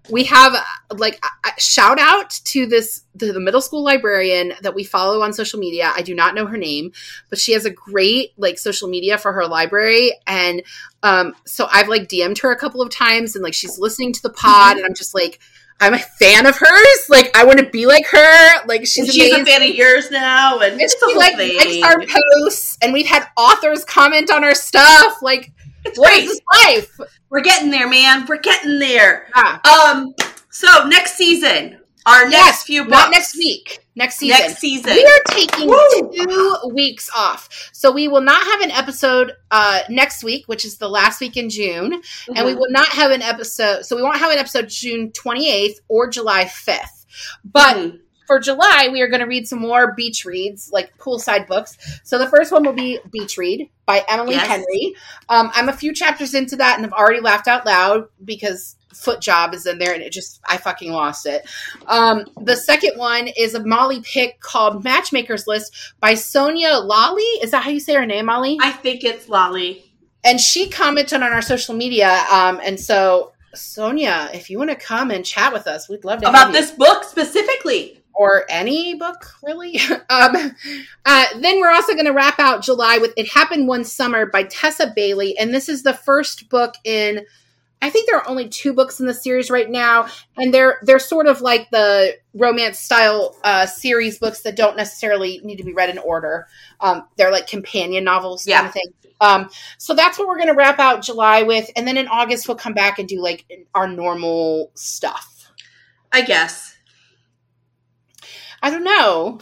we 0.09 0.23
have 0.25 0.55
like 0.97 1.19
a, 1.23 1.49
a 1.49 1.59
shout 1.59 1.99
out 1.99 2.29
to 2.45 2.65
this 2.65 3.03
the, 3.15 3.31
the 3.31 3.39
middle 3.39 3.61
school 3.61 3.83
librarian 3.83 4.53
that 4.61 4.75
we 4.75 4.83
follow 4.83 5.21
on 5.21 5.33
social 5.33 5.59
media. 5.59 5.91
I 5.95 6.01
do 6.01 6.15
not 6.15 6.35
know 6.35 6.45
her 6.45 6.57
name, 6.57 6.91
but 7.29 7.39
she 7.39 7.53
has 7.53 7.65
a 7.65 7.71
great 7.71 8.33
like 8.37 8.57
social 8.57 8.87
media 8.87 9.17
for 9.17 9.33
her 9.33 9.47
library, 9.47 10.13
and 10.25 10.63
um, 11.03 11.33
so 11.45 11.67
I've 11.71 11.87
like 11.87 12.07
DM'd 12.07 12.39
her 12.39 12.51
a 12.51 12.57
couple 12.57 12.81
of 12.81 12.89
times, 12.89 13.35
and 13.35 13.43
like 13.43 13.53
she's 13.53 13.79
listening 13.79 14.13
to 14.13 14.21
the 14.21 14.29
pod, 14.29 14.77
and 14.77 14.85
I'm 14.85 14.95
just 14.95 15.13
like. 15.13 15.39
I'm 15.79 15.93
a 15.93 15.99
fan 15.99 16.45
of 16.45 16.57
hers. 16.57 17.05
Like 17.09 17.35
I 17.37 17.43
want 17.45 17.59
to 17.59 17.65
be 17.69 17.85
like 17.85 18.05
her. 18.07 18.65
Like 18.65 18.81
she's, 18.87 19.13
she's 19.13 19.33
a 19.33 19.45
fan 19.45 19.61
of 19.61 19.69
yours 19.75 20.09
now, 20.11 20.59
and 20.59 20.73
And 20.73 20.81
it's 20.81 20.95
she 20.99 21.15
like 21.15 21.35
thing. 21.35 21.57
likes 21.57 21.83
our 21.83 22.01
posts, 22.05 22.77
and 22.81 22.93
we've 22.93 23.05
had 23.07 23.27
authors 23.37 23.85
comment 23.85 24.31
on 24.31 24.43
our 24.43 24.55
stuff. 24.55 25.21
Like, 25.21 25.51
It's 25.85 25.97
what 25.99 26.13
is 26.13 26.41
life? 26.65 26.99
We're 27.29 27.41
getting 27.41 27.69
there, 27.69 27.87
man. 27.87 28.25
We're 28.27 28.39
getting 28.39 28.79
there. 28.79 29.27
Ah, 29.35 29.91
Um. 29.91 30.13
So 30.49 30.87
next 30.87 31.15
season, 31.15 31.79
our 32.07 32.23
next 32.23 32.33
yes, 32.33 32.63
few 32.63 32.83
books. 32.83 32.91
not 32.91 33.11
next 33.11 33.35
week. 33.37 33.85
Next 33.95 34.17
season. 34.17 34.39
Next 34.39 34.59
season. 34.59 34.93
We 34.93 35.05
are 35.05 35.23
taking 35.33 35.67
Woo! 35.67 36.11
two 36.13 36.55
weeks 36.73 37.09
off, 37.15 37.69
so 37.73 37.91
we 37.91 38.07
will 38.07 38.21
not 38.21 38.41
have 38.45 38.61
an 38.61 38.71
episode 38.71 39.33
uh, 39.51 39.81
next 39.89 40.23
week, 40.23 40.47
which 40.47 40.65
is 40.65 40.77
the 40.77 40.87
last 40.87 41.19
week 41.19 41.35
in 41.35 41.49
June, 41.49 42.01
and 42.35 42.45
we 42.45 42.53
Mhm. 42.53 42.59
will 42.59 42.69
not 42.71 42.87
have 42.89 43.11
an 43.11 43.21
episode. 43.21 43.85
So 43.85 43.95
we 43.95 44.01
won't 44.03 44.17
have 44.19 44.31
an 44.31 44.37
episode 44.37 44.69
June 44.69 45.11
twenty 45.11 45.49
eighth 45.51 45.79
or 45.87 46.07
July 46.09 46.45
fifth. 46.45 47.05
But 47.43 47.75
Mhm. 47.77 47.99
For 48.27 48.39
July, 48.39 48.89
we 48.91 49.01
are 49.01 49.07
going 49.07 49.21
to 49.21 49.25
read 49.25 49.47
some 49.47 49.59
more 49.59 49.93
beach 49.93 50.25
reads, 50.25 50.69
like 50.71 50.95
poolside 50.97 51.47
books. 51.47 51.77
So 52.03 52.17
the 52.19 52.27
first 52.27 52.51
one 52.51 52.63
will 52.65 52.73
be 52.73 52.99
Beach 53.09 53.37
Read 53.37 53.69
by 53.85 54.03
Emily 54.09 54.35
Yes. 54.35 54.47
Henry. 54.47 54.95
Um, 55.29 55.49
I'm 55.55 55.69
a 55.69 55.73
few 55.73 55.93
chapters 55.93 56.33
into 56.33 56.57
that 56.57 56.75
and 56.75 56.83
have 56.85 56.93
already 56.93 57.21
laughed 57.21 57.47
out 57.47 57.65
loud 57.65 58.09
because 58.25 58.75
Foot 58.93 59.21
Job 59.21 59.53
is 59.53 59.65
in 59.65 59.77
there 59.77 59.93
and 59.93 60.03
it 60.03 60.11
just, 60.11 60.41
I 60.47 60.57
fucking 60.57 60.91
lost 60.91 61.25
it. 61.25 61.49
Um, 61.85 62.25
the 62.41 62.55
second 62.57 62.97
one 62.97 63.27
is 63.37 63.53
a 63.53 63.63
Molly 63.63 64.01
pick 64.01 64.41
called 64.41 64.83
Matchmaker's 64.83 65.47
List 65.47 65.93
by 66.01 66.13
Sonya 66.15 66.81
Lalli. 66.81 67.41
Is 67.41 67.51
that 67.51 67.63
how 67.63 67.69
you 67.69 67.79
say 67.79 67.93
her 67.93 68.05
name, 68.05 68.25
Molly? 68.25 68.57
I 68.61 68.71
think 68.71 69.03
it's 69.05 69.29
Lolly. 69.29 69.85
and 70.25 70.41
she 70.41 70.67
commented 70.69 71.21
on 71.21 71.31
our 71.31 71.41
social 71.41 71.75
media. 71.75 72.25
Um, 72.31 72.59
and 72.61 72.77
so, 72.79 73.31
Sonia, 73.53 74.29
if 74.33 74.49
you 74.49 74.57
want 74.57 74.69
to 74.71 74.75
come 74.75 75.11
and 75.11 75.23
chat 75.25 75.53
with 75.53 75.65
us, 75.67 75.87
we'd 75.87 76.03
love 76.03 76.19
to 76.21 76.25
have 76.25 76.35
About 76.35 76.51
this 76.53 76.71
book 76.71 77.03
specifically. 77.05 78.01
Or 78.17 78.45
any 78.49 78.95
book 78.95 79.25
really. 79.43 79.79
um, 80.09 80.55
uh, 81.05 81.25
then 81.39 81.59
we're 81.59 81.71
also 81.71 81.93
going 81.93 82.05
to 82.05 82.11
wrap 82.13 82.39
out 82.39 82.63
July 82.63 82.97
with 82.97 83.13
"It 83.15 83.31
Happened 83.31 83.67
One 83.67 83.83
Summer" 83.83 84.25
by 84.25 84.43
Tessa 84.43 84.91
Bailey, 84.95 85.37
and 85.37 85.53
this 85.53 85.69
is 85.69 85.83
the 85.83 85.93
first 85.93 86.49
book 86.49 86.75
in. 86.83 87.25
I 87.79 87.91
think 87.91 88.07
there 88.07 88.17
are 88.17 88.27
only 88.27 88.49
two 88.49 88.73
books 88.73 88.99
in 88.99 89.05
the 89.05 89.13
series 89.13 89.51
right 89.51 89.69
now, 89.69 90.07
and 90.35 90.51
they're 90.51 90.79
they're 90.81 90.97
sort 90.97 91.27
of 91.27 91.41
like 91.41 91.69
the 91.69 92.17
romance 92.33 92.79
style 92.79 93.37
uh, 93.43 93.67
series 93.67 94.17
books 94.17 94.41
that 94.41 94.55
don't 94.55 94.75
necessarily 94.75 95.39
need 95.43 95.57
to 95.57 95.63
be 95.63 95.73
read 95.73 95.91
in 95.91 95.99
order. 95.99 96.47
Um, 96.81 97.03
they're 97.17 97.31
like 97.31 97.45
companion 97.45 98.03
novels 98.03 98.47
Yeah. 98.47 98.57
kind 98.57 98.67
of 98.67 98.73
thing. 98.73 98.93
Um, 99.21 99.49
so 99.77 99.93
that's 99.93 100.17
what 100.17 100.27
we're 100.27 100.37
going 100.37 100.47
to 100.47 100.53
wrap 100.55 100.79
out 100.79 101.03
July 101.03 101.43
with, 101.43 101.69
and 101.75 101.87
then 101.87 101.97
in 101.97 102.07
August 102.07 102.47
we'll 102.47 102.57
come 102.57 102.73
back 102.73 102.97
and 102.97 103.07
do 103.07 103.21
like 103.21 103.45
our 103.75 103.87
normal 103.87 104.71
stuff. 104.73 105.51
I 106.11 106.23
guess. 106.23 106.66
I 108.61 108.69
don't 108.69 108.83
know. 108.83 109.39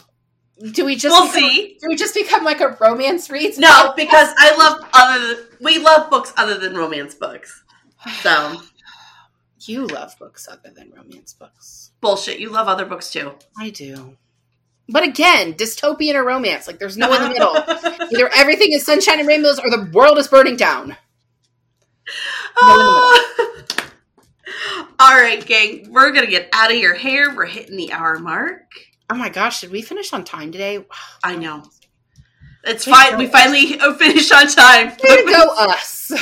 Do 0.72 0.84
we 0.86 0.96
just 0.96 1.12
we'll 1.14 1.30
become- 1.32 1.50
see. 1.50 1.76
Do 1.80 1.88
we 1.88 1.96
just 1.96 2.14
become 2.14 2.42
like 2.44 2.60
a 2.60 2.76
romance 2.80 3.28
reads? 3.30 3.58
No, 3.58 3.92
because 3.96 4.32
I 4.38 4.56
love 4.56 4.88
other. 4.92 5.48
We 5.60 5.78
love 5.78 6.08
books 6.10 6.32
other 6.36 6.56
than 6.58 6.74
romance 6.76 7.14
books. 7.14 7.62
So 8.22 8.62
you 9.60 9.86
love 9.86 10.14
books 10.18 10.48
other 10.50 10.70
than 10.74 10.92
romance 10.96 11.34
books. 11.34 11.90
bullshit. 12.00 12.38
You 12.40 12.50
love 12.50 12.68
other 12.68 12.86
books 12.86 13.10
too. 13.10 13.34
I 13.58 13.70
do. 13.70 14.16
But 14.88 15.02
again, 15.02 15.54
dystopian 15.54 16.14
or 16.14 16.24
romance, 16.24 16.66
like 16.68 16.78
there's 16.78 16.96
no 16.96 17.12
in 17.12 17.22
the 17.22 17.28
middle. 17.30 17.56
Either 18.12 18.30
everything 18.34 18.72
is 18.72 18.86
sunshine 18.86 19.18
and 19.18 19.26
rainbows 19.28 19.58
or 19.58 19.68
the 19.68 19.90
world 19.92 20.16
is 20.16 20.28
burning 20.28 20.56
down. 20.56 20.96
All 24.98 25.14
right, 25.20 25.44
gang. 25.44 25.88
We're 25.90 26.12
gonna 26.12 26.28
get 26.28 26.48
out 26.52 26.70
of 26.70 26.76
your 26.78 26.94
hair. 26.94 27.34
We're 27.34 27.46
hitting 27.46 27.76
the 27.76 27.92
hour 27.92 28.18
mark. 28.18 28.62
Oh 29.08 29.14
my 29.14 29.28
gosh, 29.28 29.60
did 29.60 29.70
we 29.70 29.82
finish 29.82 30.12
on 30.12 30.24
time 30.24 30.50
today? 30.52 30.84
I 31.22 31.36
know. 31.36 31.62
It's 32.64 32.84
fine. 32.84 33.16
We 33.16 33.28
finally 33.28 33.78
finished 33.98 34.32
on 34.32 34.48
time. 34.48 34.88
Way 34.88 35.24
to 35.24 35.32
go, 35.32 35.54
us. 35.58 36.12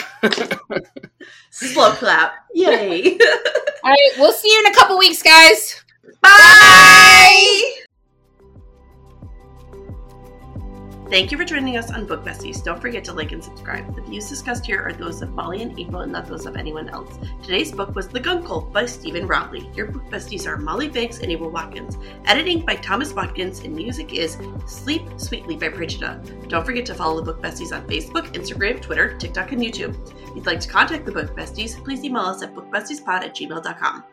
Slow 1.51 1.93
clap. 1.93 2.35
Yay. 2.55 3.19
All 3.85 3.91
right, 3.91 4.11
we'll 4.19 4.33
see 4.33 4.53
you 4.53 4.61
in 4.67 4.73
a 4.73 4.75
couple 4.75 4.99
weeks, 4.99 5.23
guys. 5.23 5.83
Bye. 6.21 7.84
Thank 11.11 11.31
you 11.31 11.37
for 11.37 11.45
joining 11.45 11.77
us 11.77 11.91
on 11.91 12.07
Book 12.07 12.25
Besties. 12.25 12.65
Don't 12.65 12.81
forget 12.81 13.05
to 13.05 13.13
like 13.13 13.33
and 13.33 13.45
subscribe. 13.45 13.95
The 13.95 14.01
views 14.01 14.27
discussed 14.27 14.65
here 14.65 14.83
are 14.83 14.93
those 14.93 15.21
of 15.21 15.35
Molly 15.35 15.61
and 15.61 15.79
April 15.79 16.01
and 16.01 16.11
not 16.11 16.27
those 16.27 16.47
of 16.47 16.57
anyone 16.57 16.89
else. 16.89 17.19
Today's 17.43 17.71
book 17.71 17.95
was 17.95 18.09
The 18.09 18.21
Guncle 18.21 18.73
by 18.73 18.87
Steven 18.87 19.27
Rowley. 19.27 19.71
Your 19.75 19.89
book 19.89 20.05
besties 20.07 20.47
are 20.47 20.57
Molly 20.57 20.89
Biggs 20.89 21.19
and 21.19 21.31
April 21.31 21.51
Watkins. 21.51 21.99
Editing 22.25 22.65
by 22.65 22.77
Thomas 22.77 23.13
Watkins 23.13 23.61
and 23.61 23.77
music 23.77 24.15
is 24.15 24.39
Sleep 24.67 25.03
Sweetly 25.19 25.57
by 25.57 25.69
Brigida. 25.69 26.23
Don't 26.49 26.65
forget 26.65 26.87
to 26.87 26.95
follow 26.95 27.21
the 27.21 27.33
Book 27.33 27.43
Besties 27.43 27.77
on 27.77 27.87
Facebook, 27.87 28.33
Instagram, 28.33 28.81
Twitter, 28.81 29.15
TikTok, 29.19 29.53
and 29.53 29.61
YouTube. 29.61 29.95
If 30.31 30.35
you'd 30.35 30.47
like 30.47 30.61
to 30.61 30.69
contact 30.69 31.05
the 31.05 31.13
Book 31.13 31.37
Besties, 31.37 31.85
please 31.85 32.03
email 32.03 32.23
us 32.23 32.43
at 32.43 32.55
bookbestiespod 32.55 33.25
at 33.25 33.37
gmail.com. 33.37 34.05